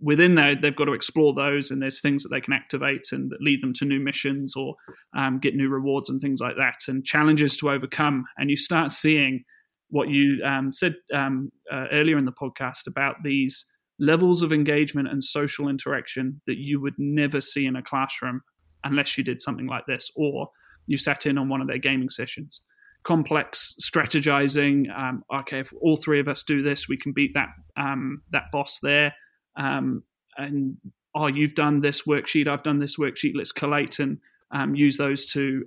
within 0.00 0.34
there 0.34 0.54
they've 0.54 0.76
got 0.76 0.84
to 0.84 0.92
explore 0.92 1.34
those 1.34 1.70
and 1.70 1.82
there's 1.82 2.00
things 2.00 2.22
that 2.22 2.28
they 2.30 2.40
can 2.40 2.52
activate 2.52 3.06
and 3.12 3.30
that 3.30 3.40
lead 3.40 3.60
them 3.62 3.72
to 3.72 3.84
new 3.84 4.00
missions 4.00 4.54
or 4.56 4.74
um, 5.16 5.38
get 5.38 5.54
new 5.54 5.68
rewards 5.68 6.08
and 6.08 6.20
things 6.20 6.40
like 6.40 6.56
that 6.56 6.76
and 6.88 7.04
challenges 7.04 7.56
to 7.56 7.70
overcome 7.70 8.24
and 8.36 8.50
you 8.50 8.56
start 8.56 8.92
seeing 8.92 9.44
what 9.90 10.08
you 10.08 10.42
um, 10.44 10.72
said 10.72 10.94
um, 11.14 11.50
uh, 11.72 11.86
earlier 11.92 12.18
in 12.18 12.24
the 12.24 12.32
podcast 12.32 12.86
about 12.86 13.16
these 13.24 13.64
levels 13.98 14.42
of 14.42 14.52
engagement 14.52 15.08
and 15.08 15.24
social 15.24 15.68
interaction 15.68 16.40
that 16.46 16.58
you 16.58 16.80
would 16.80 16.94
never 16.98 17.40
see 17.40 17.66
in 17.66 17.74
a 17.74 17.82
classroom 17.82 18.42
unless 18.84 19.18
you 19.18 19.24
did 19.24 19.42
something 19.42 19.66
like 19.66 19.84
this 19.86 20.10
or 20.16 20.48
you 20.86 20.96
sat 20.96 21.26
in 21.26 21.38
on 21.38 21.48
one 21.48 21.60
of 21.60 21.68
their 21.68 21.78
gaming 21.78 22.08
sessions. 22.08 22.62
Complex 23.04 23.76
strategizing. 23.80 24.86
Um, 24.96 25.22
okay, 25.32 25.60
if 25.60 25.72
all 25.80 25.96
three 25.96 26.18
of 26.18 26.28
us 26.28 26.42
do 26.42 26.62
this, 26.62 26.88
we 26.88 26.96
can 26.96 27.12
beat 27.12 27.32
that 27.34 27.48
um, 27.76 28.22
that 28.32 28.44
boss 28.52 28.80
there. 28.82 29.14
Um, 29.58 30.04
and 30.36 30.76
oh, 31.14 31.26
you've 31.26 31.54
done 31.54 31.80
this 31.80 32.02
worksheet, 32.02 32.48
I've 32.48 32.62
done 32.62 32.78
this 32.78 32.96
worksheet. 32.96 33.32
Let's 33.34 33.52
collate 33.52 33.98
and 33.98 34.18
um, 34.50 34.74
use 34.74 34.96
those 34.96 35.26
to 35.32 35.62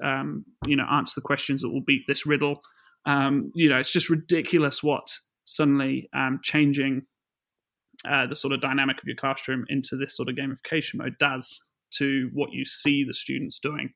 you 0.65 0.75
know 0.75 0.85
answer 0.91 1.19
the 1.19 1.25
questions 1.25 1.61
that 1.61 1.69
will 1.69 1.83
beat 1.85 2.07
this 2.07 2.25
riddle 2.25 2.61
um, 3.05 3.51
you 3.55 3.69
know, 3.69 3.79
it's 3.79 3.91
just 3.91 4.09
ridiculous 4.09 4.83
what 4.83 5.11
suddenly 5.45 6.09
um, 6.15 6.39
changing 6.43 7.03
uh, 8.07 8.27
the 8.27 8.35
sort 8.35 8.53
of 8.53 8.61
dynamic 8.61 8.97
of 8.97 9.03
your 9.05 9.15
classroom 9.15 9.65
into 9.69 9.95
this 9.95 10.15
sort 10.15 10.29
of 10.29 10.35
gamification 10.35 10.95
mode 10.95 11.15
does 11.19 11.61
to 11.91 12.29
what 12.33 12.51
you 12.51 12.65
see 12.65 13.03
the 13.03 13.13
students 13.13 13.59
doing. 13.59 13.93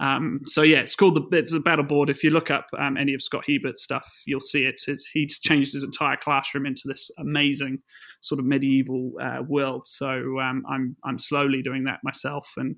Um, 0.00 0.40
so 0.46 0.62
yeah, 0.62 0.78
it's 0.78 0.96
called 0.96 1.14
the 1.14 1.36
it's 1.36 1.52
a 1.52 1.60
battle 1.60 1.84
board. 1.84 2.08
If 2.08 2.24
you 2.24 2.30
look 2.30 2.50
up 2.50 2.66
um, 2.78 2.96
any 2.96 3.12
of 3.12 3.22
Scott 3.22 3.44
Hebert's 3.46 3.82
stuff, 3.82 4.08
you'll 4.26 4.40
see 4.40 4.64
it. 4.64 4.80
It's, 4.88 5.04
he's 5.12 5.38
changed 5.38 5.74
his 5.74 5.84
entire 5.84 6.16
classroom 6.16 6.64
into 6.64 6.82
this 6.86 7.10
amazing 7.18 7.82
sort 8.20 8.38
of 8.38 8.46
medieval 8.46 9.12
uh, 9.22 9.42
world. 9.46 9.86
So 9.86 10.40
um, 10.40 10.64
I'm 10.68 10.96
I'm 11.04 11.18
slowly 11.18 11.62
doing 11.62 11.84
that 11.84 12.00
myself, 12.02 12.50
and 12.56 12.76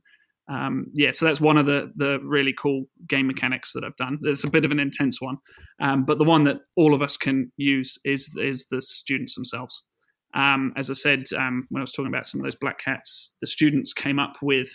um, 0.50 0.86
yeah, 0.94 1.12
so 1.12 1.26
that's 1.26 1.40
one 1.40 1.58
of 1.58 1.66
the 1.66 1.92
the 1.94 2.18
really 2.24 2.52
cool 2.52 2.86
game 3.08 3.28
mechanics 3.28 3.72
that 3.72 3.84
I've 3.84 3.96
done. 3.96 4.18
It's 4.24 4.44
a 4.44 4.50
bit 4.50 4.64
of 4.64 4.72
an 4.72 4.80
intense 4.80 5.20
one, 5.20 5.36
um, 5.80 6.04
but 6.04 6.18
the 6.18 6.24
one 6.24 6.42
that 6.44 6.58
all 6.76 6.92
of 6.92 7.02
us 7.02 7.16
can 7.16 7.52
use 7.56 7.98
is 8.04 8.34
is 8.36 8.66
the 8.70 8.82
students 8.82 9.36
themselves. 9.36 9.84
Um, 10.34 10.72
as 10.76 10.90
I 10.90 10.94
said 10.94 11.24
when 11.30 11.66
I 11.76 11.80
was 11.80 11.92
talking 11.92 12.12
about 12.12 12.26
some 12.26 12.40
of 12.40 12.44
those 12.44 12.56
black 12.56 12.80
hats, 12.84 13.34
the 13.40 13.46
students 13.46 13.92
came 13.92 14.18
up 14.18 14.38
with 14.42 14.70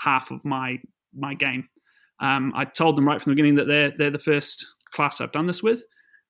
half 0.00 0.30
of 0.30 0.44
my 0.44 0.76
my 1.14 1.32
game. 1.32 1.66
Um, 2.20 2.52
I 2.56 2.64
told 2.64 2.96
them 2.96 3.06
right 3.06 3.20
from 3.20 3.30
the 3.30 3.34
beginning 3.34 3.56
that 3.56 3.68
they're 3.68 3.92
they're 3.96 4.10
the 4.10 4.18
first 4.18 4.74
class 4.90 5.20
I've 5.20 5.32
done 5.32 5.46
this 5.46 5.62
with, 5.62 5.84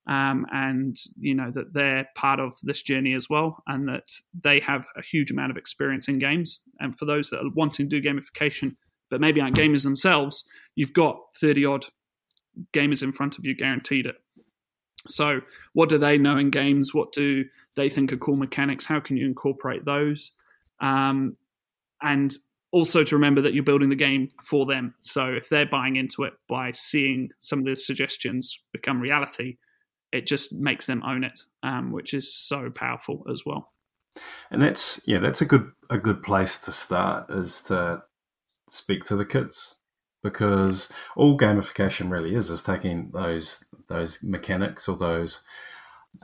um, 0.06 0.46
and 0.52 0.96
you 1.18 1.34
know 1.34 1.50
that 1.52 1.72
they're 1.72 2.08
part 2.14 2.40
of 2.40 2.54
this 2.62 2.82
journey 2.82 3.14
as 3.14 3.28
well, 3.30 3.62
and 3.66 3.88
that 3.88 4.10
they 4.42 4.60
have 4.60 4.84
a 4.96 5.02
huge 5.02 5.30
amount 5.30 5.50
of 5.50 5.56
experience 5.56 6.08
in 6.08 6.18
games. 6.18 6.62
And 6.80 6.96
for 6.98 7.04
those 7.04 7.30
that 7.30 7.38
are 7.38 7.50
wanting 7.54 7.88
to 7.88 8.00
do 8.00 8.06
gamification 8.06 8.76
but 9.10 9.22
maybe 9.22 9.40
aren't 9.40 9.56
gamers 9.56 9.84
themselves, 9.84 10.44
you've 10.74 10.92
got 10.92 11.18
thirty 11.40 11.64
odd 11.64 11.86
gamers 12.74 13.02
in 13.02 13.12
front 13.12 13.38
of 13.38 13.44
you, 13.44 13.54
guaranteed 13.54 14.06
it. 14.06 14.16
So, 15.06 15.40
what 15.72 15.88
do 15.88 15.98
they 15.98 16.18
know 16.18 16.36
in 16.36 16.50
games? 16.50 16.92
What 16.92 17.12
do 17.12 17.44
they 17.76 17.88
think 17.88 18.12
are 18.12 18.16
cool 18.16 18.36
mechanics? 18.36 18.84
How 18.84 19.00
can 19.00 19.16
you 19.16 19.26
incorporate 19.26 19.84
those? 19.84 20.32
Um, 20.80 21.36
and 22.02 22.32
also 22.72 23.02
to 23.04 23.16
remember 23.16 23.40
that 23.42 23.54
you're 23.54 23.64
building 23.64 23.88
the 23.88 23.96
game 23.96 24.28
for 24.44 24.66
them. 24.66 24.94
So 25.00 25.26
if 25.26 25.48
they're 25.48 25.66
buying 25.66 25.96
into 25.96 26.24
it 26.24 26.34
by 26.48 26.72
seeing 26.72 27.30
some 27.38 27.60
of 27.60 27.64
the 27.64 27.76
suggestions 27.76 28.62
become 28.72 29.00
reality, 29.00 29.56
it 30.12 30.26
just 30.26 30.52
makes 30.52 30.86
them 30.86 31.02
own 31.02 31.24
it, 31.24 31.40
um, 31.62 31.92
which 31.92 32.14
is 32.14 32.34
so 32.34 32.70
powerful 32.70 33.24
as 33.30 33.42
well. 33.44 33.72
And 34.50 34.60
that's 34.60 35.00
yeah, 35.06 35.18
that's 35.18 35.42
a 35.42 35.46
good 35.46 35.70
a 35.90 35.98
good 35.98 36.22
place 36.22 36.60
to 36.62 36.72
start 36.72 37.30
is 37.30 37.62
to 37.64 38.02
speak 38.68 39.04
to 39.04 39.16
the 39.16 39.24
kids 39.24 39.76
because 40.22 40.92
all 41.16 41.38
gamification 41.38 42.10
really 42.10 42.34
is 42.34 42.50
is 42.50 42.62
taking 42.62 43.10
those 43.12 43.64
those 43.88 44.22
mechanics 44.24 44.88
or 44.88 44.96
those 44.96 45.44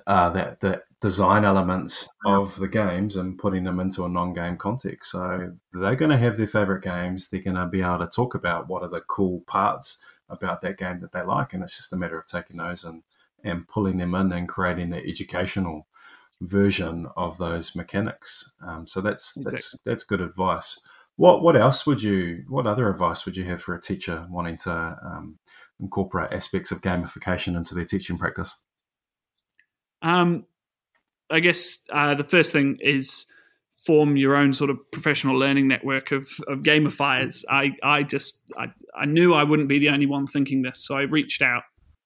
uh, 0.07 0.31
that 0.31 0.61
the 0.61 0.83
design 1.01 1.45
elements 1.45 2.09
of 2.25 2.57
the 2.59 2.69
games 2.69 3.17
and 3.17 3.39
putting 3.39 3.65
them 3.65 3.81
into 3.81 4.05
a 4.05 4.09
non-game 4.09 4.57
context. 4.57 5.11
So 5.11 5.53
they're 5.73 5.97
going 5.97 6.11
to 6.11 6.17
have 6.17 6.37
their 6.37 6.47
favorite 6.47 6.83
games. 6.83 7.29
They're 7.29 7.43
going 7.43 7.57
to 7.57 7.67
be 7.67 7.83
able 7.83 7.99
to 7.99 8.07
talk 8.07 8.35
about 8.35 8.69
what 8.69 8.83
are 8.83 8.89
the 8.89 9.03
cool 9.03 9.41
parts 9.47 10.03
about 10.29 10.63
that 10.63 10.79
game 10.79 11.01
that 11.01 11.13
they 11.13 11.23
like, 11.23 11.53
and 11.53 11.63
it's 11.63 11.77
just 11.77 11.93
a 11.93 11.97
matter 11.97 12.19
of 12.19 12.27
taking 12.27 12.57
those 12.57 12.85
and 12.85 13.03
and 13.45 13.69
pulling 13.69 13.99
them 13.99 14.15
in 14.15 14.33
and 14.33 14.49
creating 14.49 14.89
the 14.89 15.07
educational 15.07 15.87
version 16.41 17.07
of 17.17 17.37
those 17.39 17.77
mechanics. 17.77 18.53
Um, 18.67 18.87
so 18.87 19.01
that's 19.01 19.35
that's 19.43 19.77
that's 19.85 20.05
good 20.05 20.21
advice. 20.21 20.81
What 21.17 21.43
what 21.43 21.57
else 21.57 21.87
would 21.87 22.03
you? 22.03 22.45
What 22.49 22.67
other 22.67 22.89
advice 22.89 23.25
would 23.25 23.37
you 23.37 23.45
have 23.45 23.63
for 23.63 23.75
a 23.75 23.81
teacher 23.81 24.27
wanting 24.31 24.57
to 24.59 24.73
um, 25.05 25.39
incorporate 25.81 26.33
aspects 26.33 26.73
of 26.73 26.81
gamification 26.81 27.57
into 27.57 27.75
their 27.75 27.85
teaching 27.85 28.19
practice? 28.19 28.61
Um, 30.05 30.45
I 31.31 31.41
guess 31.41 31.83
uh, 31.93 32.15
the 32.15 32.25
first 32.25 32.53
thing 32.53 32.79
is 32.81 33.27
form 33.85 34.17
your 34.17 34.37
own 34.37 34.53
sort 34.53 34.71
of 34.71 34.79
professional 34.93 35.37
learning 35.37 35.67
network 35.67 36.13
of, 36.13 36.29
of 36.47 36.61
gamifiers. 36.61 37.45
I, 37.51 37.73
I 37.83 38.03
just 38.03 38.43
I, 38.57 38.67
I 38.97 39.07
knew 39.07 39.35
I 39.35 39.43
wouldn't 39.43 39.69
be 39.69 39.79
the 39.79 39.89
only 39.89 40.07
one 40.07 40.27
thinking 40.27 40.63
this, 40.63 40.87
so 40.87 40.97
I 40.97 41.03
reached 41.03 41.43
out 41.43 41.63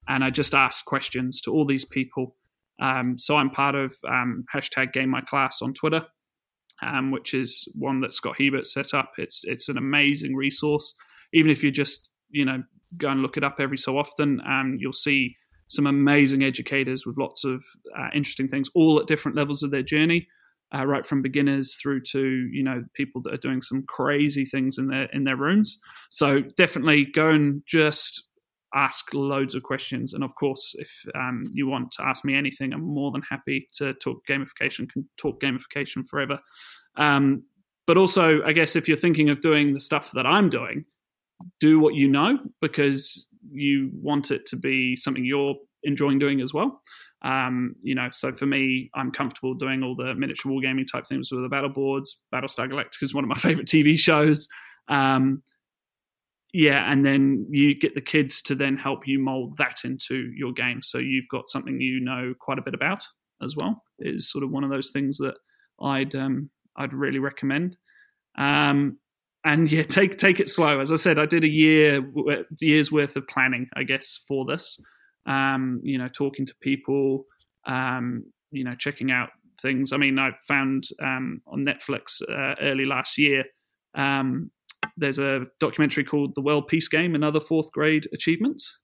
and 0.09 0.25
I 0.25 0.31
just 0.31 0.55
asked 0.55 0.87
questions 0.87 1.41
to 1.43 1.53
all 1.53 1.65
these 1.65 1.85
people. 1.85 2.37
Um, 2.81 3.19
so 3.19 3.37
I'm 3.37 3.51
part 3.51 3.75
of 3.75 3.95
um, 4.09 4.45
hashtag 4.55 4.93
Game 4.93 5.11
My 5.11 5.21
Class 5.21 5.61
on 5.61 5.75
Twitter, 5.75 6.07
um, 6.81 7.11
which 7.11 7.35
is 7.35 7.69
one 7.75 8.01
that 8.01 8.15
Scott 8.15 8.37
Hebert 8.39 8.67
set 8.67 8.95
up. 8.95 9.13
It's 9.19 9.43
it's 9.45 9.69
an 9.69 9.77
amazing 9.77 10.37
resource. 10.37 10.95
Even 11.33 11.51
if 11.51 11.63
you 11.65 11.73
just 11.73 12.09
you 12.31 12.45
know 12.45 12.63
go 12.97 13.09
and 13.09 13.21
look 13.21 13.37
it 13.37 13.45
up 13.45 13.57
every 13.59 13.79
so 13.79 13.99
often, 13.99 14.41
um, 14.47 14.77
you'll 14.79 14.93
see 14.93 15.37
some 15.69 15.87
amazing 15.87 16.43
educators 16.43 17.07
with 17.07 17.19
lots 17.19 17.45
of 17.45 17.63
uh, 17.99 18.09
interesting 18.15 18.49
things, 18.49 18.69
all 18.75 18.99
at 18.99 19.07
different 19.07 19.37
levels 19.37 19.63
of 19.63 19.71
their 19.71 19.83
journey, 19.83 20.27
uh, 20.75 20.85
right 20.87 21.07
from 21.07 21.23
beginners 21.23 21.77
through 21.81 22.01
to 22.01 22.49
you 22.53 22.63
know 22.63 22.85
people 22.95 23.23
that 23.23 23.33
are 23.33 23.39
doing 23.39 23.63
some 23.63 23.85
crazy 23.87 24.45
things 24.45 24.79
in 24.79 24.89
their 24.89 25.09
in 25.13 25.25
their 25.25 25.37
rooms. 25.37 25.79
So 26.11 26.41
definitely 26.57 27.07
go 27.07 27.31
and 27.31 27.63
just 27.67 28.25
ask 28.75 29.15
loads 29.15 29.55
of 29.55 29.63
questions. 29.63 30.13
And 30.13 30.23
of 30.23 30.35
course, 30.35 30.75
if 30.79 30.91
um, 31.15 31.45
you 31.53 31.67
want 31.67 31.93
to 31.93 32.05
ask 32.05 32.25
me 32.25 32.35
anything, 32.35 32.73
I'm 32.73 32.83
more 32.83 33.11
than 33.11 33.23
happy 33.23 33.69
to 33.75 33.95
talk 33.95 34.19
gamification. 34.29 34.91
Can 34.91 35.09
talk 35.17 35.41
gamification 35.41 36.07
forever. 36.07 36.39
Um, 36.97 37.45
but 37.87 37.97
also, 37.97 38.43
I 38.43 38.53
guess 38.53 38.77
if 38.77 38.87
you're 38.87 38.99
thinking 38.99 39.31
of 39.31 39.41
doing 39.41 39.73
the 39.73 39.81
stuff 39.81 40.11
that 40.13 40.27
I'm 40.27 40.51
doing, 40.51 40.85
do 41.61 41.81
what 41.81 41.95
you 41.95 42.09
know 42.09 42.39
because 42.61 43.28
you 43.51 43.91
want 43.93 44.31
it 44.31 44.47
to 44.47 44.57
be 44.57 44.97
something 44.97 45.25
you're 45.25 45.55
enjoying 45.83 46.19
doing 46.19 46.41
as 46.41 46.53
well. 46.53 46.83
Um, 47.23 47.75
you 47.83 47.95
know, 47.95 48.09
so 48.13 48.33
for 48.33 48.47
me, 48.47 48.91
I'm 48.95 49.11
comfortable 49.11 49.55
doing 49.55 49.83
all 49.83 49.97
the 49.97 50.15
miniature 50.15 50.53
wargaming 50.53 50.87
type 50.91 51.07
things 51.07 51.31
with 51.33 51.43
the 51.43 51.49
battle 51.49 51.71
boards. 51.71 52.23
Battlestar 52.33 52.71
Galactica 52.71 53.03
is 53.03 53.15
one 53.15 53.25
of 53.25 53.29
my 53.29 53.35
favorite 53.39 53.67
TV 53.67 53.99
shows. 53.99 54.49
Um, 54.89 55.43
yeah, 56.53 56.91
and 56.91 57.05
then 57.05 57.47
you 57.51 57.79
get 57.79 57.95
the 57.95 58.01
kids 58.01 58.41
to 58.43 58.55
then 58.55 58.77
help 58.77 59.07
you 59.07 59.19
mold 59.19 59.59
that 59.59 59.81
into 59.85 60.31
your 60.35 60.53
game. 60.53 60.81
So 60.83 60.99
you've 60.99 61.29
got 61.29 61.49
something 61.49 61.81
you 61.81 62.01
know 62.01 62.35
quite 62.39 62.59
a 62.59 62.63
bit 62.63 62.75
about 62.75 63.03
as 63.43 63.55
well. 63.57 63.83
Is 63.99 64.31
sort 64.31 64.45
of 64.45 64.51
one 64.51 64.65
of 64.65 64.71
those 64.71 64.91
things 64.91 65.19
that 65.19 65.35
I'd 65.81 66.15
um, 66.15 66.51
I'd 66.77 66.95
really 66.95 67.19
recommend. 67.19 67.77
Um, 68.39 68.99
and 69.49 69.73
yeah, 69.73 69.83
take 69.83 70.19
take 70.19 70.41
it 70.41 70.51
slow. 70.51 70.79
As 70.81 70.93
I 70.93 70.97
said, 70.97 71.19
I 71.19 71.25
did 71.25 71.43
a 71.43 71.51
year 71.51 72.07
years 72.61 72.93
worth 72.93 73.17
of 73.17 73.27
planning, 73.29 73.69
I 73.75 73.83
guess, 73.83 74.23
for 74.29 74.45
this. 74.45 74.79
Um, 75.27 75.81
you 75.83 75.97
know, 75.97 76.09
talking 76.09 76.45
to 76.47 76.55
people, 76.61 77.25
um, 77.67 78.25
you 78.51 78.63
know, 78.63 78.75
checking 78.75 79.11
out 79.11 79.31
things. 79.61 79.93
I 79.93 79.97
mean, 79.97 80.19
I 80.19 80.33
found 80.47 80.85
um, 81.03 81.41
on 81.47 81.65
Netflix 81.65 82.21
uh, 82.29 82.57
early 82.61 82.85
last 82.85 83.17
year. 83.17 83.45
Um, 83.95 84.51
there's 84.99 85.19
a 85.19 85.47
documentary 85.61 86.05
called 86.05 86.35
"The 86.35 86.43
World 86.43 86.69
Peace 86.69 86.89
Game: 86.89 87.15
and 87.15 87.25
Other 87.25 87.41
Fourth 87.41 87.73
Grade 87.73 88.07
Achievements" 88.13 88.79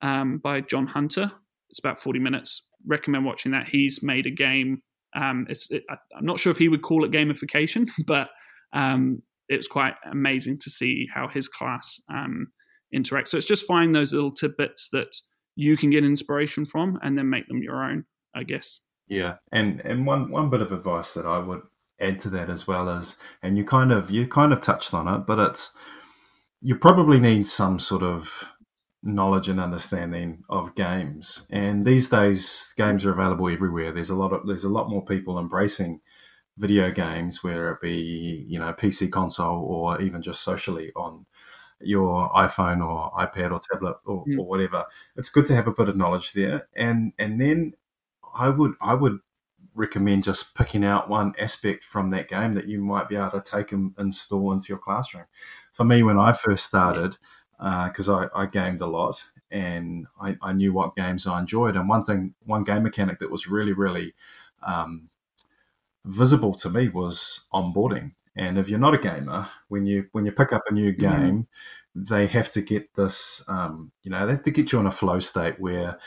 um, 0.00 0.38
by 0.38 0.62
John 0.62 0.86
Hunter. 0.86 1.32
It's 1.68 1.80
about 1.80 1.98
40 1.98 2.18
minutes. 2.18 2.66
Recommend 2.86 3.26
watching 3.26 3.52
that. 3.52 3.68
He's 3.68 4.02
made 4.02 4.24
a 4.24 4.30
game. 4.30 4.80
Um, 5.14 5.46
it, 5.50 5.82
I'm 5.90 6.24
not 6.24 6.38
sure 6.38 6.50
if 6.50 6.56
he 6.56 6.68
would 6.68 6.80
call 6.80 7.04
it 7.04 7.10
gamification, 7.10 7.90
but 8.06 8.30
um, 8.72 9.22
it 9.48 9.56
was 9.56 9.68
quite 9.68 9.94
amazing 10.10 10.58
to 10.60 10.70
see 10.70 11.06
how 11.14 11.28
his 11.28 11.48
class 11.48 12.00
um, 12.10 12.48
interacts. 12.94 13.28
So 13.28 13.36
it's 13.36 13.46
just 13.46 13.66
find 13.66 13.94
those 13.94 14.12
little 14.12 14.32
tidbits 14.32 14.88
that 14.92 15.14
you 15.56 15.76
can 15.76 15.90
get 15.90 16.04
inspiration 16.04 16.64
from, 16.64 16.98
and 17.02 17.18
then 17.18 17.30
make 17.30 17.48
them 17.48 17.62
your 17.62 17.84
own. 17.84 18.04
I 18.34 18.44
guess. 18.44 18.80
Yeah, 19.08 19.36
and 19.52 19.80
and 19.84 20.06
one 20.06 20.30
one 20.30 20.50
bit 20.50 20.62
of 20.62 20.72
advice 20.72 21.14
that 21.14 21.26
I 21.26 21.38
would 21.38 21.62
add 22.00 22.20
to 22.20 22.30
that 22.30 22.50
as 22.50 22.66
well 22.66 22.88
is, 22.90 23.18
and 23.42 23.56
you 23.56 23.64
kind 23.64 23.92
of 23.92 24.10
you 24.10 24.28
kind 24.28 24.52
of 24.52 24.60
touched 24.60 24.94
on 24.94 25.08
it, 25.08 25.26
but 25.26 25.38
it's 25.38 25.76
you 26.60 26.76
probably 26.76 27.20
need 27.20 27.46
some 27.46 27.78
sort 27.78 28.02
of 28.02 28.44
knowledge 29.02 29.48
and 29.48 29.60
understanding 29.60 30.42
of 30.48 30.74
games. 30.74 31.46
And 31.50 31.84
these 31.84 32.10
days, 32.10 32.74
games 32.76 33.04
are 33.04 33.12
available 33.12 33.48
everywhere. 33.48 33.92
There's 33.92 34.10
a 34.10 34.16
lot 34.16 34.32
of 34.32 34.46
there's 34.46 34.64
a 34.64 34.70
lot 34.70 34.90
more 34.90 35.04
people 35.04 35.38
embracing 35.38 36.00
video 36.58 36.90
games, 36.90 37.42
whether 37.42 37.70
it 37.70 37.80
be 37.80 38.44
you 38.48 38.58
know 38.58 38.72
PC 38.72 39.10
console 39.10 39.64
or 39.64 40.00
even 40.00 40.22
just 40.22 40.42
socially 40.42 40.92
on 40.96 41.24
your 41.80 42.28
iPhone 42.30 42.84
or 42.84 43.10
iPad 43.12 43.52
or 43.52 43.60
tablet 43.72 43.96
or, 44.04 44.24
mm. 44.24 44.38
or 44.38 44.46
whatever. 44.46 44.84
It's 45.16 45.30
good 45.30 45.46
to 45.46 45.54
have 45.54 45.68
a 45.68 45.72
bit 45.72 45.88
of 45.88 45.96
knowledge 45.96 46.32
there, 46.32 46.68
and 46.74 47.12
and 47.18 47.40
then 47.40 47.74
I 48.34 48.48
would 48.48 48.72
I 48.80 48.94
would 48.94 49.18
recommend 49.74 50.24
just 50.24 50.56
picking 50.56 50.84
out 50.84 51.08
one 51.08 51.34
aspect 51.38 51.84
from 51.84 52.10
that 52.10 52.28
game 52.28 52.54
that 52.54 52.66
you 52.66 52.80
might 52.80 53.08
be 53.08 53.14
able 53.14 53.30
to 53.30 53.40
take 53.40 53.70
and 53.70 53.94
install 53.98 54.52
into 54.52 54.66
your 54.70 54.78
classroom. 54.78 55.24
For 55.72 55.84
me, 55.84 56.02
when 56.02 56.18
I 56.18 56.32
first 56.32 56.66
started, 56.66 57.16
because 57.58 58.08
uh, 58.08 58.28
I, 58.34 58.42
I 58.42 58.46
gamed 58.46 58.80
a 58.80 58.86
lot 58.86 59.22
and 59.50 60.06
I, 60.20 60.36
I, 60.42 60.52
knew 60.52 60.72
what 60.72 60.94
games 60.94 61.26
I 61.26 61.38
enjoyed, 61.38 61.76
and 61.76 61.88
one 61.88 62.04
thing, 62.04 62.34
one 62.44 62.64
game 62.64 62.82
mechanic 62.82 63.20
that 63.20 63.30
was 63.30 63.48
really 63.48 63.72
really 63.72 64.14
um, 64.62 65.08
visible 66.08 66.54
to 66.56 66.70
me 66.70 66.88
was 66.88 67.48
onboarding. 67.52 68.12
And 68.34 68.58
if 68.58 68.68
you're 68.68 68.78
not 68.78 68.94
a 68.94 68.98
gamer, 68.98 69.48
when 69.68 69.86
you 69.86 70.06
when 70.12 70.26
you 70.26 70.32
pick 70.32 70.52
up 70.52 70.62
a 70.68 70.74
new 70.74 70.92
mm-hmm. 70.92 71.00
game, 71.00 71.46
mm. 71.96 72.08
they 72.08 72.26
have 72.26 72.50
to 72.52 72.62
get 72.62 72.94
this, 72.94 73.44
um, 73.48 73.92
you 74.02 74.10
know, 74.10 74.26
they 74.26 74.32
have 74.32 74.42
to 74.44 74.50
get 74.50 74.72
you 74.72 74.80
in 74.80 74.86
a 74.86 74.90
flow 74.90 75.20
state 75.20 75.60
where 75.60 75.98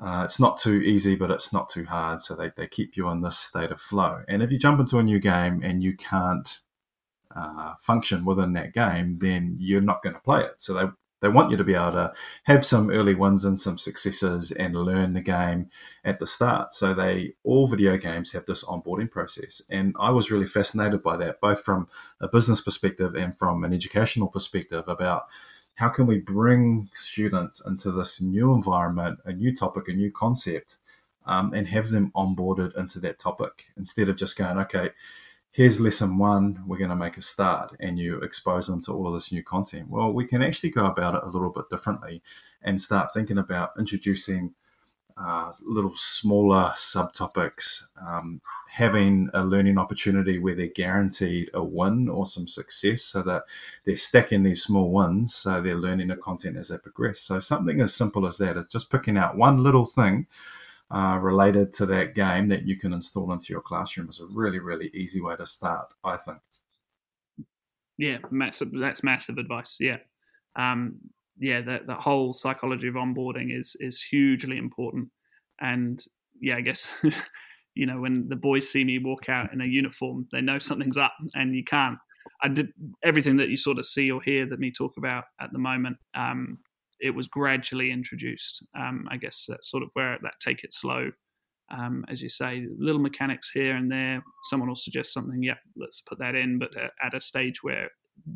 Uh, 0.00 0.24
it's 0.24 0.40
not 0.40 0.58
too 0.58 0.80
easy, 0.82 1.16
but 1.16 1.30
it's 1.30 1.52
not 1.52 1.68
too 1.68 1.84
hard. 1.84 2.20
So 2.20 2.34
they, 2.34 2.50
they 2.56 2.66
keep 2.66 2.96
you 2.96 3.10
in 3.10 3.22
this 3.22 3.38
state 3.38 3.70
of 3.70 3.80
flow. 3.80 4.24
And 4.26 4.42
if 4.42 4.50
you 4.50 4.58
jump 4.58 4.80
into 4.80 4.98
a 4.98 5.02
new 5.02 5.20
game 5.20 5.60
and 5.62 5.84
you 5.84 5.94
can't 5.96 6.48
uh, 7.36 7.74
function 7.78 8.24
within 8.24 8.54
that 8.54 8.72
game, 8.72 9.18
then 9.18 9.56
you're 9.60 9.84
not 9.84 10.02
going 10.02 10.16
to 10.16 10.22
play 10.22 10.40
it. 10.42 10.54
So 10.56 10.74
they, 10.74 10.86
they 11.22 11.28
want 11.28 11.50
you 11.50 11.56
to 11.56 11.64
be 11.64 11.74
able 11.74 11.92
to 11.92 12.12
have 12.42 12.66
some 12.66 12.90
early 12.90 13.14
wins 13.14 13.46
and 13.46 13.58
some 13.58 13.78
successes 13.78 14.52
and 14.52 14.76
learn 14.76 15.14
the 15.14 15.22
game 15.22 15.70
at 16.04 16.18
the 16.18 16.26
start. 16.26 16.74
So 16.74 16.92
they 16.92 17.32
all 17.44 17.66
video 17.66 17.96
games 17.96 18.32
have 18.32 18.44
this 18.44 18.64
onboarding 18.64 19.10
process, 19.10 19.62
and 19.70 19.94
I 19.98 20.10
was 20.10 20.30
really 20.30 20.46
fascinated 20.46 21.02
by 21.02 21.16
that, 21.16 21.40
both 21.40 21.64
from 21.64 21.88
a 22.20 22.28
business 22.28 22.60
perspective 22.60 23.14
and 23.14 23.34
from 23.38 23.64
an 23.64 23.72
educational 23.72 24.28
perspective 24.28 24.84
about 24.88 25.28
how 25.74 25.88
can 25.88 26.06
we 26.06 26.18
bring 26.18 26.90
students 26.92 27.66
into 27.66 27.92
this 27.92 28.20
new 28.20 28.52
environment, 28.52 29.18
a 29.24 29.32
new 29.32 29.56
topic, 29.56 29.88
a 29.88 29.92
new 29.92 30.12
concept, 30.12 30.76
um, 31.24 31.52
and 31.54 31.66
have 31.68 31.88
them 31.88 32.12
onboarded 32.14 32.76
into 32.76 33.00
that 33.00 33.18
topic 33.18 33.64
instead 33.76 34.08
of 34.08 34.16
just 34.16 34.36
going, 34.36 34.58
okay, 34.58 34.90
here's 35.52 35.80
lesson 35.80 36.16
one, 36.16 36.62
we're 36.66 36.78
going 36.78 36.90
to 36.90 36.96
make 36.96 37.18
a 37.18 37.22
start, 37.22 37.76
and 37.78 37.98
you 37.98 38.18
expose 38.20 38.66
them 38.66 38.80
to 38.82 38.92
all 38.92 39.06
of 39.06 39.14
this 39.14 39.30
new 39.32 39.42
content. 39.42 39.88
Well, 39.88 40.12
we 40.12 40.26
can 40.26 40.42
actually 40.42 40.70
go 40.70 40.86
about 40.86 41.14
it 41.14 41.22
a 41.24 41.28
little 41.28 41.50
bit 41.50 41.68
differently 41.70 42.22
and 42.62 42.80
start 42.80 43.12
thinking 43.12 43.38
about 43.38 43.72
introducing 43.78 44.54
uh, 45.18 45.52
little 45.62 45.92
smaller 45.94 46.72
subtopics, 46.74 47.84
um, 48.00 48.40
having 48.66 49.28
a 49.34 49.44
learning 49.44 49.76
opportunity 49.76 50.38
where 50.38 50.54
they're 50.54 50.68
guaranteed 50.68 51.50
a 51.52 51.62
win 51.62 52.08
or 52.08 52.24
some 52.24 52.48
success 52.48 53.02
so 53.02 53.20
that 53.20 53.42
they're 53.84 53.94
stacking 53.94 54.42
these 54.42 54.62
small 54.62 54.90
wins 54.90 55.34
so 55.34 55.60
they're 55.60 55.74
learning 55.74 56.08
the 56.08 56.16
content 56.16 56.56
as 56.56 56.68
they 56.68 56.78
progress. 56.78 57.20
So 57.20 57.40
something 57.40 57.82
as 57.82 57.92
simple 57.92 58.26
as 58.26 58.38
that 58.38 58.56
is 58.56 58.68
just 58.68 58.90
picking 58.90 59.18
out 59.18 59.36
one 59.36 59.62
little 59.62 59.84
thing 59.84 60.26
uh, 60.92 61.18
related 61.18 61.72
to 61.72 61.86
that 61.86 62.14
game 62.14 62.46
that 62.48 62.66
you 62.66 62.78
can 62.78 62.92
install 62.92 63.32
into 63.32 63.52
your 63.52 63.62
classroom 63.62 64.10
is 64.10 64.20
a 64.20 64.26
really, 64.34 64.58
really 64.58 64.90
easy 64.92 65.22
way 65.22 65.34
to 65.36 65.46
start, 65.46 65.86
I 66.04 66.18
think. 66.18 66.38
Yeah, 67.96 68.18
massive. 68.30 68.68
That's 68.72 69.02
massive 69.02 69.38
advice. 69.38 69.78
Yeah, 69.80 69.98
um, 70.54 70.96
yeah. 71.38 71.62
That 71.62 71.86
the 71.86 71.94
whole 71.94 72.34
psychology 72.34 72.88
of 72.88 72.94
onboarding 72.94 73.58
is 73.58 73.76
is 73.80 74.02
hugely 74.02 74.58
important. 74.58 75.08
And 75.60 76.04
yeah, 76.40 76.56
I 76.56 76.60
guess 76.60 76.90
you 77.74 77.86
know 77.86 78.00
when 78.00 78.28
the 78.28 78.36
boys 78.36 78.68
see 78.68 78.84
me 78.84 78.98
walk 78.98 79.28
out 79.28 79.52
in 79.52 79.60
a 79.60 79.66
uniform, 79.66 80.28
they 80.30 80.40
know 80.40 80.58
something's 80.58 80.98
up, 80.98 81.14
and 81.34 81.54
you 81.54 81.64
can't. 81.64 81.98
I 82.42 82.48
did 82.48 82.72
everything 83.02 83.36
that 83.38 83.48
you 83.48 83.56
sort 83.56 83.78
of 83.78 83.86
see 83.86 84.10
or 84.10 84.20
hear 84.20 84.46
that 84.46 84.58
me 84.58 84.72
talk 84.72 84.94
about 84.98 85.24
at 85.40 85.52
the 85.52 85.58
moment. 85.58 85.96
Um, 86.14 86.58
it 87.02 87.14
was 87.14 87.26
gradually 87.26 87.90
introduced. 87.90 88.64
Um, 88.78 89.06
I 89.10 89.16
guess 89.16 89.44
that's 89.48 89.70
sort 89.70 89.82
of 89.82 89.90
where 89.94 90.18
that 90.22 90.34
take 90.40 90.62
it 90.64 90.72
slow. 90.72 91.10
Um, 91.70 92.04
as 92.08 92.22
you 92.22 92.28
say, 92.28 92.66
little 92.78 93.00
mechanics 93.00 93.50
here 93.50 93.74
and 93.74 93.90
there. 93.90 94.22
Someone 94.44 94.68
will 94.68 94.76
suggest 94.76 95.12
something. 95.12 95.42
Yeah, 95.42 95.56
let's 95.76 96.00
put 96.02 96.18
that 96.18 96.34
in, 96.34 96.58
but 96.58 96.70
at 97.04 97.14
a 97.14 97.20
stage 97.20 97.62
where 97.62 97.88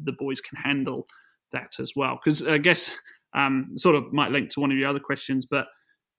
the 0.05 0.12
boys 0.12 0.41
can 0.41 0.59
handle 0.59 1.07
that 1.53 1.75
as 1.79 1.93
well. 1.95 2.19
Because 2.23 2.47
I 2.47 2.59
guess 2.59 2.97
um, 3.35 3.69
sort 3.77 3.95
of 3.95 4.12
might 4.12 4.33
link 4.33 4.51
to 4.51 4.61
one 4.61 4.73
of 4.73 4.79
your 4.79 4.89
other 4.89 5.01
questions, 5.01 5.47
but 5.47 5.67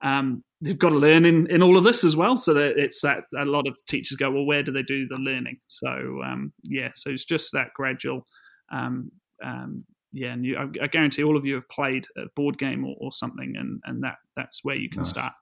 um, 0.02 0.44
they've 0.62 0.78
got 0.78 0.90
to 0.90 0.98
learn 0.98 1.26
in, 1.26 1.50
in 1.50 1.64
all 1.64 1.78
of 1.78 1.84
this 1.84 2.04
as 2.04 2.16
well. 2.16 2.38
So 2.38 2.54
that 2.54 2.78
it's 2.78 3.02
that 3.02 3.24
a 3.38 3.46
lot 3.46 3.68
of 3.68 3.78
teachers 3.90 4.16
go, 4.16 4.32
well, 4.32 4.46
where 4.46 4.64
do 4.64 4.72
they 4.72 4.84
do 4.84 5.08
the 5.08 5.20
learning? 5.20 5.58
So 5.68 6.22
um, 6.24 6.54
yeah, 6.64 6.90
so 6.96 7.10
it's 7.10 7.26
just 7.26 7.52
that 7.54 7.74
gradual 7.76 8.26
um, 8.72 9.12
um, 9.44 9.84
yeah, 10.18 10.34
and 10.34 10.46
you, 10.46 10.58
I, 10.58 10.84
I, 10.84 10.88
guarantee 10.88 11.24
all 11.24 11.38
of 11.38 11.46
you 11.46 11.56
have 11.56 11.70
played 11.70 12.08
a 12.18 12.24
board 12.36 12.58
game 12.58 12.84
or, 12.86 12.96
or 13.00 13.12
something, 13.12 13.56
and, 13.58 13.82
and 13.86 14.04
that 14.04 14.16
that's 14.36 14.64
where 14.64 14.76
you 14.76 14.90
can 14.90 15.00
nice. 15.00 15.10
start. 15.10 15.34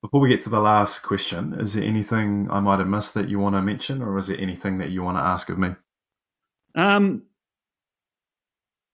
Before 0.00 0.20
we 0.20 0.28
get 0.28 0.40
to 0.42 0.50
the 0.50 0.60
last 0.60 1.00
question, 1.00 1.54
is 1.60 1.74
there 1.74 1.84
anything 1.84 2.48
I 2.50 2.60
might 2.60 2.80
have 2.80 2.88
missed 2.88 3.14
that 3.14 3.28
you 3.28 3.38
want 3.38 3.54
to 3.54 3.62
mention, 3.62 4.02
or 4.02 4.18
is 4.18 4.28
there 4.28 4.40
anything 4.40 4.78
that 4.78 4.90
you 4.90 5.02
want 5.02 5.16
to 5.16 5.22
ask 5.22 5.48
of 5.48 5.58
me? 5.58 5.74
Um, 6.74 7.22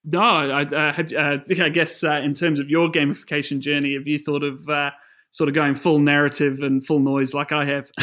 no, 0.05 0.21
I, 0.21 0.63
uh, 0.63 0.93
have, 0.93 1.13
uh, 1.13 1.39
I 1.63 1.69
guess 1.69 2.05
uh, 2.05 2.21
in 2.23 2.35
terms 2.35 2.59
of 2.61 2.69
your 2.69 2.91
gamification 2.91 3.61
journey, 3.61 3.95
have 3.95 4.07
you 4.07 4.19
thought 4.19 4.43
of 4.43 4.69
uh, 4.69 4.91
sort 5.31 5.49
of 5.49 5.55
going 5.55 5.75
full 5.75 5.99
narrative 5.99 6.61
and 6.61 6.85
full 6.85 7.01
noise 7.01 7.35
like 7.35 7.53
I 7.53 7.65
have? 7.65 7.91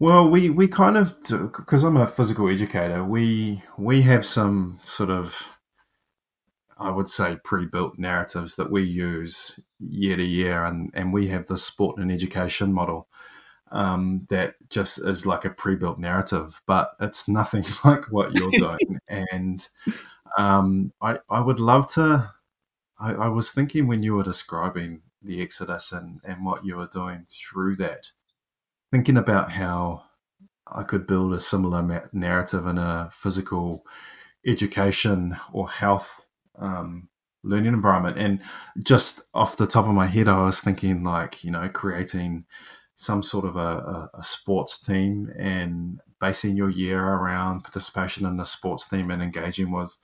Well, 0.00 0.28
we, 0.30 0.50
we 0.50 0.68
kind 0.68 0.96
of 0.96 1.16
because 1.22 1.82
I'm 1.82 1.96
a 1.96 2.06
physical 2.06 2.48
educator, 2.48 3.02
we 3.02 3.62
we 3.76 4.02
have 4.02 4.24
some 4.24 4.78
sort 4.82 5.10
of 5.10 5.34
I 6.78 6.90
would 6.90 7.08
say 7.10 7.36
pre-built 7.42 7.98
narratives 7.98 8.56
that 8.56 8.70
we 8.70 8.84
use 8.84 9.58
year 9.80 10.16
to 10.16 10.24
year, 10.24 10.64
and 10.64 10.90
and 10.94 11.12
we 11.12 11.28
have 11.28 11.46
the 11.46 11.58
sport 11.58 11.98
and 11.98 12.12
education 12.12 12.72
model 12.72 13.08
um, 13.72 14.26
that 14.30 14.54
just 14.70 14.98
is 14.98 15.26
like 15.26 15.44
a 15.44 15.50
pre-built 15.50 15.98
narrative, 15.98 16.60
but 16.66 16.92
it's 17.00 17.28
nothing 17.28 17.64
like 17.84 18.04
what 18.12 18.34
you're 18.34 18.50
doing. 18.52 19.00
and 19.08 19.68
um, 20.38 20.92
I 21.02 21.18
I 21.30 21.40
would 21.40 21.60
love 21.60 21.92
to. 21.94 22.32
I, 23.00 23.14
I 23.14 23.28
was 23.28 23.52
thinking 23.52 23.86
when 23.88 24.02
you 24.02 24.14
were 24.16 24.24
describing 24.24 25.02
the 25.22 25.42
Exodus 25.42 25.92
and, 25.92 26.20
and 26.24 26.44
what 26.44 26.64
you 26.64 26.76
were 26.76 26.88
doing 26.92 27.26
through 27.28 27.76
that 27.76 28.10
thinking 28.90 29.16
about 29.16 29.50
how 29.50 30.04
I 30.70 30.82
could 30.82 31.06
build 31.06 31.34
a 31.34 31.40
similar 31.40 32.08
narrative 32.12 32.66
in 32.66 32.78
a 32.78 33.10
physical 33.12 33.84
education 34.46 35.36
or 35.52 35.68
health 35.68 36.24
um, 36.58 37.08
learning 37.42 37.72
environment. 37.72 38.18
And 38.18 38.40
just 38.82 39.22
off 39.34 39.56
the 39.56 39.66
top 39.66 39.86
of 39.86 39.94
my 39.94 40.06
head, 40.06 40.28
I 40.28 40.44
was 40.44 40.60
thinking 40.60 41.04
like, 41.04 41.44
you 41.44 41.50
know, 41.50 41.68
creating 41.68 42.44
some 42.94 43.22
sort 43.22 43.44
of 43.44 43.56
a, 43.56 43.60
a, 43.60 44.10
a 44.14 44.24
sports 44.24 44.80
team 44.80 45.32
and 45.38 46.00
basing 46.20 46.56
your 46.56 46.70
year 46.70 47.00
around 47.00 47.62
participation 47.62 48.26
in 48.26 48.36
the 48.36 48.44
sports 48.44 48.88
team 48.88 49.10
and 49.10 49.22
engaging 49.22 49.70
with 49.70 49.96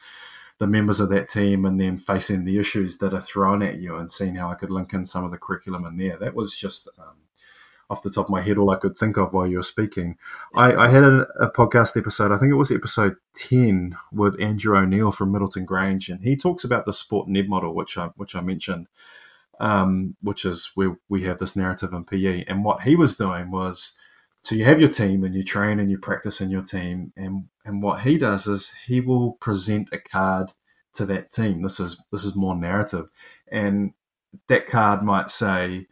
the 0.59 0.67
members 0.67 1.01
of 1.01 1.09
that 1.09 1.29
team 1.29 1.65
and 1.65 1.81
then 1.81 1.99
facing 1.99 2.45
the 2.45 2.59
issues 2.59 2.99
that 2.99 3.13
are 3.13 3.21
thrown 3.21 3.63
at 3.63 3.79
you 3.79 3.97
and 3.97 4.13
seeing 4.13 4.37
how 4.37 4.49
I 4.49 4.55
could 4.55 4.71
link 4.71 4.93
in 4.93 5.05
some 5.05 5.25
of 5.25 5.33
the 5.33 5.39
curriculum 5.39 5.85
in 5.87 5.97
there. 5.97 6.17
That 6.19 6.37
was 6.37 6.57
just 6.57 6.89
um, 6.99 7.17
off 7.91 8.03
the 8.03 8.11
top 8.11 8.27
of 8.27 8.31
my 8.31 8.41
head 8.41 8.59
all 8.59 8.71
I 8.71 8.77
could 8.77 8.97
think 8.97 9.17
of 9.17 9.33
while 9.33 9.47
you 9.47 9.57
were 9.57 9.63
speaking. 9.63 10.17
I, 10.55 10.75
I 10.75 10.89
had 10.89 11.05
a, 11.05 11.27
a, 11.39 11.51
podcast 11.51 11.97
episode, 11.97 12.33
I 12.33 12.39
think 12.39 12.51
it 12.51 12.57
was 12.57 12.73
episode 12.73 13.17
10, 13.35 13.97
with 14.13 14.41
Andrew 14.41 14.77
O'Neill 14.77 15.13
from 15.13 15.33
Middleton 15.33 15.65
Grange, 15.65 16.09
and 16.09 16.23
he 16.23 16.37
talks 16.37 16.65
about 16.65 16.87
the 16.87 16.93
sport 16.93 17.29
ed 17.35 17.49
model, 17.49 17.75
which 17.75 17.99
I, 17.99 18.07
which 18.17 18.35
I 18.35 18.41
mentioned, 18.41 18.87
um, 19.61 20.17
which 20.23 20.45
is 20.45 20.71
where 20.75 20.97
we 21.09 21.25
have 21.25 21.39
this 21.39 21.57
narrative 21.57 21.93
in 21.93 22.05
PE. 22.05 22.45
And 22.49 22.65
what 22.65 22.83
he 22.83 22.97
was 22.97 23.17
doing 23.17 23.51
was 23.51 23.99
so 24.45 24.55
you 24.55 24.67
have 24.67 24.79
your 24.79 24.91
team 24.91 25.25
and 25.25 25.35
you 25.35 25.43
train 25.43 25.81
and 25.81 25.91
you 25.91 25.97
practice 25.99 26.43
in 26.43 26.51
your 26.51 26.63
team, 26.63 27.13
and, 27.17 27.49
and 27.65 27.83
what 27.83 28.03
he 28.03 28.19
does 28.19 28.47
is 28.47 28.75
he 28.87 29.01
will 29.01 29.33
present 29.33 29.89
a 29.93 29.99
card 29.99 30.53
to 30.95 31.07
that 31.07 31.31
team. 31.31 31.63
This 31.63 31.81
is 31.81 32.03
this 32.13 32.27
is 32.27 32.37
more 32.37 32.55
narrative, 32.55 33.11
and 33.49 33.95
that 34.49 34.67
card 34.67 35.03
might 35.03 35.31
say, 35.31 35.87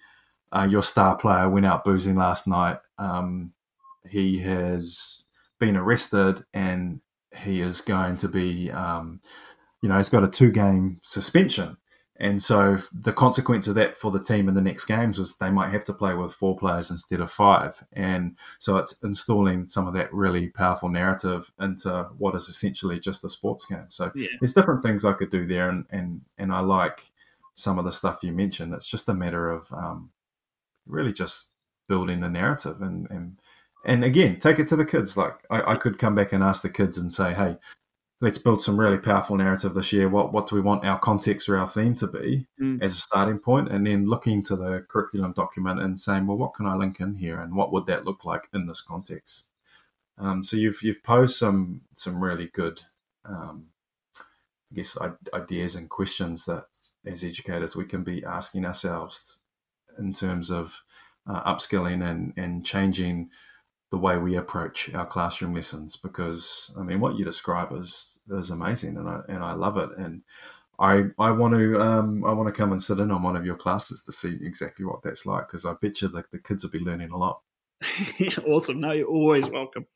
uh, 0.52 0.68
your 0.70 0.82
star 0.82 1.16
player 1.16 1.48
went 1.48 1.66
out 1.66 1.84
boozing 1.84 2.16
last 2.16 2.46
night. 2.46 2.78
Um, 2.98 3.52
he 4.08 4.38
has 4.38 5.24
been 5.58 5.76
arrested 5.76 6.44
and 6.52 7.00
he 7.36 7.60
is 7.60 7.80
going 7.80 8.16
to 8.18 8.28
be, 8.28 8.70
um, 8.70 9.20
you 9.80 9.88
know, 9.88 9.96
he's 9.96 10.10
got 10.10 10.24
a 10.24 10.28
two 10.28 10.50
game 10.50 11.00
suspension. 11.02 11.76
And 12.16 12.40
so 12.40 12.78
the 12.92 13.12
consequence 13.12 13.66
of 13.66 13.74
that 13.76 13.96
for 13.96 14.12
the 14.12 14.22
team 14.22 14.48
in 14.48 14.54
the 14.54 14.60
next 14.60 14.84
games 14.84 15.18
was 15.18 15.38
they 15.38 15.50
might 15.50 15.70
have 15.70 15.82
to 15.84 15.92
play 15.92 16.14
with 16.14 16.34
four 16.34 16.56
players 16.56 16.90
instead 16.90 17.20
of 17.20 17.32
five. 17.32 17.82
And 17.94 18.36
so 18.58 18.76
it's 18.76 19.02
installing 19.02 19.66
some 19.66 19.88
of 19.88 19.94
that 19.94 20.12
really 20.12 20.50
powerful 20.50 20.88
narrative 20.88 21.50
into 21.58 22.08
what 22.18 22.36
is 22.36 22.48
essentially 22.48 23.00
just 23.00 23.24
a 23.24 23.30
sports 23.30 23.64
game. 23.64 23.86
So 23.88 24.12
yeah. 24.14 24.28
there's 24.40 24.54
different 24.54 24.84
things 24.84 25.04
I 25.04 25.14
could 25.14 25.30
do 25.30 25.46
there. 25.46 25.70
And, 25.70 25.84
and, 25.90 26.20
and 26.38 26.52
I 26.52 26.60
like 26.60 27.10
some 27.54 27.78
of 27.78 27.84
the 27.84 27.92
stuff 27.92 28.22
you 28.22 28.32
mentioned. 28.32 28.72
It's 28.74 28.86
just 28.86 29.08
a 29.08 29.14
matter 29.14 29.50
of 29.50 29.72
um, 29.72 30.10
really 30.86 31.12
just 31.12 31.50
building 31.88 32.20
the 32.20 32.28
narrative 32.28 32.80
and 32.80 33.10
and 33.10 33.38
and 33.84 34.04
again 34.04 34.38
take 34.38 34.58
it 34.58 34.68
to 34.68 34.76
the 34.76 34.86
kids. 34.86 35.16
Like 35.16 35.34
I, 35.50 35.72
I 35.72 35.76
could 35.76 35.98
come 35.98 36.14
back 36.14 36.32
and 36.32 36.42
ask 36.42 36.62
the 36.62 36.70
kids 36.70 36.98
and 36.98 37.12
say 37.12 37.34
hey 37.34 37.56
let's 38.22 38.38
build 38.38 38.62
some 38.62 38.78
really 38.78 38.98
powerful 38.98 39.36
narrative 39.36 39.74
this 39.74 39.92
year. 39.92 40.08
What 40.08 40.32
what 40.32 40.46
do 40.46 40.54
we 40.54 40.62
want 40.62 40.86
our 40.86 40.98
context 40.98 41.48
or 41.48 41.58
our 41.58 41.66
theme 41.66 41.94
to 41.96 42.06
be 42.06 42.46
mm. 42.58 42.80
as 42.80 42.94
a 42.94 42.96
starting 42.96 43.38
point? 43.38 43.68
And 43.68 43.86
then 43.86 44.06
looking 44.06 44.42
to 44.44 44.56
the 44.56 44.86
curriculum 44.88 45.32
document 45.32 45.80
and 45.80 45.98
saying 45.98 46.26
well 46.26 46.38
what 46.38 46.54
can 46.54 46.66
i 46.66 46.74
link 46.74 47.00
in 47.00 47.14
here 47.16 47.40
and 47.40 47.54
what 47.54 47.72
would 47.72 47.86
that 47.86 48.06
look 48.06 48.24
like 48.24 48.48
in 48.54 48.66
this 48.66 48.80
context? 48.80 49.50
Um, 50.18 50.42
so 50.44 50.56
you've 50.56 50.80
you've 50.82 51.02
posed 51.02 51.36
some 51.36 51.82
some 51.94 52.22
really 52.22 52.46
good 52.46 52.80
um, 53.24 53.66
I 54.18 54.76
guess 54.76 54.96
ideas 55.34 55.74
and 55.74 55.90
questions 55.90 56.46
that 56.46 56.66
as 57.04 57.24
educators 57.24 57.74
we 57.74 57.84
can 57.84 58.04
be 58.04 58.24
asking 58.24 58.64
ourselves 58.64 59.40
in 59.98 60.12
terms 60.12 60.50
of 60.50 60.80
uh, 61.26 61.54
upskilling 61.54 62.08
and, 62.08 62.32
and 62.36 62.64
changing 62.64 63.30
the 63.90 63.98
way 63.98 64.16
we 64.16 64.36
approach 64.36 64.92
our 64.94 65.06
classroom 65.06 65.54
lessons 65.54 65.96
because 65.96 66.74
I 66.78 66.82
mean 66.82 66.98
what 66.98 67.16
you 67.16 67.26
describe 67.26 67.72
is 67.72 68.20
is 68.30 68.50
amazing 68.50 68.96
and 68.96 69.06
I 69.08 69.20
and 69.28 69.44
I 69.44 69.52
love 69.52 69.76
it 69.76 69.90
and 69.98 70.22
I 70.78 71.04
I 71.18 71.30
want 71.30 71.54
to 71.54 71.80
um, 71.80 72.24
I 72.24 72.32
want 72.32 72.48
to 72.48 72.58
come 72.58 72.72
and 72.72 72.82
sit 72.82 72.98
in 72.98 73.10
on 73.10 73.22
one 73.22 73.36
of 73.36 73.44
your 73.44 73.54
classes 73.54 74.02
to 74.04 74.12
see 74.12 74.38
exactly 74.42 74.86
what 74.86 75.02
that's 75.02 75.26
like 75.26 75.46
because 75.46 75.66
I 75.66 75.74
bet 75.80 76.00
you 76.00 76.08
the, 76.08 76.24
the 76.32 76.38
kids 76.38 76.64
will 76.64 76.70
be 76.70 76.78
learning 76.78 77.10
a 77.10 77.18
lot. 77.18 77.40
awesome! 78.46 78.80
No, 78.80 78.92
you're 78.92 79.06
always 79.06 79.50
welcome. 79.50 79.86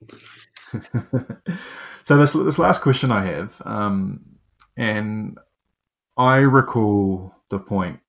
so 2.03 2.19
this 2.19 2.33
this 2.33 2.59
last 2.59 2.83
question 2.83 3.11
I 3.11 3.25
have, 3.25 3.63
um, 3.65 4.21
and 4.77 5.39
I 6.17 6.39
recall 6.39 7.35
the 7.49 7.59
point 7.59 8.01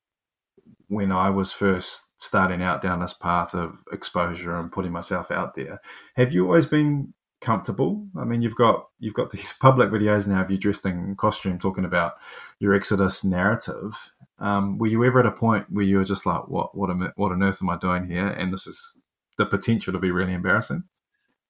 when 0.88 1.12
I 1.12 1.30
was 1.30 1.52
first 1.52 2.14
starting 2.22 2.62
out 2.62 2.82
down 2.82 3.00
this 3.00 3.14
path 3.14 3.54
of 3.54 3.78
exposure 3.92 4.58
and 4.58 4.72
putting 4.72 4.92
myself 4.92 5.32
out 5.32 5.54
there. 5.56 5.82
Have 6.16 6.32
you 6.32 6.46
always 6.46 6.66
been 6.66 7.14
comfortable? 7.42 8.08
I 8.18 8.24
mean, 8.24 8.42
you've 8.42 8.56
got 8.56 8.88
you've 9.00 9.14
got 9.14 9.32
these 9.32 9.54
public 9.62 9.90
videos 9.90 10.28
now 10.28 10.42
of 10.42 10.52
you 10.52 10.58
dressed 10.58 10.86
in 10.86 11.16
costume 11.16 11.60
talking 11.60 11.86
about 11.86 12.14
your 12.60 12.74
Exodus 12.74 13.24
narrative. 13.24 13.94
Um, 14.40 14.78
were 14.78 14.88
you 14.88 15.04
ever 15.04 15.20
at 15.20 15.26
a 15.26 15.32
point 15.32 15.66
where 15.70 15.86
you 15.86 15.98
were 15.98 16.04
just 16.04 16.26
like, 16.26 16.48
"What 16.48 16.76
what 16.78 16.90
am, 16.90 17.12
what 17.16 17.32
on 17.32 17.44
earth 17.44 17.62
am 17.62 17.70
I 17.70 17.78
doing 17.78 18.04
here?" 18.04 18.28
And 18.28 18.54
this 18.54 18.68
is 18.68 19.00
the 19.38 19.46
potential 19.46 19.94
to 19.94 20.00
be 20.00 20.12
really 20.12 20.34
embarrassing. 20.34 20.84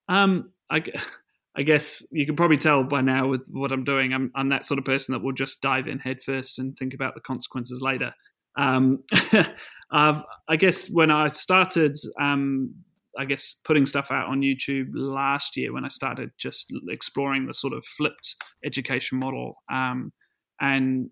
Um, 0.09 0.51
I, 0.69 0.83
I 1.55 1.63
guess 1.63 2.05
you 2.11 2.25
can 2.25 2.35
probably 2.35 2.57
tell 2.57 2.83
by 2.83 3.01
now 3.01 3.27
with 3.27 3.41
what 3.47 3.71
I'm 3.71 3.83
doing. 3.83 4.13
I'm 4.13 4.31
I'm 4.35 4.49
that 4.49 4.65
sort 4.65 4.79
of 4.79 4.85
person 4.85 5.13
that 5.13 5.23
will 5.23 5.33
just 5.33 5.61
dive 5.61 5.87
in 5.87 5.99
headfirst 5.99 6.59
and 6.59 6.77
think 6.77 6.93
about 6.93 7.15
the 7.15 7.21
consequences 7.21 7.81
later. 7.81 8.13
Um, 8.57 9.03
I 9.91 10.55
guess 10.57 10.89
when 10.89 11.11
I 11.11 11.29
started, 11.29 11.95
um, 12.19 12.73
I 13.17 13.25
guess 13.25 13.59
putting 13.65 13.85
stuff 13.85 14.11
out 14.11 14.27
on 14.27 14.41
YouTube 14.41 14.89
last 14.93 15.57
year, 15.57 15.73
when 15.73 15.85
I 15.85 15.89
started 15.89 16.31
just 16.37 16.73
exploring 16.89 17.47
the 17.47 17.53
sort 17.53 17.73
of 17.73 17.85
flipped 17.85 18.35
education 18.65 19.19
model, 19.19 19.55
um, 19.71 20.11
and 20.59 21.09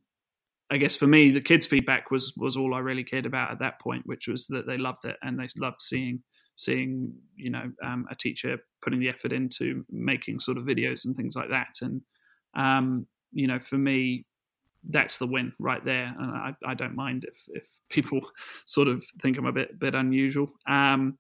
I 0.72 0.78
guess 0.78 0.96
for 0.96 1.08
me, 1.08 1.32
the 1.32 1.41
kids' 1.41 1.68
feedback 1.68 2.10
was 2.12 2.34
was 2.38 2.58
all 2.58 2.74
I 2.74 2.80
really 2.80 3.04
cared 3.04 3.26
about 3.26 3.52
at 3.52 3.60
that 3.60 3.80
point, 3.80 4.04
which 4.06 4.28
was 4.28 4.48
that 4.48 4.66
they 4.68 4.78
loved 4.78 5.06
it 5.06 5.16
and 5.22 5.39
they 5.39 5.48
loved 5.58 5.82
seeing 5.82 6.24
seeing 6.58 7.14
you 7.36 7.52
know 7.52 7.72
um, 7.84 8.06
a 8.10 8.16
teacher 8.16 8.58
putting 8.84 9.00
the 9.00 9.10
effort 9.10 9.32
into 9.32 9.84
making 9.89 10.39
sort 10.39 10.58
of 10.58 10.64
videos 10.64 11.06
and 11.06 11.16
things 11.16 11.36
like 11.36 11.50
that. 11.50 11.76
And 11.82 12.02
um, 12.56 13.08
you 13.32 13.48
know, 13.48 13.60
for 13.60 13.78
me, 13.78 14.26
that's 14.90 15.18
the 15.18 15.28
win 15.28 15.54
right 15.60 15.84
there. 15.84 16.14
And 16.18 16.32
I, 16.32 16.56
I 16.66 16.74
don't 16.74 16.96
mind 16.96 17.26
if, 17.26 17.46
if 17.50 17.64
people 17.90 18.22
sort 18.66 18.88
of 18.88 19.06
think 19.22 19.38
I'm 19.38 19.46
a 19.46 19.52
bit 19.52 19.80
bit 19.80 19.96
unusual. 19.96 20.52
Um, 20.68 21.18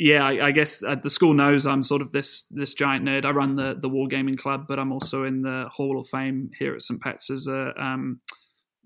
yeah, 0.00 0.24
I, 0.24 0.46
I 0.46 0.50
guess 0.52 0.82
uh, 0.84 0.94
the 0.94 1.10
school 1.10 1.34
knows 1.34 1.66
I'm 1.66 1.82
sort 1.82 2.02
of 2.02 2.12
this 2.12 2.42
this 2.50 2.74
giant 2.74 3.04
nerd. 3.04 3.24
I 3.24 3.30
run 3.30 3.56
the 3.56 3.76
the 3.80 3.90
wargaming 3.90 4.38
club, 4.38 4.66
but 4.68 4.78
I'm 4.78 4.92
also 4.92 5.24
in 5.24 5.42
the 5.42 5.68
Hall 5.72 5.98
of 5.98 6.08
Fame 6.08 6.50
here 6.58 6.74
at 6.74 6.82
St 6.82 7.00
Pat's 7.00 7.30
as 7.30 7.48
a 7.48 7.72
um, 7.82 8.20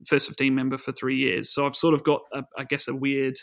first 0.07 0.29
15 0.29 0.55
member 0.55 0.79
for 0.79 0.93
three 0.93 1.17
years. 1.17 1.51
So 1.51 1.67
I've 1.67 1.77
sort 1.77 1.95
of 1.95 2.03
got, 2.03 2.23
a, 2.33 2.43
I 2.59 2.65
guess, 2.65 2.89
a 2.89 2.95
weird 2.95 3.39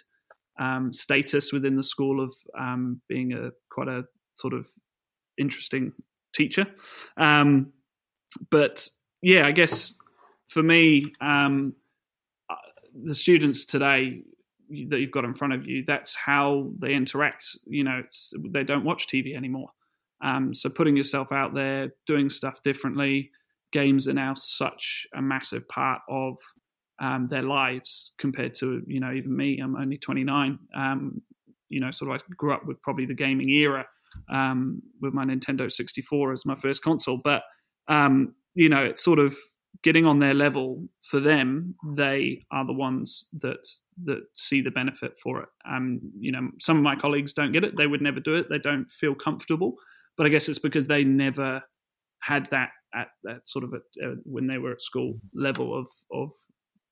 um, 0.59 0.93
status 0.93 1.53
within 1.53 1.75
the 1.75 1.83
school 1.83 2.21
of 2.21 2.33
um, 2.57 3.01
being 3.07 3.33
a 3.33 3.51
quite 3.69 3.87
a 3.87 4.03
sort 4.33 4.53
of 4.53 4.67
interesting 5.37 5.93
teacher. 6.33 6.67
Um, 7.17 7.71
but 8.51 8.87
yeah, 9.21 9.45
I 9.45 9.51
guess 9.51 9.97
for 10.47 10.63
me, 10.63 11.13
um, 11.21 11.75
uh, 12.49 12.55
the 13.03 13.15
students 13.15 13.65
today 13.65 14.23
that 14.87 14.99
you've 14.99 15.11
got 15.11 15.25
in 15.25 15.33
front 15.33 15.53
of 15.53 15.65
you, 15.65 15.83
that's 15.85 16.15
how 16.15 16.71
they 16.79 16.93
interact. 16.93 17.57
You 17.65 17.83
know, 17.83 18.03
they 18.49 18.63
don't 18.63 18.83
watch 18.83 19.07
TV 19.07 19.35
anymore. 19.35 19.69
Um, 20.21 20.53
so 20.53 20.69
putting 20.69 20.97
yourself 20.97 21.31
out 21.31 21.53
there, 21.53 21.93
doing 22.05 22.29
stuff 22.29 22.61
differently, 22.61 23.31
games 23.71 24.07
are 24.07 24.13
now 24.13 24.33
such 24.35 25.07
a 25.15 25.21
massive 25.21 25.67
part 25.69 26.01
of 26.09 26.37
um, 26.99 27.27
their 27.29 27.41
lives 27.41 28.11
compared 28.17 28.53
to 28.55 28.83
you 28.85 28.99
know 28.99 29.13
even 29.13 29.35
me. 29.35 29.59
I'm 29.59 29.75
only 29.75 29.97
29. 29.97 30.59
Um, 30.75 31.21
you 31.69 31.79
know, 31.79 31.91
sort 31.91 32.11
of 32.11 32.21
I 32.21 32.33
grew 32.35 32.53
up 32.53 32.65
with 32.65 32.81
probably 32.81 33.05
the 33.05 33.13
gaming 33.13 33.49
era 33.49 33.85
um, 34.29 34.81
with 35.01 35.13
my 35.13 35.23
Nintendo 35.23 35.71
64 35.71 36.33
as 36.33 36.45
my 36.45 36.55
first 36.55 36.83
console, 36.83 37.17
but 37.23 37.43
um, 37.87 38.33
you 38.55 38.69
know, 38.69 38.83
it's 38.83 39.03
sort 39.03 39.19
of 39.19 39.35
getting 39.83 40.05
on 40.05 40.19
their 40.19 40.33
level 40.33 40.87
for 41.03 41.19
them. 41.19 41.75
They 41.95 42.45
are 42.51 42.65
the 42.65 42.73
ones 42.73 43.27
that 43.39 43.67
that 44.03 44.21
see 44.35 44.61
the 44.61 44.71
benefit 44.71 45.13
for 45.21 45.41
it. 45.41 45.49
Um, 45.69 45.99
you 46.19 46.31
know, 46.31 46.49
some 46.59 46.77
of 46.77 46.83
my 46.83 46.95
colleagues 46.95 47.33
don't 47.33 47.51
get 47.51 47.63
it. 47.63 47.77
They 47.77 47.87
would 47.87 48.01
never 48.01 48.19
do 48.19 48.35
it. 48.35 48.47
They 48.49 48.59
don't 48.59 48.89
feel 48.89 49.15
comfortable. 49.15 49.75
But 50.17 50.25
I 50.25 50.29
guess 50.29 50.49
it's 50.49 50.59
because 50.59 50.87
they 50.87 51.03
never 51.03 51.61
had 52.21 52.47
that 52.51 52.69
at 52.93 53.07
that 53.23 53.47
sort 53.47 53.63
of 53.63 53.73
a, 53.73 54.05
uh, 54.05 54.15
when 54.23 54.47
they 54.47 54.57
were 54.57 54.71
at 54.71 54.81
school 54.81 55.19
level 55.33 55.77
of 55.77 55.87
of 56.11 56.31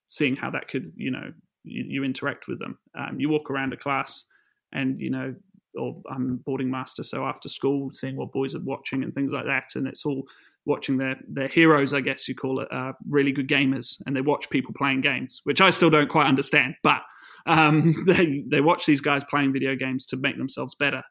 seeing 0.10 0.36
how 0.36 0.50
that 0.52 0.68
could 0.70 0.94
you 0.96 1.12
know 1.12 1.34
you, 1.64 1.84
you 1.88 2.04
interact 2.04 2.48
with 2.48 2.60
them. 2.60 2.78
Um, 2.98 3.20
you 3.20 3.30
walk 3.30 3.50
around 3.50 3.74
a 3.74 3.78
class 3.78 4.26
and 4.72 5.00
you 5.00 5.10
know 5.10 5.36
or 5.76 6.02
I'm 6.10 6.38
boarding 6.38 6.72
master, 6.72 7.04
so 7.04 7.26
after 7.26 7.50
school, 7.50 7.90
seeing 7.92 8.16
what 8.16 8.32
boys 8.32 8.56
are 8.56 8.62
watching 8.64 9.04
and 9.04 9.14
things 9.14 9.32
like 9.32 9.46
that, 9.46 9.76
and 9.76 9.88
it's 9.88 10.06
all 10.06 10.24
watching 10.68 10.98
their 10.98 11.16
their 11.28 11.48
heroes, 11.48 11.94
I 11.94 12.02
guess 12.02 12.28
you 12.28 12.36
call 12.36 12.60
it, 12.60 12.68
uh, 12.72 12.92
really 13.10 13.32
good 13.32 13.48
gamers, 13.48 14.00
and 14.06 14.16
they 14.16 14.22
watch 14.22 14.50
people 14.50 14.74
playing 14.78 15.02
games, 15.02 15.42
which 15.46 15.62
I 15.62 15.72
still 15.72 15.90
don't 15.90 16.10
quite 16.10 16.28
understand, 16.28 16.76
but 16.84 17.02
um, 17.48 17.96
they 18.06 18.44
they 18.52 18.62
watch 18.62 18.86
these 18.86 19.02
guys 19.02 19.24
playing 19.24 19.54
video 19.54 19.76
games 19.76 20.06
to 20.08 20.18
make 20.18 20.38
themselves 20.38 20.76
better. 20.76 21.02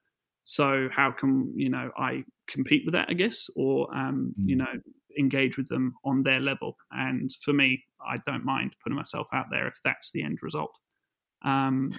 So 0.44 0.88
how 0.92 1.10
can 1.10 1.52
you 1.56 1.70
know 1.70 1.90
I 1.98 2.22
compete 2.48 2.82
with 2.84 2.94
that? 2.94 3.06
I 3.08 3.14
guess, 3.14 3.48
or 3.56 3.92
um, 3.96 4.34
mm. 4.38 4.48
you 4.48 4.56
know 4.56 4.72
engage 5.18 5.56
with 5.56 5.68
them 5.68 5.94
on 6.04 6.22
their 6.22 6.40
level. 6.40 6.76
And 6.92 7.30
for 7.42 7.54
me, 7.54 7.82
I 8.06 8.18
don't 8.26 8.44
mind 8.44 8.76
putting 8.82 8.96
myself 8.96 9.26
out 9.32 9.46
there 9.50 9.66
if 9.66 9.78
that's 9.82 10.10
the 10.12 10.22
end 10.22 10.38
result. 10.42 10.70
Um, 11.42 11.90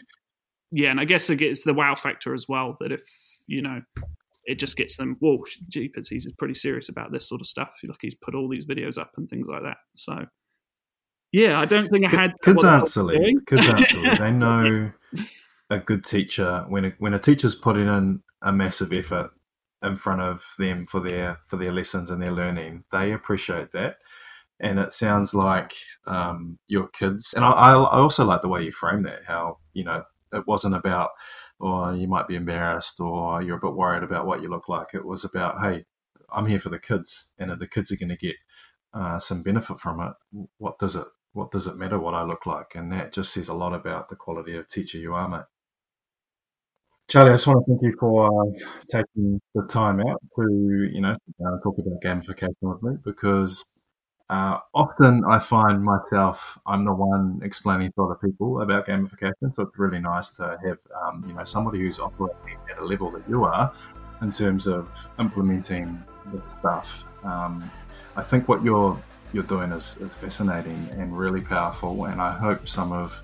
yeah, 0.72 0.91
and 0.91 0.99
I 0.99 1.05
guess 1.05 1.30
it's 1.30 1.64
the 1.64 1.74
wow 1.74 1.95
factor 1.95 2.34
as 2.34 2.45
well. 2.47 2.78
That 2.80 2.91
if 2.91 3.01
you 3.47 3.62
know 3.62 3.82
it 4.47 4.57
just 4.59 4.77
gets 4.77 4.95
them, 4.95 5.17
whoa, 5.19 5.43
jeepers, 5.67 6.07
he's 6.07 6.27
pretty 6.39 6.55
serious 6.55 6.87
about 6.87 7.11
this 7.11 7.27
sort 7.27 7.41
of 7.41 7.47
stuff. 7.47 7.75
Look, 7.83 7.97
he's 8.01 8.15
put 8.15 8.33
all 8.33 8.47
these 8.47 8.65
videos 8.65 8.97
up 8.97 9.11
and 9.17 9.29
things 9.29 9.45
like 9.47 9.61
that. 9.63 9.77
So, 9.93 10.25
yeah, 11.33 11.59
I 11.59 11.65
don't 11.65 11.89
think 11.89 12.05
I 12.05 12.09
had. 12.09 12.31
Kids 12.41 12.63
aren't 12.63 12.87
silly. 12.87 13.35
Kids 13.45 13.67
aren't 13.67 13.85
silly. 13.85 14.17
They 14.17 14.31
know 14.31 14.91
a 15.69 15.79
good 15.79 16.05
teacher 16.05 16.65
when 16.69 16.85
a, 16.85 16.93
when 16.97 17.13
a 17.13 17.19
teacher's 17.19 17.55
putting 17.55 17.89
in 17.89 18.23
a 18.41 18.53
massive 18.53 18.93
effort 18.93 19.31
in 19.83 19.97
front 19.97 20.21
of 20.21 20.43
them 20.57 20.87
for 20.87 21.01
their 21.01 21.37
for 21.47 21.57
their 21.57 21.73
lessons 21.73 22.09
and 22.09 22.21
their 22.21 22.31
learning. 22.31 22.85
They 22.93 23.11
appreciate 23.11 23.73
that, 23.73 23.97
and 24.61 24.79
it 24.79 24.93
sounds 24.93 25.33
like 25.33 25.73
um, 26.05 26.57
your 26.67 26.87
kids. 26.87 27.33
And 27.33 27.43
I, 27.43 27.51
I 27.51 27.73
also 27.73 28.23
like 28.23 28.41
the 28.41 28.47
way 28.47 28.63
you 28.63 28.71
frame 28.71 29.03
that. 29.03 29.25
How 29.27 29.57
you 29.73 29.83
know 29.83 30.03
it 30.31 30.47
wasn't 30.47 30.75
about 30.75 31.09
or 31.60 31.93
you 31.95 32.08
might 32.08 32.28
be 32.28 32.36
embarrassed 32.36 32.99
or 32.99 33.41
you're 33.41 33.58
a 33.58 33.62
bit 33.62 33.74
worried 33.76 34.03
about 34.03 34.26
what 34.28 34.41
you 34.41 34.49
look 34.49 34.70
like. 34.70 34.93
It 34.93 35.05
was 35.05 35.26
about, 35.26 35.62
hey, 35.62 35.86
I'm 36.32 36.45
here 36.45 36.60
for 36.60 36.70
the 36.70 36.80
kids, 36.80 37.32
and 37.39 37.51
if 37.51 37.60
the 37.60 37.68
kids 37.68 37.91
are 37.91 37.97
going 37.97 38.10
to 38.10 38.18
get 38.18 38.36
uh, 38.93 39.20
some 39.20 39.43
benefit 39.43 39.80
from 39.80 40.01
it, 40.01 40.14
what 40.58 40.80
does 40.80 40.95
it 40.95 41.05
what 41.34 41.51
does 41.51 41.68
it 41.68 41.78
matter 41.78 41.99
what 41.99 42.16
I 42.16 42.24
look 42.24 42.45
like? 42.47 42.76
And 42.76 42.91
that 42.93 43.14
just 43.14 43.34
says 43.34 43.49
a 43.49 43.53
lot 43.53 43.74
about 43.74 44.10
the 44.10 44.16
quality 44.16 44.55
of 44.58 44.68
teacher 44.68 44.97
you 44.97 45.14
are, 45.14 45.30
mate. 45.30 45.41
Charlie, 47.08 47.32
I 47.32 47.34
just 47.36 47.47
want 47.47 47.66
to 47.66 47.72
thank 47.72 47.84
you 47.84 47.93
for 47.99 48.26
uh, 48.26 48.60
taking 48.91 49.39
the 49.55 49.66
time 49.68 50.01
out 50.01 50.22
to, 50.38 50.89
you 50.91 51.01
know, 51.01 51.14
talk 51.64 51.78
about 51.78 52.01
gamification 52.03 52.55
with 52.62 52.84
me 52.84 52.97
because 53.05 53.66
uh, 54.30 54.59
often 54.73 55.23
I 55.25 55.39
find 55.39 55.82
myself 55.84 56.59
I'm 56.67 56.84
the 56.84 56.93
one 56.93 57.39
explaining 57.43 57.91
to 57.93 58.03
other 58.03 58.15
people 58.15 58.61
about 58.61 58.88
gamification, 58.88 59.53
so 59.53 59.63
it's 59.63 59.78
really 59.78 59.99
nice 59.99 60.30
to 60.32 60.59
have 60.65 60.80
um, 61.01 61.23
you 61.28 61.34
know 61.34 61.43
somebody 61.45 61.80
who's 61.80 61.99
operating 61.99 62.57
at 62.69 62.78
a 62.80 62.86
level 62.86 63.09
that 63.11 63.23
you 63.30 63.45
are 63.45 63.71
in 64.21 64.32
terms 64.32 64.67
of 64.67 64.89
implementing 65.19 66.03
the 66.34 66.45
stuff. 66.45 67.05
Um, 67.23 67.71
I 68.15 68.23
think 68.23 68.49
what 68.49 68.63
you're 68.63 69.01
you're 69.34 69.43
doing 69.43 69.71
is, 69.71 69.97
is, 70.01 70.13
fascinating 70.13 70.89
and 70.93 71.17
really 71.17 71.41
powerful, 71.41 72.05
and 72.05 72.21
I 72.21 72.34
hope 72.38 72.67
some 72.67 72.91
of 72.91 73.21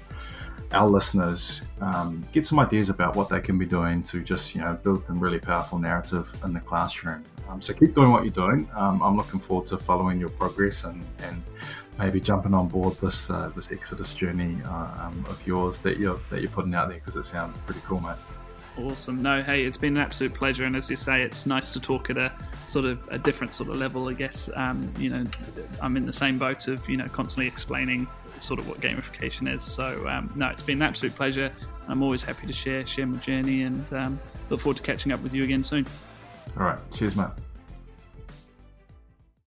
our 0.74 0.90
listeners 0.90 1.62
um, 1.82 2.22
get 2.32 2.46
some 2.46 2.60
ideas 2.60 2.90
about 2.90 3.16
what 3.16 3.30
they 3.30 3.40
can 3.40 3.58
be 3.58 3.66
doing 3.66 4.04
to 4.04 4.22
just 4.22 4.56
you 4.56 4.62
know 4.62 4.74
build 4.74 5.06
some 5.06 5.20
really 5.20 5.40
powerful 5.40 5.80
narrative 5.80 6.28
in 6.44 6.54
the 6.54 6.60
classroom. 6.60 7.24
Um, 7.50 7.62
so 7.62 7.74
keep 7.74 7.94
doing 7.94 8.12
what 8.12 8.24
you're 8.24 8.32
doing. 8.32 8.68
Um, 8.76 9.02
I'm 9.02 9.16
looking 9.16 9.40
forward 9.40 9.68
to 9.68 9.78
following 9.78 10.20
your 10.20 10.30
progress 10.30 10.86
and, 10.86 11.06
and 11.20 11.44
maybe 12.00 12.20
jumping 12.20 12.54
on 12.54 12.68
board 12.68 12.98
this 12.98 13.30
uh, 13.30 13.52
this 13.56 13.72
Exodus 13.72 14.14
journey 14.14 14.58
uh, 14.66 15.08
um, 15.08 15.26
of 15.30 15.46
yours 15.46 15.80
that 15.80 15.98
you're 15.98 16.20
that 16.30 16.42
you're 16.42 16.52
putting 16.52 16.74
out 16.74 16.90
there 16.90 16.98
because 16.98 17.16
it 17.16 17.26
sounds 17.26 17.58
pretty 17.60 17.82
cool, 17.86 18.00
mate. 18.00 18.16
Awesome. 18.76 19.22
No, 19.22 19.44
hey, 19.44 19.66
it's 19.66 19.78
been 19.78 19.98
an 19.98 20.02
absolute 20.02 20.34
pleasure, 20.34 20.66
and 20.66 20.76
as 20.76 20.90
you 20.90 20.96
say, 20.96 21.22
it's 21.22 21.46
nice 21.46 21.70
to 21.72 21.80
talk 21.80 22.10
at 22.10 22.18
a 22.18 22.34
sort 22.66 22.86
of 22.86 23.08
a 23.12 23.20
different 23.20 23.54
sort 23.54 23.70
of 23.70 23.76
level. 23.76 24.10
I 24.10 24.14
guess 24.14 24.50
um, 24.56 24.92
you 24.98 25.12
know, 25.12 25.24
I'm 25.80 25.96
in 25.96 26.08
the 26.08 26.14
same 26.14 26.40
boat 26.40 26.68
of 26.68 26.90
you 26.90 26.98
know 26.98 27.06
constantly 27.08 27.48
explaining 27.48 28.08
sort 28.42 28.60
of 28.60 28.68
what 28.68 28.80
gamification 28.82 29.52
is. 29.52 29.62
So 29.62 30.08
um, 30.08 30.32
no, 30.36 30.50
it's 30.50 30.62
been 30.62 30.80
an 30.80 30.88
absolute 30.88 31.16
pleasure. 31.16 31.52
I'm 31.88 32.02
always 32.02 32.24
happy 32.24 32.48
to 32.48 32.54
share 32.54 32.86
share 32.86 33.06
my 33.06 33.18
journey, 33.18 33.64
and 33.64 33.86
um, 33.94 34.20
look 34.50 34.62
forward 34.62 34.78
to 34.78 34.84
catching 34.84 35.12
up 35.12 35.22
with 35.22 35.34
you 35.34 35.44
again 35.44 35.64
soon. 35.64 35.86
All 36.58 36.66
right. 36.66 36.80
Cheers, 36.92 37.16
mate. 37.16 37.28